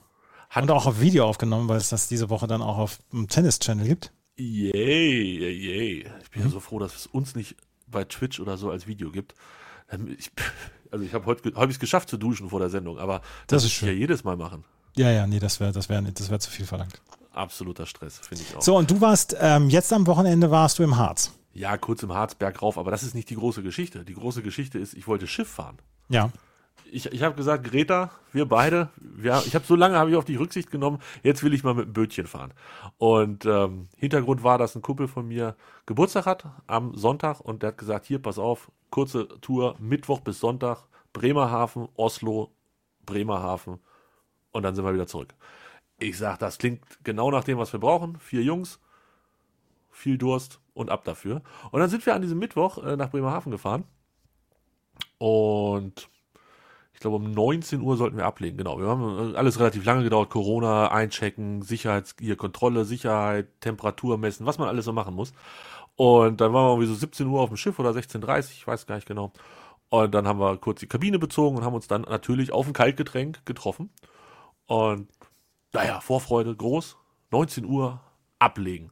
Hat 0.49 0.63
und 0.63 0.71
auch 0.71 0.85
auf 0.85 0.99
Video 0.99 1.25
aufgenommen, 1.25 1.69
weil 1.69 1.77
es 1.77 1.89
das 1.89 2.07
diese 2.07 2.29
Woche 2.29 2.47
dann 2.47 2.61
auch 2.61 2.77
auf 2.77 2.99
dem 3.11 3.27
Tennis-Channel 3.27 3.87
gibt. 3.87 4.11
Yay, 4.37 5.39
yay, 5.39 5.51
yay. 5.51 6.11
Ich 6.23 6.31
bin 6.31 6.41
mhm. 6.41 6.47
ja 6.47 6.53
so 6.53 6.59
froh, 6.59 6.79
dass 6.79 6.95
es 6.95 7.07
uns 7.07 7.35
nicht 7.35 7.55
bei 7.87 8.03
Twitch 8.05 8.39
oder 8.39 8.57
so 8.57 8.71
als 8.71 8.87
Video 8.87 9.11
gibt. 9.11 9.35
Ähm, 9.91 10.15
ich, 10.17 10.31
also 10.91 11.03
ich 11.05 11.13
habe 11.13 11.25
heute 11.25 11.53
hab 11.55 11.69
es 11.69 11.79
geschafft 11.79 12.09
zu 12.09 12.17
duschen 12.17 12.49
vor 12.49 12.59
der 12.59 12.69
Sendung, 12.69 12.97
aber 12.99 13.19
das, 13.47 13.63
das 13.63 13.63
ist 13.65 13.73
schön. 13.73 13.89
ja 13.89 13.93
jedes 13.93 14.23
Mal 14.23 14.37
machen. 14.37 14.63
Ja, 14.95 15.09
ja, 15.09 15.25
nee, 15.27 15.39
das 15.39 15.59
wäre 15.59 15.71
das 15.71 15.87
wär, 15.89 16.01
das 16.01 16.29
wär 16.29 16.39
zu 16.39 16.51
viel 16.51 16.65
verlangt. 16.65 17.01
Absoluter 17.33 17.85
Stress, 17.85 18.19
finde 18.19 18.43
ich 18.43 18.55
auch. 18.55 18.61
So, 18.61 18.75
und 18.75 18.91
du 18.91 18.99
warst, 18.99 19.35
ähm, 19.39 19.69
jetzt 19.69 19.93
am 19.93 20.05
Wochenende 20.05 20.51
warst 20.51 20.79
du 20.79 20.83
im 20.83 20.97
Harz. 20.97 21.31
Ja, 21.53 21.77
kurz 21.77 22.03
im 22.03 22.13
Harz, 22.13 22.35
bergauf, 22.35 22.77
aber 22.77 22.91
das 22.91 23.03
ist 23.03 23.15
nicht 23.15 23.29
die 23.29 23.35
große 23.35 23.63
Geschichte. 23.63 24.03
Die 24.03 24.13
große 24.13 24.41
Geschichte 24.41 24.79
ist, 24.79 24.93
ich 24.93 25.07
wollte 25.07 25.27
Schiff 25.27 25.49
fahren. 25.49 25.77
Ja 26.09 26.31
ich, 26.91 27.11
ich 27.11 27.23
habe 27.23 27.35
gesagt, 27.35 27.63
Greta, 27.63 28.11
wir 28.33 28.45
beide, 28.45 28.89
wir, 28.97 29.41
ich 29.45 29.55
habe 29.55 29.65
so 29.65 29.75
lange 29.75 29.97
habe 29.97 30.11
ich 30.11 30.15
auf 30.15 30.25
dich 30.25 30.37
Rücksicht 30.37 30.69
genommen, 30.69 30.99
jetzt 31.23 31.41
will 31.41 31.53
ich 31.53 31.63
mal 31.63 31.73
mit 31.73 31.85
dem 31.85 31.93
Bötchen 31.93 32.27
fahren. 32.27 32.53
Und 32.97 33.45
ähm, 33.45 33.87
Hintergrund 33.97 34.43
war, 34.43 34.57
dass 34.57 34.75
ein 34.75 34.81
Kumpel 34.81 35.07
von 35.07 35.27
mir 35.27 35.55
Geburtstag 35.85 36.25
hat 36.25 36.45
am 36.67 36.95
Sonntag 36.95 37.39
und 37.39 37.63
der 37.63 37.69
hat 37.69 37.77
gesagt, 37.77 38.05
hier, 38.05 38.19
pass 38.19 38.37
auf, 38.37 38.71
kurze 38.91 39.27
Tour, 39.41 39.75
Mittwoch 39.79 40.19
bis 40.19 40.39
Sonntag, 40.39 40.85
Bremerhaven, 41.13 41.89
Oslo, 41.95 42.51
Bremerhaven 43.05 43.79
und 44.51 44.63
dann 44.63 44.75
sind 44.75 44.85
wir 44.85 44.93
wieder 44.93 45.07
zurück. 45.07 45.33
Ich 45.97 46.17
sag, 46.17 46.37
das 46.37 46.57
klingt 46.57 46.83
genau 47.03 47.31
nach 47.31 47.43
dem, 47.43 47.57
was 47.57 47.73
wir 47.73 47.79
brauchen. 47.79 48.17
Vier 48.19 48.43
Jungs, 48.43 48.79
viel 49.89 50.17
Durst 50.17 50.59
und 50.73 50.89
ab 50.89 51.03
dafür. 51.03 51.41
Und 51.71 51.79
dann 51.79 51.89
sind 51.89 52.05
wir 52.05 52.15
an 52.15 52.21
diesem 52.21 52.39
Mittwoch 52.39 52.83
äh, 52.83 52.95
nach 52.95 53.09
Bremerhaven 53.09 53.51
gefahren 53.51 53.85
und 55.17 56.09
ich 56.93 56.99
glaube, 56.99 57.17
um 57.17 57.31
19 57.31 57.81
Uhr 57.81 57.97
sollten 57.97 58.17
wir 58.17 58.25
ablegen. 58.25 58.57
Genau. 58.57 58.79
Wir 58.79 58.87
haben 58.87 59.35
alles 59.35 59.59
relativ 59.59 59.85
lange 59.85 60.03
gedauert. 60.03 60.29
Corona, 60.29 60.91
einchecken, 60.91 61.61
Sicherheits, 61.61 62.15
hier 62.19 62.35
Kontrolle, 62.35 62.85
Sicherheit, 62.85 63.47
Temperatur 63.59 64.17
messen, 64.17 64.45
was 64.45 64.57
man 64.59 64.67
alles 64.67 64.85
so 64.85 64.93
machen 64.93 65.15
muss. 65.15 65.33
Und 66.01 66.41
dann 66.41 66.51
waren 66.51 66.65
wir 66.65 66.71
irgendwie 66.71 66.87
so 66.87 66.95
17 66.95 67.27
Uhr 67.27 67.41
auf 67.41 67.49
dem 67.49 67.57
Schiff 67.57 67.77
oder 67.77 67.91
16.30 67.91 68.53
ich 68.53 68.65
weiß 68.65 68.87
gar 68.87 68.95
nicht 68.95 69.07
genau. 69.07 69.31
Und 69.89 70.15
dann 70.15 70.27
haben 70.27 70.39
wir 70.39 70.57
kurz 70.57 70.79
die 70.79 70.87
Kabine 70.87 71.19
bezogen 71.19 71.57
und 71.57 71.63
haben 71.63 71.75
uns 71.75 71.87
dann 71.87 72.01
natürlich 72.01 72.51
auf 72.51 72.65
ein 72.65 72.73
Kaltgetränk 72.73 73.45
getroffen. 73.45 73.91
Und 74.65 75.09
naja, 75.73 76.01
Vorfreude 76.01 76.55
groß. 76.55 76.97
19 77.29 77.65
Uhr 77.65 78.01
ablegen. 78.39 78.89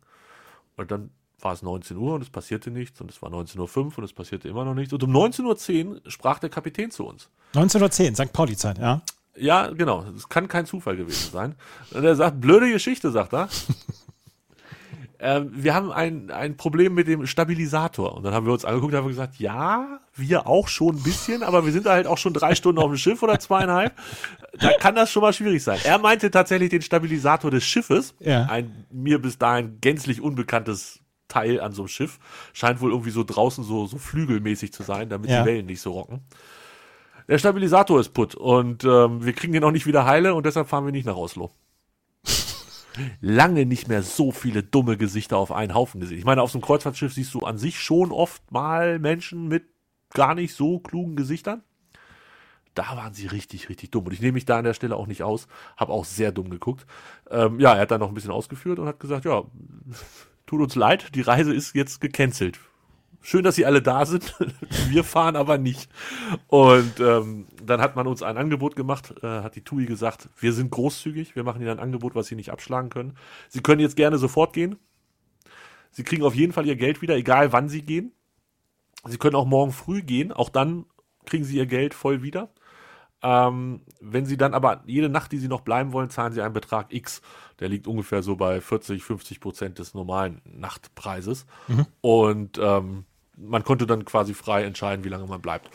Und 0.77 0.91
dann 0.91 1.09
war 1.39 1.53
es 1.53 1.63
19 1.63 1.97
Uhr 1.97 2.13
und 2.13 2.21
es 2.21 2.29
passierte 2.29 2.69
nichts 2.69 3.01
und 3.01 3.09
es 3.09 3.23
war 3.23 3.31
19.05 3.31 3.75
Uhr 3.75 3.97
und 3.97 4.03
es 4.03 4.13
passierte 4.13 4.47
immer 4.47 4.63
noch 4.63 4.75
nichts. 4.75 4.93
Und 4.93 5.01
um 5.01 5.11
19.10 5.11 5.87
Uhr 5.87 6.01
sprach 6.11 6.37
der 6.37 6.51
Kapitän 6.51 6.91
zu 6.91 7.07
uns. 7.07 7.31
19.10 7.55 8.11
Uhr, 8.11 8.15
St. 8.27 8.33
Pauli-Zeit, 8.33 8.77
ja. 8.77 9.01
Ja, 9.35 9.65
genau. 9.71 10.05
Es 10.15 10.29
kann 10.29 10.47
kein 10.47 10.67
Zufall 10.67 10.95
gewesen 10.95 11.31
sein. 11.31 11.55
Und 11.89 12.03
er 12.03 12.15
sagt, 12.15 12.39
blöde 12.39 12.71
Geschichte, 12.71 13.09
sagt 13.09 13.33
er. 13.33 13.49
ähm, 15.21 15.51
wir 15.51 15.73
haben 15.73 15.91
ein, 15.91 16.31
ein 16.31 16.55
Problem 16.55 16.93
mit 16.93 17.07
dem 17.07 17.27
Stabilisator. 17.27 18.15
Und 18.15 18.23
dann 18.23 18.33
haben 18.33 18.45
wir 18.45 18.53
uns 18.53 18.63
angeguckt 18.63 18.93
und 18.93 18.99
haben 18.99 19.07
gesagt, 19.07 19.37
ja, 19.37 19.99
wir 20.15 20.47
auch 20.47 20.69
schon 20.69 20.95
ein 20.95 21.03
bisschen, 21.03 21.43
aber 21.43 21.65
wir 21.65 21.73
sind 21.73 21.85
da 21.85 21.91
halt 21.91 22.07
auch 22.07 22.17
schon 22.17 22.33
drei 22.33 22.55
Stunden 22.55 22.79
auf 22.79 22.87
dem 22.87 22.97
Schiff 22.97 23.21
oder 23.21 23.37
zweieinhalb. 23.39 23.93
Da 24.59 24.71
kann 24.79 24.95
das 24.95 25.11
schon 25.11 25.21
mal 25.21 25.33
schwierig 25.33 25.61
sein. 25.61 25.79
Er 25.83 25.99
meinte 25.99 26.31
tatsächlich 26.31 26.69
den 26.69 26.81
Stabilisator 26.81 27.51
des 27.51 27.65
Schiffes. 27.65 28.15
Ja. 28.19 28.45
Ein 28.45 28.85
mir 28.91 29.21
bis 29.21 29.37
dahin 29.37 29.79
gänzlich 29.81 30.21
unbekanntes 30.21 31.01
Teil 31.27 31.59
an 31.59 31.73
so 31.73 31.83
einem 31.83 31.89
Schiff. 31.89 32.17
Scheint 32.53 32.79
wohl 32.79 32.91
irgendwie 32.91 33.11
so 33.11 33.23
draußen 33.23 33.63
so, 33.63 33.85
so 33.87 33.97
flügelmäßig 33.97 34.71
zu 34.71 34.83
sein, 34.83 35.09
damit 35.09 35.29
ja. 35.29 35.41
die 35.41 35.47
Wellen 35.47 35.65
nicht 35.65 35.81
so 35.81 35.91
rocken. 35.91 36.21
Der 37.27 37.37
Stabilisator 37.37 37.99
ist 37.99 38.09
putt 38.09 38.35
und 38.35 38.83
ähm, 38.85 39.23
wir 39.23 39.33
kriegen 39.33 39.53
den 39.53 39.63
auch 39.63 39.71
nicht 39.71 39.85
wieder 39.85 40.05
heile 40.05 40.33
und 40.33 40.45
deshalb 40.45 40.67
fahren 40.67 40.85
wir 40.85 40.91
nicht 40.91 41.05
nach 41.05 41.15
Oslo. 41.15 41.51
Lange 43.21 43.65
nicht 43.65 43.87
mehr 43.87 44.03
so 44.03 44.31
viele 44.31 44.63
dumme 44.63 44.97
Gesichter 44.97 45.37
auf 45.37 45.51
einen 45.51 45.73
Haufen 45.73 46.01
gesehen. 46.01 46.17
Ich 46.17 46.25
meine, 46.25 46.41
auf 46.41 46.51
so 46.51 46.57
einem 46.57 46.65
Kreuzfahrtschiff 46.65 47.13
siehst 47.13 47.33
du 47.33 47.41
an 47.41 47.57
sich 47.57 47.79
schon 47.79 48.11
oft 48.11 48.51
mal 48.51 48.99
Menschen 48.99 49.47
mit 49.47 49.65
gar 50.13 50.35
nicht 50.35 50.55
so 50.55 50.79
klugen 50.79 51.15
Gesichtern. 51.15 51.63
Da 52.75 52.95
waren 52.95 53.13
sie 53.13 53.27
richtig, 53.27 53.69
richtig 53.69 53.91
dumm. 53.91 54.05
Und 54.05 54.13
ich 54.13 54.21
nehme 54.21 54.33
mich 54.33 54.45
da 54.45 54.57
an 54.59 54.63
der 54.63 54.73
Stelle 54.73 54.95
auch 54.95 55.07
nicht 55.07 55.23
aus. 55.23 55.47
Habe 55.75 55.91
auch 55.91 56.05
sehr 56.05 56.31
dumm 56.31 56.49
geguckt. 56.49 56.85
Ähm, 57.29 57.59
ja, 57.59 57.73
er 57.73 57.81
hat 57.81 57.91
dann 57.91 57.99
noch 57.99 58.09
ein 58.09 58.13
bisschen 58.13 58.31
ausgeführt 58.31 58.79
und 58.79 58.87
hat 58.87 58.99
gesagt, 58.99 59.25
ja, 59.25 59.43
tut 60.45 60.61
uns 60.61 60.75
leid, 60.75 61.15
die 61.15 61.21
Reise 61.21 61.53
ist 61.53 61.75
jetzt 61.75 61.99
gecancelt. 61.99 62.59
Schön, 63.21 63.43
dass 63.43 63.55
Sie 63.55 63.65
alle 63.65 63.81
da 63.81 64.05
sind. 64.05 64.35
Wir 64.89 65.03
fahren 65.03 65.35
aber 65.35 65.57
nicht. 65.57 65.89
Und 66.47 66.99
ähm, 66.99 67.47
dann 67.63 67.81
hat 67.81 67.95
man 67.95 68.07
uns 68.07 68.23
ein 68.23 68.37
Angebot 68.37 68.75
gemacht, 68.75 69.13
äh, 69.21 69.27
hat 69.27 69.55
die 69.55 69.63
TUI 69.63 69.85
gesagt, 69.85 70.29
wir 70.39 70.53
sind 70.53 70.71
großzügig, 70.71 71.35
wir 71.35 71.43
machen 71.43 71.61
Ihnen 71.61 71.71
ein 71.71 71.79
Angebot, 71.79 72.15
was 72.15 72.27
Sie 72.27 72.35
nicht 72.35 72.51
abschlagen 72.51 72.89
können. 72.89 73.15
Sie 73.49 73.61
können 73.61 73.81
jetzt 73.81 73.95
gerne 73.95 74.17
sofort 74.17 74.53
gehen. 74.53 74.77
Sie 75.91 76.03
kriegen 76.03 76.23
auf 76.23 76.35
jeden 76.35 76.53
Fall 76.53 76.65
Ihr 76.65 76.75
Geld 76.75 77.01
wieder, 77.01 77.15
egal 77.15 77.51
wann 77.51 77.69
Sie 77.69 77.81
gehen. 77.81 78.13
Sie 79.05 79.17
können 79.17 79.35
auch 79.35 79.45
morgen 79.45 79.71
früh 79.71 80.01
gehen, 80.01 80.31
auch 80.31 80.49
dann 80.49 80.85
kriegen 81.25 81.43
Sie 81.43 81.57
Ihr 81.57 81.65
Geld 81.65 81.93
voll 81.93 82.21
wieder. 82.21 82.49
Ähm, 83.21 83.81
wenn 83.99 84.25
Sie 84.25 84.37
dann 84.37 84.53
aber 84.53 84.81
jede 84.85 85.09
Nacht, 85.09 85.31
die 85.31 85.37
Sie 85.37 85.49
noch 85.49 85.61
bleiben 85.61 85.91
wollen, 85.91 86.09
zahlen 86.09 86.33
Sie 86.33 86.41
einen 86.41 86.53
Betrag 86.53 86.93
X. 86.93 87.21
Der 87.59 87.67
liegt 87.67 87.87
ungefähr 87.87 88.23
so 88.23 88.35
bei 88.35 88.61
40, 88.61 89.03
50 89.03 89.39
Prozent 89.41 89.79
des 89.79 89.93
normalen 89.93 90.41
Nachtpreises. 90.45 91.45
Mhm. 91.67 91.85
Und 92.01 92.57
ähm, 92.61 93.05
man 93.39 93.63
konnte 93.63 93.87
dann 93.87 94.05
quasi 94.05 94.33
frei 94.33 94.63
entscheiden, 94.63 95.03
wie 95.03 95.09
lange 95.09 95.27
man 95.27 95.41
bleibt. 95.41 95.69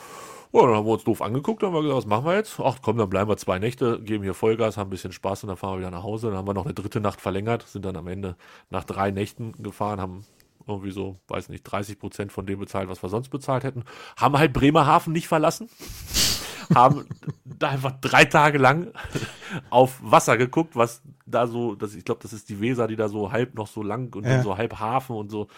Ja, 0.52 0.60
dann 0.62 0.76
haben 0.76 0.86
wir 0.86 0.92
uns 0.92 1.02
doof 1.02 1.20
angeguckt, 1.20 1.62
dann 1.62 1.70
haben 1.70 1.74
wir 1.74 1.82
gesagt, 1.82 1.96
was 1.98 2.06
machen 2.06 2.26
wir 2.26 2.36
jetzt? 2.36 2.60
Ach 2.60 2.78
komm, 2.80 2.96
dann 2.96 3.10
bleiben 3.10 3.28
wir 3.28 3.36
zwei 3.36 3.58
Nächte, 3.58 4.00
geben 4.00 4.22
hier 4.22 4.34
Vollgas, 4.34 4.76
haben 4.76 4.86
ein 4.86 4.90
bisschen 4.90 5.10
Spaß 5.10 5.42
und 5.42 5.48
dann 5.48 5.56
fahren 5.56 5.74
wir 5.74 5.78
wieder 5.80 5.90
nach 5.90 6.04
Hause. 6.04 6.28
Dann 6.28 6.36
haben 6.36 6.46
wir 6.46 6.54
noch 6.54 6.64
eine 6.64 6.74
dritte 6.74 7.00
Nacht 7.00 7.20
verlängert, 7.20 7.66
sind 7.66 7.84
dann 7.84 7.96
am 7.96 8.06
Ende 8.06 8.36
nach 8.70 8.84
drei 8.84 9.10
Nächten 9.10 9.52
gefahren, 9.60 10.00
haben 10.00 10.24
irgendwie 10.66 10.92
so, 10.92 11.18
weiß 11.26 11.48
nicht, 11.48 11.64
30 11.64 11.98
Prozent 11.98 12.32
von 12.32 12.46
dem 12.46 12.60
bezahlt, 12.60 12.88
was 12.88 13.02
wir 13.02 13.08
sonst 13.08 13.30
bezahlt 13.30 13.64
hätten. 13.64 13.84
Haben 14.16 14.38
halt 14.38 14.52
Bremerhaven 14.52 15.12
nicht 15.12 15.26
verlassen 15.28 15.68
haben 16.74 17.04
da 17.44 17.70
einfach 17.70 17.92
drei 18.00 18.24
Tage 18.24 18.58
lang 18.58 18.92
auf 19.70 19.98
Wasser 20.02 20.36
geguckt, 20.36 20.76
was 20.76 21.02
da 21.26 21.46
so, 21.46 21.74
das, 21.74 21.94
ich 21.94 22.04
glaube, 22.04 22.20
das 22.22 22.32
ist 22.32 22.48
die 22.48 22.60
Weser, 22.60 22.86
die 22.86 22.96
da 22.96 23.08
so 23.08 23.32
halb 23.32 23.54
noch 23.54 23.66
so 23.66 23.82
lang 23.82 24.14
und 24.14 24.24
ja. 24.24 24.42
so 24.42 24.56
halb 24.56 24.78
Hafen 24.78 25.16
und 25.16 25.30
so, 25.30 25.48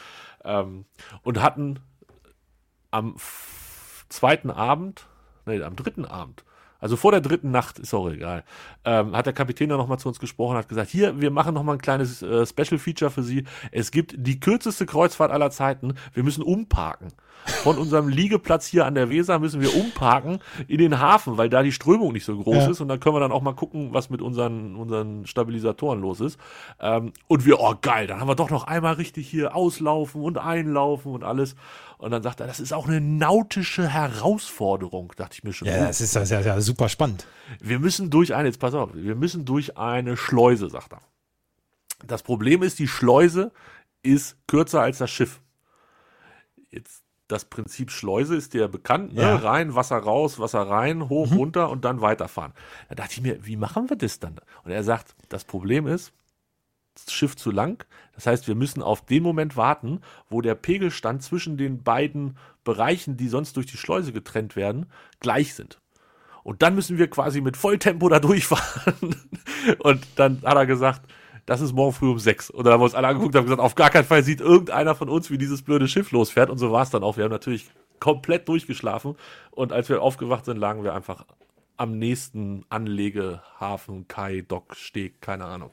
ähm, 0.44 0.86
und 1.22 1.42
hatten 1.42 1.80
am 2.96 3.16
zweiten 4.08 4.50
Abend, 4.50 5.06
nee, 5.44 5.62
am 5.62 5.76
dritten 5.76 6.06
Abend, 6.06 6.44
also 6.86 6.94
vor 6.94 7.10
der 7.10 7.20
dritten 7.20 7.50
Nacht, 7.50 7.80
ist 7.80 7.92
auch 7.94 8.08
egal, 8.08 8.44
ähm, 8.84 9.16
hat 9.16 9.26
der 9.26 9.32
Kapitän 9.32 9.68
dann 9.68 9.78
nochmal 9.78 9.98
zu 9.98 10.06
uns 10.06 10.20
gesprochen, 10.20 10.56
hat 10.56 10.68
gesagt, 10.68 10.88
hier, 10.88 11.20
wir 11.20 11.32
machen 11.32 11.52
nochmal 11.52 11.74
ein 11.74 11.80
kleines 11.80 12.22
äh, 12.22 12.46
Special 12.46 12.78
Feature 12.78 13.10
für 13.10 13.24
Sie. 13.24 13.42
Es 13.72 13.90
gibt 13.90 14.14
die 14.16 14.38
kürzeste 14.38 14.86
Kreuzfahrt 14.86 15.32
aller 15.32 15.50
Zeiten. 15.50 15.94
Wir 16.14 16.22
müssen 16.22 16.44
umparken. 16.44 17.08
Von 17.44 17.78
unserem 17.78 18.08
Liegeplatz 18.08 18.66
hier 18.66 18.86
an 18.86 18.94
der 18.94 19.08
Weser 19.08 19.38
müssen 19.38 19.60
wir 19.60 19.74
umparken 19.74 20.38
in 20.68 20.78
den 20.78 21.00
Hafen, 21.00 21.38
weil 21.38 21.48
da 21.48 21.62
die 21.62 21.72
Strömung 21.72 22.12
nicht 22.12 22.24
so 22.24 22.36
groß 22.36 22.56
ja. 22.56 22.70
ist 22.70 22.80
und 22.80 22.88
dann 22.88 22.98
können 23.00 23.14
wir 23.14 23.20
dann 23.20 23.32
auch 23.32 23.42
mal 23.42 23.54
gucken, 23.54 23.90
was 23.92 24.10
mit 24.10 24.20
unseren, 24.20 24.74
unseren 24.76 25.26
Stabilisatoren 25.26 26.00
los 26.00 26.20
ist. 26.20 26.38
Ähm, 26.80 27.12
und 27.28 27.46
wir, 27.46 27.60
oh 27.60 27.74
geil, 27.80 28.06
dann 28.06 28.20
haben 28.20 28.28
wir 28.28 28.34
doch 28.34 28.50
noch 28.50 28.64
einmal 28.64 28.94
richtig 28.94 29.28
hier 29.28 29.54
auslaufen 29.54 30.22
und 30.22 30.38
einlaufen 30.38 31.12
und 31.12 31.24
alles. 31.24 31.56
Und 31.98 32.10
dann 32.10 32.22
sagt 32.22 32.40
er, 32.40 32.46
das 32.46 32.60
ist 32.60 32.74
auch 32.74 32.86
eine 32.86 33.00
nautische 33.00 33.88
Herausforderung, 33.88 35.12
dachte 35.16 35.34
ich 35.34 35.44
mir 35.44 35.54
schon. 35.54 35.66
Ja, 35.66 35.86
das 35.86 36.00
ist 36.00 36.14
ja 36.14 36.60
super 36.60 36.75
spannend. 36.88 37.26
Wir 37.60 37.78
müssen 37.78 38.10
durch 38.10 38.34
eine, 38.34 38.48
jetzt 38.48 38.60
pass 38.60 38.74
auf, 38.74 38.90
wir 38.94 39.14
müssen 39.14 39.44
durch 39.44 39.76
eine 39.76 40.16
Schleuse, 40.16 40.68
sagt 40.70 40.92
er. 40.92 41.00
Das 42.06 42.22
Problem 42.22 42.62
ist, 42.62 42.78
die 42.78 42.88
Schleuse 42.88 43.52
ist 44.02 44.36
kürzer 44.46 44.82
als 44.82 44.98
das 44.98 45.10
Schiff. 45.10 45.40
Jetzt 46.70 47.02
das 47.28 47.44
Prinzip 47.44 47.90
Schleuse 47.90 48.36
ist 48.36 48.54
dir 48.54 48.68
bekannt, 48.68 49.14
ne? 49.14 49.22
Ja. 49.22 49.36
rein, 49.36 49.74
Wasser 49.74 49.96
raus, 49.96 50.38
Wasser 50.38 50.62
rein, 50.62 51.08
hoch, 51.08 51.30
mhm. 51.30 51.36
runter 51.38 51.70
und 51.70 51.84
dann 51.84 52.00
weiterfahren. 52.00 52.52
Da 52.88 52.94
dachte 52.94 53.14
ich 53.14 53.20
mir, 53.20 53.44
wie 53.44 53.56
machen 53.56 53.90
wir 53.90 53.96
das 53.96 54.20
dann? 54.20 54.36
Und 54.64 54.70
er 54.70 54.84
sagt, 54.84 55.14
das 55.28 55.44
Problem 55.44 55.86
ist, 55.86 56.12
das 56.94 57.12
Schiff 57.12 57.36
zu 57.36 57.50
lang. 57.50 57.84
Das 58.14 58.26
heißt, 58.26 58.48
wir 58.48 58.54
müssen 58.54 58.82
auf 58.82 59.04
den 59.04 59.22
Moment 59.22 59.56
warten, 59.56 60.00
wo 60.30 60.40
der 60.40 60.54
Pegelstand 60.54 61.22
zwischen 61.22 61.56
den 61.56 61.82
beiden 61.82 62.38
Bereichen, 62.64 63.16
die 63.16 63.28
sonst 63.28 63.56
durch 63.56 63.66
die 63.66 63.76
Schleuse 63.76 64.12
getrennt 64.12 64.56
werden, 64.56 64.86
gleich 65.20 65.54
sind. 65.54 65.80
Und 66.46 66.62
dann 66.62 66.76
müssen 66.76 66.96
wir 66.96 67.10
quasi 67.10 67.40
mit 67.40 67.56
Volltempo 67.56 68.08
da 68.08 68.20
durchfahren. 68.20 69.16
Und 69.80 70.06
dann 70.14 70.40
hat 70.44 70.54
er 70.54 70.64
gesagt, 70.64 71.02
das 71.44 71.60
ist 71.60 71.72
morgen 71.72 71.92
früh 71.92 72.08
um 72.08 72.20
sechs. 72.20 72.50
Und 72.50 72.64
dann 72.64 72.72
haben 72.72 72.80
wir 72.80 72.84
uns 72.84 72.94
alle 72.94 73.08
angeguckt 73.08 73.34
und 73.34 73.38
haben 73.40 73.46
gesagt, 73.46 73.60
auf 73.60 73.74
gar 73.74 73.90
keinen 73.90 74.04
Fall 74.04 74.22
sieht 74.22 74.40
irgendeiner 74.40 74.94
von 74.94 75.08
uns, 75.08 75.28
wie 75.28 75.38
dieses 75.38 75.62
blöde 75.62 75.88
Schiff 75.88 76.12
losfährt. 76.12 76.48
Und 76.48 76.58
so 76.58 76.70
war 76.70 76.84
es 76.84 76.90
dann 76.90 77.02
auch. 77.02 77.16
Wir 77.16 77.24
haben 77.24 77.32
natürlich 77.32 77.68
komplett 77.98 78.48
durchgeschlafen. 78.48 79.16
Und 79.50 79.72
als 79.72 79.88
wir 79.88 80.00
aufgewacht 80.00 80.44
sind, 80.44 80.56
lagen 80.58 80.84
wir 80.84 80.94
einfach 80.94 81.26
am 81.76 81.98
nächsten 81.98 82.64
Anlegehafen, 82.68 84.06
Kai, 84.06 84.44
Dock, 84.46 84.76
Steg, 84.76 85.20
keine 85.20 85.46
Ahnung. 85.46 85.72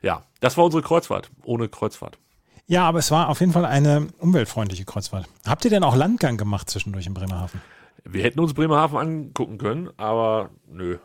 Ja, 0.00 0.22
das 0.40 0.56
war 0.56 0.64
unsere 0.64 0.82
Kreuzfahrt, 0.82 1.30
ohne 1.44 1.68
Kreuzfahrt. 1.68 2.16
Ja, 2.66 2.88
aber 2.88 2.98
es 2.98 3.10
war 3.10 3.28
auf 3.28 3.40
jeden 3.40 3.52
Fall 3.52 3.66
eine 3.66 4.08
umweltfreundliche 4.20 4.86
Kreuzfahrt. 4.86 5.26
Habt 5.46 5.66
ihr 5.66 5.70
denn 5.70 5.84
auch 5.84 5.96
Landgang 5.96 6.38
gemacht 6.38 6.70
zwischendurch 6.70 7.06
in 7.06 7.12
Bremerhaven? 7.12 7.60
Wir 8.04 8.22
hätten 8.22 8.40
uns 8.40 8.54
Bremerhaven 8.54 8.98
angucken 8.98 9.58
können, 9.58 9.90
aber 9.96 10.50
nö. 10.66 10.98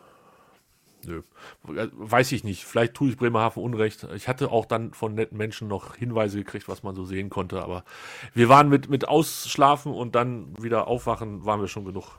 Nö. 1.06 1.22
Weiß 1.62 2.32
ich 2.32 2.44
nicht. 2.44 2.64
Vielleicht 2.64 2.94
tue 2.94 3.10
ich 3.10 3.16
Bremerhaven 3.16 3.62
Unrecht. 3.62 4.06
Ich 4.14 4.28
hatte 4.28 4.50
auch 4.50 4.64
dann 4.64 4.94
von 4.94 5.14
netten 5.14 5.36
Menschen 5.36 5.68
noch 5.68 5.96
Hinweise 5.96 6.38
gekriegt, 6.38 6.68
was 6.68 6.82
man 6.82 6.94
so 6.94 7.04
sehen 7.04 7.30
konnte. 7.30 7.62
Aber 7.62 7.84
wir 8.32 8.48
waren 8.48 8.68
mit, 8.68 8.88
mit 8.88 9.06
Ausschlafen 9.06 9.92
und 9.92 10.14
dann 10.14 10.54
wieder 10.62 10.86
aufwachen, 10.86 11.44
waren 11.44 11.60
wir 11.60 11.68
schon 11.68 11.84
genug 11.84 12.18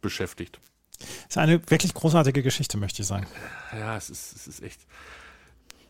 beschäftigt. 0.00 0.60
Das 0.98 1.08
ist 1.30 1.38
eine 1.38 1.70
wirklich 1.70 1.92
großartige 1.94 2.42
Geschichte, 2.42 2.78
möchte 2.78 3.02
ich 3.02 3.08
sagen. 3.08 3.26
Ja, 3.72 3.96
es 3.96 4.10
ist, 4.10 4.34
es 4.34 4.46
ist 4.46 4.62
echt. 4.62 4.80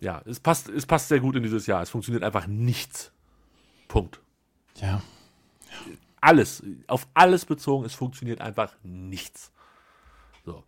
Ja, 0.01 0.23
es 0.25 0.41
passt, 0.41 0.69
es 0.69 0.87
passt 0.87 1.09
sehr 1.09 1.21
gut 1.21 1.37
in 1.37 1.43
dieses 1.43 1.67
Jahr. 1.67 1.83
Es 1.83 1.91
funktioniert 1.91 2.25
einfach 2.25 2.47
nichts. 2.47 3.13
Punkt. 3.89 4.21
Ja. 4.81 5.03
Alles, 6.25 6.63
auf 6.87 7.07
alles 7.13 7.45
bezogen, 7.45 7.85
es 7.85 7.93
funktioniert 7.93 8.41
einfach 8.41 8.73
nichts. 8.83 9.53
So. 10.47 10.65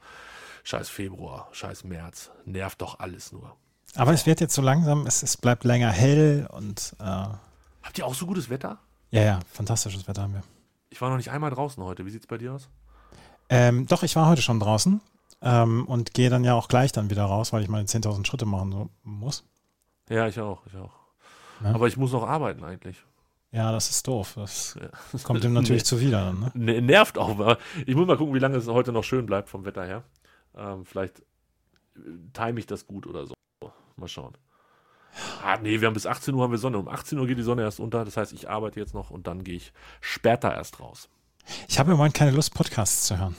Scheiß 0.64 0.90
Februar, 0.90 1.48
scheiß 1.52 1.84
März, 1.84 2.30
nervt 2.44 2.82
doch 2.82 2.98
alles 2.98 3.32
nur. 3.32 3.56
Aber 3.94 4.12
es 4.12 4.26
wird 4.26 4.40
jetzt 4.42 4.54
so 4.54 4.60
langsam, 4.60 5.06
es, 5.06 5.22
es 5.22 5.38
bleibt 5.38 5.64
länger 5.64 5.90
hell 5.90 6.46
und 6.52 6.94
äh, 7.00 7.04
Habt 7.04 7.96
ihr 7.96 8.04
auch 8.04 8.14
so 8.14 8.26
gutes 8.26 8.50
Wetter? 8.50 8.78
ja, 9.12 9.22
ja, 9.22 9.40
fantastisches 9.50 10.06
Wetter 10.06 10.22
haben 10.22 10.34
wir. 10.34 10.42
Ich 10.90 11.00
war 11.00 11.08
noch 11.08 11.16
nicht 11.16 11.30
einmal 11.30 11.50
draußen 11.50 11.82
heute. 11.82 12.04
Wie 12.04 12.10
sieht's 12.10 12.26
bei 12.26 12.36
dir 12.36 12.52
aus? 12.52 12.68
Ähm, 13.48 13.86
doch, 13.86 14.02
ich 14.02 14.14
war 14.14 14.26
heute 14.26 14.42
schon 14.42 14.60
draußen 14.60 15.00
ähm, 15.40 15.86
und 15.86 16.12
gehe 16.12 16.28
dann 16.28 16.44
ja 16.44 16.52
auch 16.52 16.68
gleich 16.68 16.92
dann 16.92 17.08
wieder 17.08 17.24
raus, 17.24 17.54
weil 17.54 17.62
ich 17.62 17.68
meine 17.68 17.86
10.000 17.86 18.26
Schritte 18.26 18.44
machen 18.44 18.90
muss. 19.04 19.44
Ja, 20.10 20.26
ich 20.26 20.38
auch, 20.38 20.66
ich 20.66 20.76
auch. 20.76 20.92
Ja. 21.62 21.72
Aber 21.72 21.86
ich 21.86 21.96
muss 21.96 22.12
noch 22.12 22.28
arbeiten 22.28 22.62
eigentlich. 22.62 23.02
Ja, 23.56 23.72
das 23.72 23.88
ist 23.88 24.06
doof. 24.06 24.34
Das 24.36 24.76
kommt 25.24 25.42
ihm 25.42 25.54
natürlich 25.54 25.84
zuwider. 25.86 26.34
Ne? 26.34 26.50
Ne- 26.52 26.82
Nervt 26.82 27.16
auch. 27.16 27.30
aber 27.30 27.56
Ich 27.86 27.94
muss 27.94 28.06
mal 28.06 28.18
gucken, 28.18 28.34
wie 28.34 28.38
lange 28.38 28.58
es 28.58 28.66
heute 28.68 28.92
noch 28.92 29.02
schön 29.02 29.24
bleibt 29.24 29.48
vom 29.48 29.64
Wetter 29.64 29.82
her. 29.86 30.04
Ähm, 30.54 30.84
vielleicht 30.84 31.20
äh, 31.20 32.00
time 32.34 32.60
ich 32.60 32.66
das 32.66 32.86
gut 32.86 33.06
oder 33.06 33.26
so. 33.26 33.34
Mal 33.96 34.08
schauen. 34.08 34.36
Ah, 35.42 35.56
nee, 35.62 35.80
wir 35.80 35.86
haben 35.88 35.94
bis 35.94 36.04
18 36.04 36.34
Uhr 36.34 36.42
haben 36.42 36.50
wir 36.50 36.58
Sonne. 36.58 36.76
Um 36.76 36.86
18 36.86 37.18
Uhr 37.18 37.26
geht 37.26 37.38
die 37.38 37.42
Sonne 37.42 37.62
erst 37.62 37.80
unter. 37.80 38.04
Das 38.04 38.18
heißt, 38.18 38.34
ich 38.34 38.50
arbeite 38.50 38.78
jetzt 38.78 38.92
noch 38.92 39.10
und 39.10 39.26
dann 39.26 39.42
gehe 39.42 39.56
ich 39.56 39.72
später 40.02 40.52
erst 40.54 40.78
raus. 40.78 41.08
Ich 41.66 41.78
habe 41.78 41.92
im 41.92 41.96
Moment 41.96 42.12
keine 42.12 42.32
Lust, 42.32 42.52
Podcasts 42.52 43.06
zu 43.06 43.18
hören. 43.18 43.36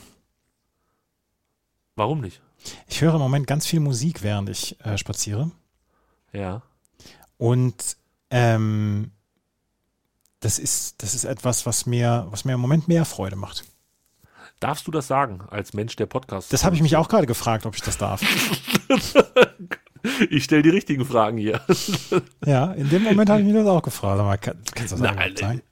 Warum 1.94 2.20
nicht? 2.20 2.42
Ich 2.88 3.02
höre 3.02 3.14
im 3.14 3.20
Moment 3.20 3.46
ganz 3.46 3.66
viel 3.68 3.78
Musik, 3.78 4.24
während 4.24 4.48
ich 4.48 4.84
äh, 4.84 4.98
spaziere. 4.98 5.52
Ja. 6.32 6.62
Und 7.36 7.96
ähm, 8.30 9.12
das 10.40 10.58
ist, 10.58 11.02
das 11.02 11.14
ist 11.14 11.24
etwas, 11.24 11.66
was 11.66 11.86
mir, 11.86 12.26
was 12.30 12.44
mir 12.44 12.54
im 12.54 12.60
Moment 12.60 12.88
mehr 12.88 13.04
Freude 13.04 13.36
macht. 13.36 13.64
Darfst 14.60 14.86
du 14.86 14.90
das 14.90 15.06
sagen 15.06 15.42
als 15.50 15.72
Mensch 15.72 15.94
der 15.96 16.06
Podcast? 16.06 16.52
Das 16.52 16.64
habe 16.64 16.74
ich 16.74 16.82
mich 16.82 16.96
auch 16.96 17.08
gerade 17.08 17.26
gefragt, 17.26 17.64
ob 17.66 17.74
ich 17.74 17.82
das 17.82 17.98
darf. 17.98 18.22
Ich 20.30 20.44
stelle 20.44 20.62
die 20.62 20.70
richtigen 20.70 21.04
Fragen 21.04 21.38
hier. 21.38 21.60
Ja, 22.46 22.72
in 22.72 22.88
dem 22.88 23.02
Moment 23.02 23.28
habe 23.28 23.40
ich 23.40 23.46
mich 23.46 23.54
das 23.54 23.66
auch 23.66 23.82
gefragt. 23.82 24.20
Aber 24.20 24.38
kann, 24.38 24.62
kannst 24.74 24.92
du 24.92 24.96
das 24.96 25.14
Nein, 25.14 25.36
sagen? 25.36 25.62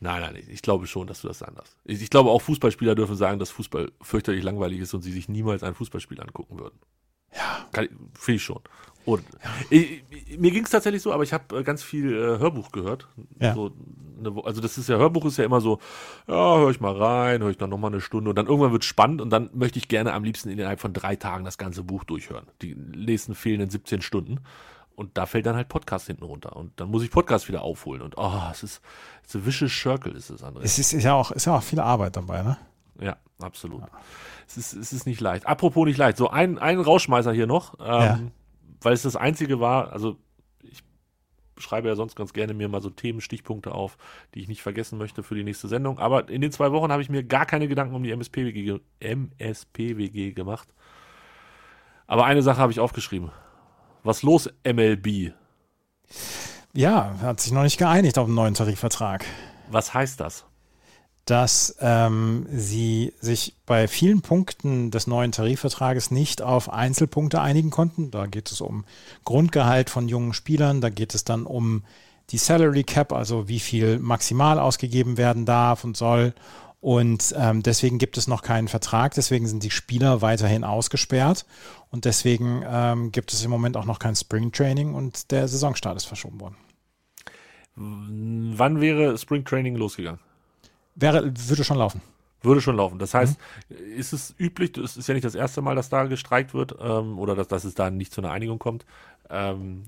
Nein, 0.00 0.20
nein, 0.20 0.42
ich 0.48 0.62
glaube 0.62 0.86
schon, 0.86 1.06
dass 1.06 1.20
du 1.22 1.28
das 1.28 1.40
sagen 1.40 1.56
darfst. 1.56 1.76
Ich, 1.84 2.00
ich 2.00 2.08
glaube, 2.08 2.30
auch 2.30 2.40
Fußballspieler 2.40 2.94
dürfen 2.94 3.16
sagen, 3.16 3.38
dass 3.38 3.50
Fußball 3.50 3.90
fürchterlich 4.00 4.44
langweilig 4.44 4.80
ist 4.80 4.94
und 4.94 5.02
sie 5.02 5.12
sich 5.12 5.28
niemals 5.28 5.62
ein 5.62 5.74
Fußballspiel 5.74 6.20
angucken 6.20 6.58
würden. 6.58 6.78
Ja. 7.34 7.66
Finde 8.14 8.36
ich 8.36 8.42
schon. 8.42 8.60
Und 9.04 9.24
ich, 9.70 10.02
mir 10.38 10.50
ging 10.50 10.64
es 10.64 10.70
tatsächlich 10.70 11.02
so, 11.02 11.12
aber 11.12 11.22
ich 11.22 11.32
habe 11.32 11.58
äh, 11.58 11.62
ganz 11.62 11.82
viel 11.82 12.12
äh, 12.12 12.38
Hörbuch 12.38 12.72
gehört. 12.72 13.08
Ja. 13.38 13.54
So 13.54 13.70
eine, 14.18 14.44
also 14.44 14.60
das 14.60 14.78
ist 14.78 14.88
ja, 14.88 14.96
Hörbuch 14.96 15.24
ist 15.26 15.36
ja 15.36 15.44
immer 15.44 15.60
so, 15.60 15.78
ja, 16.26 16.58
höre 16.58 16.70
ich 16.70 16.80
mal 16.80 16.96
rein, 16.96 17.42
höre 17.42 17.50
ich 17.50 17.58
dann 17.58 17.70
nochmal 17.70 17.92
eine 17.92 18.00
Stunde 18.00 18.30
und 18.30 18.36
dann 18.36 18.46
irgendwann 18.46 18.72
wird 18.72 18.84
spannend 18.84 19.20
und 19.20 19.30
dann 19.30 19.50
möchte 19.52 19.78
ich 19.78 19.88
gerne 19.88 20.12
am 20.12 20.24
liebsten 20.24 20.48
innerhalb 20.48 20.80
von 20.80 20.92
drei 20.92 21.16
Tagen 21.16 21.44
das 21.44 21.58
ganze 21.58 21.82
Buch 21.82 22.04
durchhören. 22.04 22.46
Die 22.62 22.74
nächsten 22.74 23.34
fehlenden 23.34 23.70
17 23.70 24.02
Stunden. 24.02 24.40
Und 24.96 25.18
da 25.18 25.26
fällt 25.26 25.44
dann 25.44 25.56
halt 25.56 25.68
Podcast 25.68 26.06
hinten 26.06 26.22
runter. 26.22 26.54
Und 26.54 26.78
dann 26.78 26.88
muss 26.88 27.02
ich 27.02 27.10
Podcast 27.10 27.48
wieder 27.48 27.62
aufholen. 27.62 28.00
Und 28.00 28.16
oh, 28.16 28.42
es 28.52 28.62
ist, 28.62 28.80
it's 29.24 29.34
a 29.34 29.44
vicious 29.44 29.72
circle 29.72 30.14
ist 30.14 30.30
es, 30.30 30.44
André. 30.44 30.60
Es 30.62 30.78
ist, 30.78 30.92
ist, 30.92 31.02
ja 31.02 31.14
auch, 31.14 31.32
ist 31.32 31.46
ja 31.46 31.56
auch 31.56 31.62
viel 31.64 31.80
Arbeit 31.80 32.16
dabei, 32.16 32.42
ne? 32.42 32.56
Ja, 33.00 33.16
absolut. 33.40 33.82
Es, 34.46 34.56
ist, 34.56 34.72
es 34.72 34.92
ist 34.92 35.06
nicht 35.06 35.20
leicht. 35.20 35.48
Apropos 35.48 35.84
nicht 35.84 35.96
leicht. 35.98 36.16
So 36.16 36.30
ein, 36.30 36.58
ein 36.58 36.78
Rauschmeißer 36.78 37.32
hier 37.32 37.48
noch, 37.48 37.74
ähm, 37.80 37.86
Ja. 37.86 38.20
Weil 38.84 38.92
es 38.92 39.02
das 39.02 39.16
einzige 39.16 39.60
war, 39.60 39.92
also 39.92 40.16
ich 40.62 40.82
schreibe 41.56 41.88
ja 41.88 41.94
sonst 41.94 42.16
ganz 42.16 42.32
gerne 42.32 42.54
mir 42.54 42.68
mal 42.68 42.80
so 42.80 42.90
Themen, 42.90 43.20
Stichpunkte 43.20 43.72
auf, 43.72 43.96
die 44.34 44.40
ich 44.40 44.48
nicht 44.48 44.62
vergessen 44.62 44.98
möchte 44.98 45.22
für 45.22 45.34
die 45.34 45.44
nächste 45.44 45.68
Sendung. 45.68 45.98
Aber 45.98 46.28
in 46.28 46.40
den 46.40 46.52
zwei 46.52 46.72
Wochen 46.72 46.90
habe 46.90 47.02
ich 47.02 47.10
mir 47.10 47.22
gar 47.22 47.46
keine 47.46 47.68
Gedanken 47.68 47.94
um 47.94 48.02
die 48.02 48.10
MSPWG, 48.10 48.80
MSPWG 49.00 50.32
gemacht. 50.32 50.68
Aber 52.06 52.24
eine 52.26 52.42
Sache 52.42 52.58
habe 52.58 52.72
ich 52.72 52.80
aufgeschrieben. 52.80 53.30
Was 54.02 54.22
los, 54.22 54.50
MLB? 54.64 55.32
Ja, 56.74 57.14
hat 57.22 57.40
sich 57.40 57.52
noch 57.52 57.62
nicht 57.62 57.78
geeinigt 57.78 58.18
auf 58.18 58.26
einen 58.26 58.34
neuen 58.34 58.54
Tarifvertrag. 58.54 59.24
Was 59.70 59.94
heißt 59.94 60.20
das? 60.20 60.44
Dass 61.24 61.76
ähm, 61.80 62.46
sie 62.50 63.14
sich 63.20 63.54
bei 63.64 63.88
vielen 63.88 64.20
Punkten 64.20 64.90
des 64.90 65.06
neuen 65.06 65.32
Tarifvertrages 65.32 66.10
nicht 66.10 66.42
auf 66.42 66.70
Einzelpunkte 66.70 67.40
einigen 67.40 67.70
konnten. 67.70 68.10
Da 68.10 68.26
geht 68.26 68.50
es 68.50 68.60
um 68.60 68.84
Grundgehalt 69.24 69.88
von 69.88 70.08
jungen 70.08 70.34
Spielern, 70.34 70.80
da 70.80 70.90
geht 70.90 71.14
es 71.14 71.24
dann 71.24 71.46
um 71.46 71.82
die 72.30 72.38
Salary 72.38 72.84
Cap, 72.84 73.12
also 73.12 73.48
wie 73.48 73.60
viel 73.60 73.98
maximal 73.98 74.58
ausgegeben 74.58 75.16
werden 75.16 75.46
darf 75.46 75.84
und 75.84 75.96
soll. 75.96 76.34
Und 76.80 77.34
ähm, 77.38 77.62
deswegen 77.62 77.96
gibt 77.96 78.18
es 78.18 78.28
noch 78.28 78.42
keinen 78.42 78.68
Vertrag, 78.68 79.14
deswegen 79.14 79.46
sind 79.46 79.62
die 79.62 79.70
Spieler 79.70 80.20
weiterhin 80.20 80.64
ausgesperrt 80.64 81.46
und 81.90 82.04
deswegen 82.04 82.62
ähm, 82.68 83.10
gibt 83.10 83.32
es 83.32 83.42
im 83.42 83.50
Moment 83.50 83.78
auch 83.78 83.86
noch 83.86 83.98
kein 83.98 84.14
Spring 84.14 84.52
Training 84.52 84.92
und 84.92 85.30
der 85.30 85.48
Saisonstart 85.48 85.96
ist 85.96 86.04
verschoben 86.04 86.42
worden. 86.42 86.56
Wann 87.76 88.82
wäre 88.82 89.16
Spring 89.16 89.46
Training 89.46 89.76
losgegangen? 89.76 90.20
Wäre, 90.94 91.24
würde 91.24 91.64
schon 91.64 91.78
laufen. 91.78 92.00
Würde 92.42 92.60
schon 92.60 92.76
laufen. 92.76 92.98
Das 92.98 93.14
heißt, 93.14 93.38
ist 93.96 94.12
es 94.12 94.34
üblich, 94.38 94.76
es 94.76 94.96
ist 94.96 95.08
ja 95.08 95.14
nicht 95.14 95.24
das 95.24 95.34
erste 95.34 95.62
Mal, 95.62 95.74
dass 95.74 95.88
da 95.88 96.04
gestreikt 96.04 96.52
wird 96.52 96.76
ähm, 96.78 97.18
oder 97.18 97.34
dass, 97.34 97.48
dass 97.48 97.64
es 97.64 97.74
da 97.74 97.90
nicht 97.90 98.12
zu 98.12 98.20
einer 98.20 98.32
Einigung 98.32 98.58
kommt. 98.58 98.84
Ähm, 99.30 99.84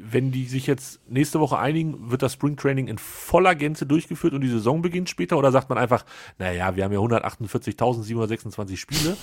wenn 0.00 0.32
die 0.32 0.46
sich 0.46 0.66
jetzt 0.66 1.00
nächste 1.08 1.40
Woche 1.40 1.58
einigen, 1.58 2.10
wird 2.10 2.22
das 2.22 2.34
Spring 2.34 2.56
Training 2.56 2.88
in 2.88 2.98
voller 2.98 3.54
Gänze 3.54 3.86
durchgeführt 3.86 4.34
und 4.34 4.40
die 4.40 4.48
Saison 4.48 4.82
beginnt 4.82 5.08
später? 5.08 5.38
Oder 5.38 5.52
sagt 5.52 5.68
man 5.68 5.78
einfach, 5.78 6.04
naja, 6.38 6.76
wir 6.76 6.84
haben 6.84 6.92
ja 6.92 6.98
148.726 6.98 8.76
Spiele. 8.76 9.16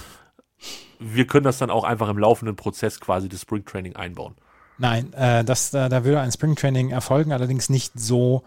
Wir 0.97 1.27
können 1.27 1.43
das 1.43 1.57
dann 1.57 1.69
auch 1.69 1.83
einfach 1.83 2.09
im 2.09 2.17
laufenden 2.17 2.55
Prozess 2.55 2.99
quasi 2.99 3.29
des 3.29 3.41
Spring 3.41 3.65
Training 3.65 3.95
einbauen. 3.95 4.35
Nein, 4.79 5.11
äh, 5.13 5.43
das, 5.43 5.71
da, 5.71 5.89
da 5.89 6.05
würde 6.05 6.21
ein 6.21 6.31
Springtraining 6.31 6.89
erfolgen, 6.89 7.33
allerdings 7.33 7.69
nicht 7.69 7.99
so 7.99 8.43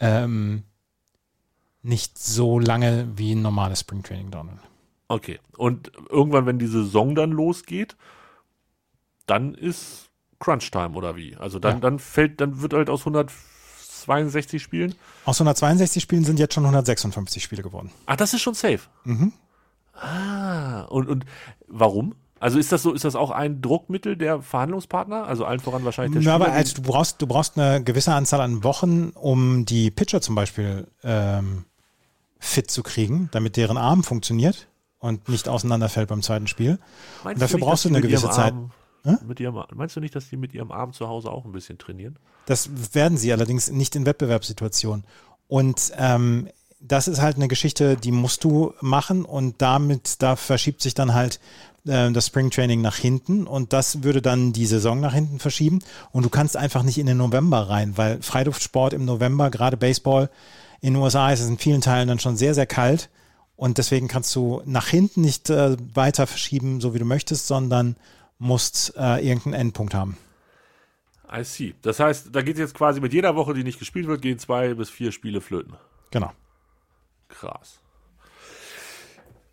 ähm, 0.00 0.64
nicht 1.86 2.18
so 2.18 2.58
lange 2.58 3.08
wie 3.16 3.34
ein 3.34 3.42
normales 3.42 3.80
Springtraining 3.80 4.30
dauern. 4.30 4.58
Okay. 5.08 5.38
Und 5.56 5.92
irgendwann, 6.10 6.46
wenn 6.46 6.58
die 6.58 6.66
Saison 6.66 7.14
dann 7.14 7.30
losgeht, 7.30 7.96
dann 9.26 9.54
ist 9.54 10.10
Crunch 10.40 10.70
Time 10.70 10.90
oder 10.90 11.16
wie? 11.16 11.36
Also 11.36 11.58
dann, 11.58 11.74
Ja. 11.76 11.80
dann 11.80 11.98
fällt, 11.98 12.40
dann 12.40 12.60
wird 12.60 12.72
halt 12.74 12.90
aus 12.90 13.00
162 13.06 14.62
Spielen. 14.62 14.94
Aus 15.24 15.36
162 15.40 16.02
Spielen 16.02 16.24
sind 16.24 16.38
jetzt 16.38 16.54
schon 16.54 16.64
156 16.64 17.42
Spiele 17.42 17.62
geworden. 17.62 17.90
Ach, 18.06 18.16
das 18.16 18.34
ist 18.34 18.42
schon 18.42 18.54
safe. 18.54 18.80
Mhm. 19.04 19.32
Ah, 19.94 20.82
und, 20.90 21.08
und 21.08 21.24
warum? 21.68 22.14
Also 22.38 22.58
ist 22.58 22.70
das 22.70 22.82
so, 22.82 22.92
ist 22.92 23.04
das 23.04 23.16
auch 23.16 23.30
ein 23.30 23.62
Druckmittel 23.62 24.16
der 24.16 24.42
Verhandlungspartner? 24.42 25.26
Also 25.26 25.46
allen 25.46 25.58
voran 25.60 25.84
wahrscheinlich 25.86 26.12
der 26.12 26.22
Ja, 26.22 26.34
aber 26.34 26.44
Spieler, 26.46 26.56
also 26.58 26.74
du 26.76 26.82
brauchst, 26.82 27.22
du 27.22 27.26
brauchst 27.26 27.58
eine 27.58 27.82
gewisse 27.82 28.12
Anzahl 28.12 28.42
an 28.42 28.62
Wochen, 28.62 29.10
um 29.14 29.64
die 29.64 29.90
Pitcher 29.90 30.20
zum 30.20 30.34
Beispiel 30.34 30.86
ähm, 31.02 31.64
fit 32.46 32.70
zu 32.70 32.82
kriegen, 32.82 33.28
damit 33.32 33.56
deren 33.56 33.76
Arm 33.76 34.04
funktioniert 34.04 34.68
und 34.98 35.28
nicht 35.28 35.48
auseinanderfällt 35.48 36.08
beim 36.08 36.22
zweiten 36.22 36.46
Spiel. 36.46 36.78
Meinst 37.24 37.42
dafür 37.42 37.56
nicht, 37.56 37.66
brauchst 37.66 37.84
du 37.84 37.88
eine 37.88 38.00
gewisse 38.00 38.30
Zeit. 38.30 38.52
Arm-? 38.52 38.70
Mit 39.26 39.38
ihrem, 39.38 39.62
meinst 39.74 39.94
du 39.94 40.00
nicht, 40.00 40.16
dass 40.16 40.28
die 40.28 40.36
mit 40.36 40.52
ihrem 40.52 40.72
Arm 40.72 40.92
zu 40.92 41.06
Hause 41.06 41.30
auch 41.30 41.44
ein 41.44 41.52
bisschen 41.52 41.78
trainieren? 41.78 42.18
Das 42.46 42.94
werden 42.94 43.16
sie 43.16 43.32
allerdings 43.32 43.70
nicht 43.70 43.94
in 43.94 44.04
Wettbewerbssituationen. 44.04 45.04
Und 45.46 45.92
ähm, 45.96 46.48
das 46.80 47.08
ist 47.08 47.20
halt 47.20 47.36
eine 47.36 47.48
Geschichte, 47.48 47.96
die 47.96 48.12
musst 48.12 48.42
du 48.44 48.72
machen 48.80 49.24
und 49.24 49.62
damit, 49.62 50.22
da 50.22 50.36
verschiebt 50.36 50.82
sich 50.82 50.94
dann 50.94 51.14
halt 51.14 51.40
äh, 51.86 52.10
das 52.10 52.26
Springtraining 52.26 52.80
nach 52.80 52.96
hinten 52.96 53.46
und 53.46 53.72
das 53.72 54.02
würde 54.02 54.22
dann 54.22 54.52
die 54.52 54.66
Saison 54.66 55.00
nach 55.00 55.14
hinten 55.14 55.38
verschieben 55.38 55.80
und 56.12 56.24
du 56.24 56.28
kannst 56.28 56.56
einfach 56.56 56.82
nicht 56.82 56.98
in 56.98 57.06
den 57.06 57.16
November 57.16 57.68
rein, 57.68 57.96
weil 57.96 58.20
Freiluftsport 58.22 58.92
im 58.92 59.04
November, 59.04 59.50
gerade 59.50 59.76
Baseball 59.76 60.30
in 60.80 60.94
den 60.94 61.02
USA 61.02 61.32
ist 61.32 61.40
es 61.40 61.48
in 61.48 61.58
vielen 61.58 61.80
Teilen 61.80 62.08
dann 62.08 62.18
schon 62.18 62.36
sehr, 62.36 62.54
sehr 62.54 62.66
kalt 62.66 63.08
und 63.56 63.78
deswegen 63.78 64.08
kannst 64.08 64.34
du 64.36 64.62
nach 64.66 64.86
hinten 64.86 65.22
nicht 65.22 65.50
äh, 65.50 65.76
weiter 65.94 66.26
verschieben, 66.26 66.80
so 66.80 66.94
wie 66.94 66.98
du 66.98 67.04
möchtest, 67.04 67.46
sondern 67.46 67.96
musst 68.38 68.94
äh, 68.96 69.26
irgendeinen 69.26 69.54
Endpunkt 69.54 69.94
haben. 69.94 70.18
I 71.32 71.42
see. 71.42 71.74
Das 71.82 71.98
heißt, 71.98 72.28
da 72.32 72.42
geht 72.42 72.58
jetzt 72.58 72.74
quasi 72.74 73.00
mit 73.00 73.12
jeder 73.12 73.34
Woche, 73.34 73.54
die 73.54 73.64
nicht 73.64 73.78
gespielt 73.78 74.06
wird, 74.06 74.22
gehen 74.22 74.38
zwei 74.38 74.74
bis 74.74 74.90
vier 74.90 75.10
Spiele 75.10 75.40
flöten. 75.40 75.74
Genau. 76.10 76.32
Krass. 77.28 77.80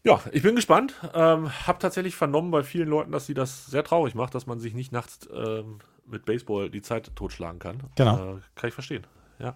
Ja, 0.03 0.21
ich 0.31 0.43
bin 0.43 0.55
gespannt. 0.55 0.93
Ähm, 1.13 1.49
hab 1.65 1.79
tatsächlich 1.79 2.15
vernommen 2.15 2.51
bei 2.51 2.61
vielen 2.63 2.89
Leuten, 2.89 3.11
dass 3.11 3.25
sie 3.25 3.33
das 3.33 3.67
sehr 3.67 3.85
traurig 3.85 4.15
macht, 4.15 4.35
dass 4.35 4.45
man 4.45 4.59
sich 4.59 4.73
nicht 4.73 4.91
nachts 4.91 5.29
ähm, 5.33 5.79
mit 6.05 6.25
Baseball 6.25 6.69
die 6.69 6.81
Zeit 6.81 7.15
totschlagen 7.15 7.59
kann. 7.59 7.79
Genau. 7.95 8.35
Äh, 8.35 8.41
kann 8.55 8.67
ich 8.67 8.73
verstehen. 8.73 9.07
Ja, 9.39 9.55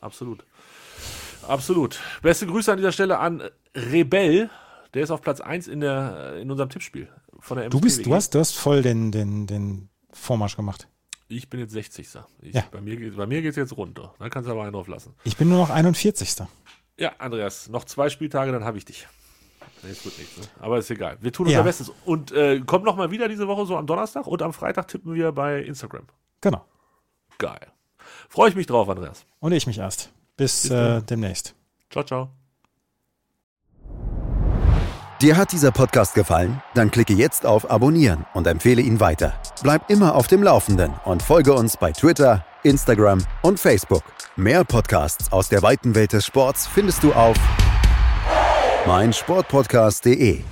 absolut. 0.00 0.44
Absolut. 1.46 2.00
Beste 2.22 2.46
Grüße 2.46 2.70
an 2.72 2.78
dieser 2.78 2.92
Stelle 2.92 3.18
an 3.18 3.42
Rebell. 3.74 4.50
Der 4.94 5.02
ist 5.02 5.10
auf 5.10 5.20
Platz 5.20 5.40
1 5.40 5.68
in, 5.68 5.80
der, 5.80 6.36
in 6.40 6.50
unserem 6.50 6.70
Tippspiel 6.70 7.08
von 7.40 7.58
der 7.58 7.68
Du 7.68 7.80
bist, 7.80 8.04
du 8.06 8.14
hast, 8.14 8.34
du 8.34 8.38
hast 8.38 8.52
voll 8.56 8.82
den, 8.82 9.12
den, 9.12 9.46
den 9.46 9.88
Vormarsch 10.12 10.56
gemacht. 10.56 10.88
Ich 11.28 11.50
bin 11.50 11.60
jetzt 11.60 11.72
60. 11.72 12.08
Ich, 12.40 12.54
Ja. 12.54 12.64
Bei 12.70 12.80
mir, 12.80 12.96
geht- 12.96 13.16
bei 13.16 13.26
mir 13.26 13.42
geht 13.42 13.50
es 13.50 13.56
jetzt 13.56 13.76
runter. 13.76 14.14
Dann 14.18 14.30
kannst 14.30 14.46
du 14.48 14.52
aber 14.52 14.62
einen 14.62 14.72
drauf 14.72 14.86
lassen. 14.88 15.14
Ich 15.24 15.36
bin 15.36 15.48
nur 15.48 15.58
noch 15.58 15.70
41. 15.70 16.34
Ja, 16.98 17.12
Andreas, 17.18 17.68
noch 17.68 17.84
zwei 17.84 18.08
Spieltage, 18.08 18.52
dann 18.52 18.64
habe 18.64 18.78
ich 18.78 18.84
dich. 18.84 19.06
Nee, 19.82 19.90
es 19.90 20.04
wird 20.04 20.16
nichts, 20.18 20.36
ne? 20.38 20.44
Aber 20.60 20.78
ist 20.78 20.90
egal. 20.90 21.18
Wir 21.20 21.32
tun 21.32 21.46
Ja. 21.48 21.58
unser 21.58 21.64
Bestes. 21.64 21.92
Und 22.06 22.32
äh, 22.32 22.60
kommt 22.60 22.84
noch 22.84 22.96
mal 22.96 23.10
wieder 23.10 23.28
diese 23.28 23.46
Woche 23.48 23.66
so 23.66 23.76
am 23.76 23.86
Donnerstag 23.86 24.26
und 24.26 24.40
am 24.40 24.52
Freitag 24.52 24.88
tippen 24.88 25.12
wir 25.14 25.32
bei 25.32 25.60
Instagram. 25.62 26.04
Genau. 26.40 26.64
Geil. 27.38 27.66
Freue 28.30 28.48
ich 28.50 28.56
mich 28.56 28.66
drauf, 28.66 28.88
Andreas. 28.88 29.26
Und 29.40 29.52
ich 29.52 29.66
mich 29.66 29.78
erst. 29.78 30.10
Bis 30.36 30.62
Bis 30.62 30.70
äh, 30.70 31.02
demnächst. 31.02 31.54
Ciao, 31.90 32.04
ciao. 32.04 32.28
Dir 35.22 35.38
hat 35.38 35.52
dieser 35.52 35.70
Podcast 35.70 36.12
gefallen? 36.14 36.60
Dann 36.74 36.90
klicke 36.90 37.14
jetzt 37.14 37.46
auf 37.46 37.70
Abonnieren 37.70 38.26
und 38.34 38.46
empfehle 38.46 38.82
ihn 38.82 39.00
weiter. 39.00 39.32
Bleib 39.62 39.88
immer 39.88 40.14
auf 40.14 40.26
dem 40.26 40.42
Laufenden 40.42 40.92
und 41.06 41.22
folge 41.22 41.54
uns 41.54 41.78
bei 41.78 41.92
Twitter, 41.92 42.44
Instagram 42.64 43.24
und 43.40 43.58
Facebook. 43.58 44.02
Mehr 44.36 44.64
Podcasts 44.64 45.32
aus 45.32 45.48
der 45.48 45.62
weiten 45.62 45.94
Welt 45.94 46.12
des 46.12 46.26
Sports 46.26 46.66
findest 46.66 47.02
du 47.02 47.14
auf 47.14 47.36
meinsportpodcast.de. 48.86 50.42